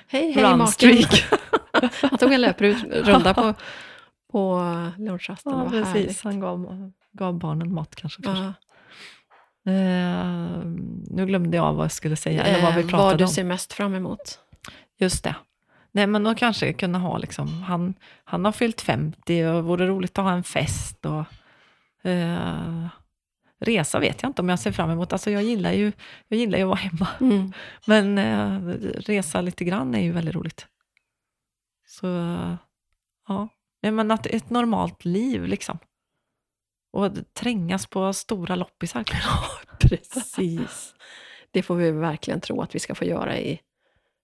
hej, 0.07 0.33
hej 0.33 0.67
streak. 0.67 1.25
Han 2.03 2.19
tog 2.19 2.33
en 2.33 2.41
löprunda 2.41 3.35
på, 3.35 3.55
på 4.33 4.63
lunchrasten. 4.99 5.53
Ja, 5.53 5.71
precis. 5.71 5.95
härligt. 5.95 6.25
Han 6.25 6.41
gav, 6.41 6.91
gav 7.13 7.39
barnen 7.39 7.75
mat 7.75 7.97
kanske. 7.97 8.23
Ja. 8.25 8.53
Eh, 9.73 10.65
nu 11.11 11.27
glömde 11.27 11.57
jag 11.57 11.75
vad 11.75 11.85
jag 11.85 11.93
skulle 11.93 12.17
säga, 12.17 12.43
eller 12.43 12.63
vad 12.63 12.75
vi 12.75 12.81
Eh, 12.81 12.89
pratade 12.89 13.09
vad 13.09 13.19
du 13.19 13.29
ser 13.29 13.45
mest 13.45 13.73
fram 13.73 13.95
emot. 13.95 14.39
Just 14.99 15.25
det. 15.25 15.35
Nej, 15.93 16.07
men 16.07 16.25
då 16.25 16.35
kanske 16.35 16.73
kunna 16.73 16.99
ha 16.99 17.19
liksom, 17.19 17.63
han, 17.63 17.95
han 18.25 18.45
har 18.45 18.53
fyllt 18.53 18.81
50 18.81 19.45
och 19.45 19.65
vore 19.65 19.87
roligt 19.87 20.19
att 20.19 20.25
ha 20.25 20.33
en 20.33 20.45
fest 20.45 21.07
och 21.07 21.25
eh, 22.11 22.87
resa 23.61 23.99
vet 23.99 24.23
jag 24.23 24.31
inte 24.31 24.43
om 24.43 24.49
jag 24.49 24.59
ser 24.59 24.73
fram 24.73 24.91
emot. 24.91 25.13
Alltså 25.13 25.31
jag 25.31 25.43
gillar 25.43 25.73
ju, 25.73 25.93
jag 26.29 26.39
gillar 26.39 26.59
ju 26.59 26.65
att 26.65 26.69
vara 26.69 26.79
hemma, 26.79 27.09
Mm. 27.21 27.53
men 27.87 28.19
eh, 28.19 28.61
resa 29.01 29.41
lite 29.41 29.65
grann 29.65 29.95
är 29.95 30.01
ju 30.03 30.13
väldigt 30.13 30.35
roligt. 30.35 30.67
Så 31.87 32.07
ja, 33.29 33.49
Nej, 33.83 33.93
men 33.93 34.11
att 34.11 34.27
ett 34.27 34.51
normalt 34.51 35.05
liv 35.05 35.45
liksom. 35.47 35.79
Och 36.93 37.13
trängas 37.35 37.87
på 37.87 38.13
stora 38.13 38.57
loppisar. 38.57 39.05
Precis. 39.81 40.95
Det 41.51 41.63
får 41.63 41.75
vi 41.77 41.91
verkligen 41.91 42.41
tro 42.41 42.63
att 42.63 42.75
vi 42.75 42.79
ska 42.79 42.95
få 42.95 43.05
göra 43.05 43.39
i 43.39 43.61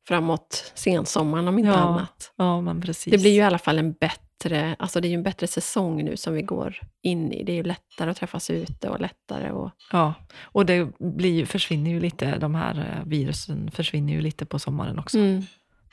framåt 0.09 0.73
sensommaren 0.75 1.49
om 1.49 1.59
inte 1.59 1.71
Ja. 1.71 1.77
annat. 1.77 2.33
Ja, 2.37 2.61
men 2.61 2.81
precis. 2.81 3.11
Det 3.11 3.19
blir 3.19 3.31
ju 3.31 3.37
i 3.41 3.43
alla 3.43 3.59
fall 3.59 3.79
en 3.79 3.93
bättre, 3.93 4.77
alltså 4.79 5.01
det 5.01 5.09
är 5.09 5.11
ju 5.11 5.15
en 5.15 5.23
bättre 5.23 5.47
säsong 5.47 6.05
nu 6.05 6.17
som 6.17 6.35
vi 6.35 6.43
går 6.43 6.81
in 7.03 7.33
i. 7.33 7.45
Det 7.45 7.53
är 7.53 7.57
ju 7.57 7.63
lättare 7.63 8.11
att 8.11 8.17
träffas 8.17 8.51
ute 8.51 8.89
och 8.89 9.01
lättare 9.01 9.51
och 9.51 9.71
Ja, 9.93 10.15
och 10.43 10.67
det 10.67 10.99
blir, 10.99 11.47
försvinner 11.47 11.91
ju 11.91 12.01
lite, 12.01 12.39
de 12.39 12.55
här 12.55 12.79
eh, 12.79 13.09
virusen 13.09 13.71
försvinner 13.71 14.13
ju 14.13 14.21
lite 14.21 14.47
på 14.47 14.59
sommaren 14.59 14.99
också. 14.99 15.19
Mm. 15.19 15.43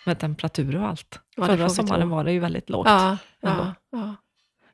Med 0.05 0.19
temperatur 0.19 0.75
och 0.75 0.87
allt. 0.87 1.19
Ja, 1.35 1.45
Förra 1.45 1.69
sommaren 1.69 2.09
var 2.09 2.23
det 2.23 2.31
ju 2.31 2.39
väldigt 2.39 2.69
lågt. 2.69 2.87
Ja, 2.87 3.17
ja, 3.41 3.73
ja. 3.91 4.15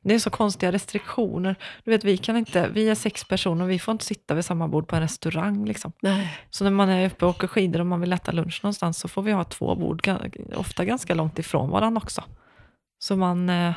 Det 0.02 0.14
är 0.14 0.18
så 0.18 0.30
konstiga 0.30 0.72
restriktioner. 0.72 1.56
Du 1.84 1.90
vet, 1.90 2.04
vi, 2.04 2.16
kan 2.16 2.36
inte, 2.36 2.68
vi 2.68 2.88
är 2.88 2.94
sex 2.94 3.24
personer 3.24 3.64
och 3.64 3.70
vi 3.70 3.78
får 3.78 3.92
inte 3.92 4.04
sitta 4.04 4.34
vid 4.34 4.44
samma 4.44 4.68
bord 4.68 4.88
på 4.88 4.96
en 4.96 5.02
restaurang. 5.02 5.64
Liksom. 5.64 5.92
Nej. 6.02 6.38
Så 6.50 6.64
när 6.64 6.70
man 6.70 6.88
är 6.88 7.06
uppe 7.06 7.24
och 7.24 7.30
åker 7.30 7.46
skidor 7.46 7.80
och 7.80 7.86
man 7.86 8.00
vill 8.00 8.12
äta 8.12 8.32
lunch 8.32 8.60
någonstans 8.62 8.98
så 8.98 9.08
får 9.08 9.22
vi 9.22 9.32
ha 9.32 9.44
två 9.44 9.74
bord, 9.74 10.08
ofta 10.56 10.84
ganska 10.84 11.14
långt 11.14 11.38
ifrån 11.38 11.70
varandra 11.70 12.00
också. 12.04 12.24
Så 12.98 13.16
man... 13.16 13.48
eh, 13.50 13.72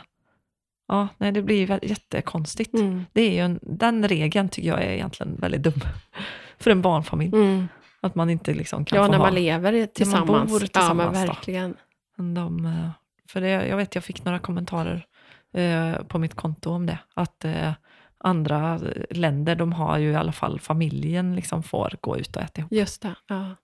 Ja, 0.88 1.07
nej, 1.17 1.32
det 1.32 1.41
blir 1.41 1.86
jättekonstigt. 1.86 2.74
Mm. 2.74 3.05
Det 3.13 3.21
är 3.21 3.32
ju 3.32 3.39
en, 3.39 3.59
den 3.61 4.07
regeln 4.07 4.49
tycker 4.49 4.69
jag 4.69 4.82
är 4.84 4.89
egentligen 4.91 5.36
väldigt 5.36 5.63
dum. 5.63 5.74
För 6.59 6.71
en 6.71 6.82
barnfamilj. 6.82 7.36
Mm. 7.36 7.67
Att 8.01 8.15
man 8.15 8.30
inte 8.30 8.53
liksom 8.53 8.86
kan 8.86 8.97
Ja, 8.97 9.05
få 9.05 9.11
när 9.11 9.17
ha... 9.17 9.26
man 9.26 9.36
lever 9.36 9.86
tillsammans. 9.86 10.51
bor 10.51 10.61
ja, 10.61 10.67
tillsammans 10.67 11.13
men 11.13 11.28
då. 11.28 11.34
verkligen. 11.34 11.76
Men 12.17 12.34
De, 12.34 12.65
eh, 12.65 12.89
för 13.30 13.41
det, 13.41 13.49
jag 13.49 13.78
vet, 13.78 13.95
jag 13.95 14.03
fick 14.03 14.26
några 14.26 14.39
kommentarer 14.39 15.05
eh, 15.54 16.04
på 16.04 16.20
mitt 16.20 16.36
konto 16.36 16.70
om 16.70 16.86
det. 16.86 16.99
Att 17.14 17.45
eh, 17.45 17.74
andra 18.18 18.80
länder, 19.10 19.56
de 19.56 19.74
har 19.74 19.97
ju 19.97 20.12
i 20.12 20.16
alla 20.16 20.32
fall 20.32 20.60
familjen 20.60 21.36
liksom 21.36 21.64
får 21.64 21.97
gå 22.01 22.18
ut 22.18 22.36
och 22.36 22.41
äta 22.41 22.62
ihop. 22.62 22.72
Just 22.72 23.01
det. 23.01 23.16
Ja. 23.28 23.56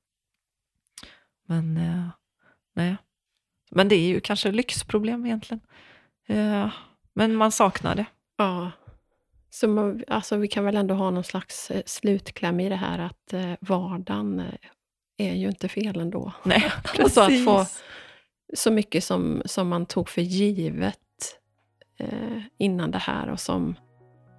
Men, 1.48 1.78
eh, 1.78 2.08
nej. 2.76 2.98
Men 3.72 3.88
det 3.88 3.96
är 3.96 4.08
ju 4.08 4.20
kanske 4.20 4.52
lyxproblem 4.52 5.26
egentligen. 5.26 5.62
Men 7.14 7.36
man 7.36 7.52
saknar 7.52 7.96
det. 7.96 8.06
Ja. 8.38 8.72
Så 9.50 9.68
man, 9.68 10.04
alltså, 10.08 10.38
vi 10.38 10.48
kan 10.48 10.66
väl 10.66 10.76
ändå 10.76 10.96
ha 10.96 11.12
någon 11.12 11.24
slags 11.24 11.72
slutkläm 11.86 12.60
i 12.60 12.70
det 12.70 12.76
här 12.76 13.00
att 13.00 13.34
eh, 13.34 13.54
vardagen 13.62 14.44
är 15.18 15.34
ju 15.34 15.48
inte 15.48 15.68
fel 15.68 16.00
ändå. 16.00 16.34
Nej, 16.44 16.72
Alltså 17.00 17.22
att 17.22 17.46
få 17.46 17.66
så 18.54 18.72
mycket 18.72 19.04
som, 19.04 19.42
som 19.46 19.68
man 19.68 19.86
tog 19.86 20.10
för 20.10 20.22
givet 20.22 21.00
eh, 22.00 22.42
innan 22.58 22.92
det 22.92 22.98
här 22.98 23.30
och 23.30 23.40
som, 23.40 23.76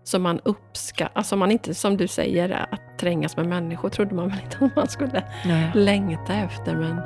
som 0.05 0.23
man 0.23 0.41
uppskattar. 0.45 1.13
Alltså 1.19 1.37
man 1.37 1.51
inte, 1.51 1.75
som 1.75 1.97
du 1.97 2.09
säger, 2.09 2.67
att 2.71 2.99
trängas 2.99 3.37
med 3.37 3.47
människor 3.47 3.89
trodde 3.89 4.15
man 4.15 4.29
väl 4.29 4.39
inte 4.45 4.65
att 4.65 4.77
man 4.77 4.89
skulle 4.89 5.25
Nej. 5.45 5.71
längta 5.75 6.35
efter. 6.35 6.75
Men, 6.77 6.97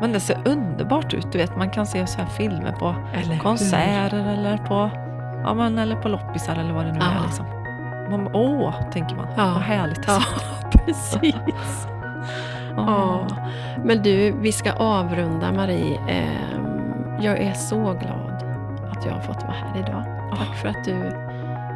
Men 0.00 0.12
det 0.12 0.20
ser 0.20 0.48
underbart 0.48 1.14
ut. 1.14 1.32
Du 1.32 1.38
vet, 1.38 1.56
man 1.56 1.70
kan 1.70 1.86
se 1.86 2.06
så 2.06 2.18
här 2.20 2.26
filmer 2.28 2.72
på 2.72 2.94
eller 3.14 3.38
konserter 3.38 4.28
eller 4.38 4.56
på, 4.56 4.90
ja, 5.44 5.54
men, 5.54 5.78
eller 5.78 5.96
på 5.96 6.08
loppisar 6.08 6.56
eller 6.56 6.72
vad 6.72 6.84
det 6.86 6.92
nu 6.92 6.98
Ja. 7.00 7.10
är. 7.20 7.26
Liksom. 7.26 7.46
Man, 8.10 8.28
åh, 8.34 8.90
tänker 8.90 9.16
man. 9.16 9.26
Ja. 9.36 9.44
Vad 9.44 9.62
härligt. 9.62 10.04
Ja, 10.06 10.20
precis. 10.86 11.86
Ja. 12.76 13.26
Men 13.84 14.02
du, 14.02 14.32
vi 14.40 14.52
ska 14.52 14.72
avrunda 14.72 15.52
Marie. 15.52 15.98
Ehm, 16.08 17.22
Jag 17.22 17.38
är 17.38 17.52
så 17.52 17.76
glad 17.92 18.41
att 19.02 19.06
jag 19.06 19.14
har 19.14 19.20
fått 19.20 19.42
vara 19.42 19.52
här 19.52 19.78
idag. 19.78 20.30
Tack 20.36 20.56
för 20.56 20.68
att 20.68 20.84
du 20.84 21.10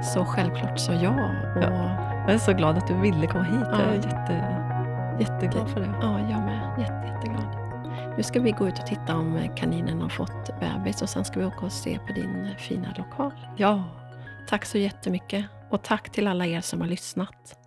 så 0.02 0.24
självklart 0.24 0.78
sa 0.78 0.92
ja. 0.92 1.10
Och, 1.56 1.62
Jag 1.62 2.34
är 2.34 2.38
så 2.38 2.52
glad 2.52 2.78
att 2.78 2.86
du 2.86 2.94
ville 2.94 3.26
komma 3.26 3.44
hit. 3.44 3.66
Jag 3.72 3.80
är 3.80 3.86
Ja. 3.86 3.94
jätte, 3.94 4.32
jätteglad 5.20 5.70
för 5.70 5.80
det. 5.80 5.94
Ja, 6.02 6.20
jag 6.20 6.40
med. 6.40 6.74
Jätte, 6.78 7.12
jätteglad. 7.14 7.56
Nu 8.16 8.22
ska 8.22 8.40
vi 8.40 8.50
gå 8.50 8.68
ut 8.68 8.78
och 8.78 8.86
titta 8.86 9.16
om 9.16 9.40
kaninen 9.56 10.00
har 10.02 10.08
fått 10.08 10.60
bebis 10.60 11.02
och 11.02 11.08
sen 11.08 11.24
ska 11.24 11.40
vi 11.40 11.46
åka 11.46 11.66
och 11.66 11.72
se 11.72 11.98
på 12.06 12.12
din 12.12 12.54
fina 12.58 12.88
lokal. 12.96 13.32
Ja. 13.56 13.84
Tack 14.48 14.64
så 14.64 14.78
jättemycket 14.78 15.44
och 15.70 15.82
tack 15.82 16.10
till 16.10 16.28
alla 16.28 16.46
er 16.46 16.60
som 16.60 16.80
har 16.80 16.88
lyssnat. 16.88 17.58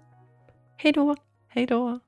Hej 0.78 0.92
då! 0.92 1.16
Hej 1.50 1.66
då. 1.66 2.00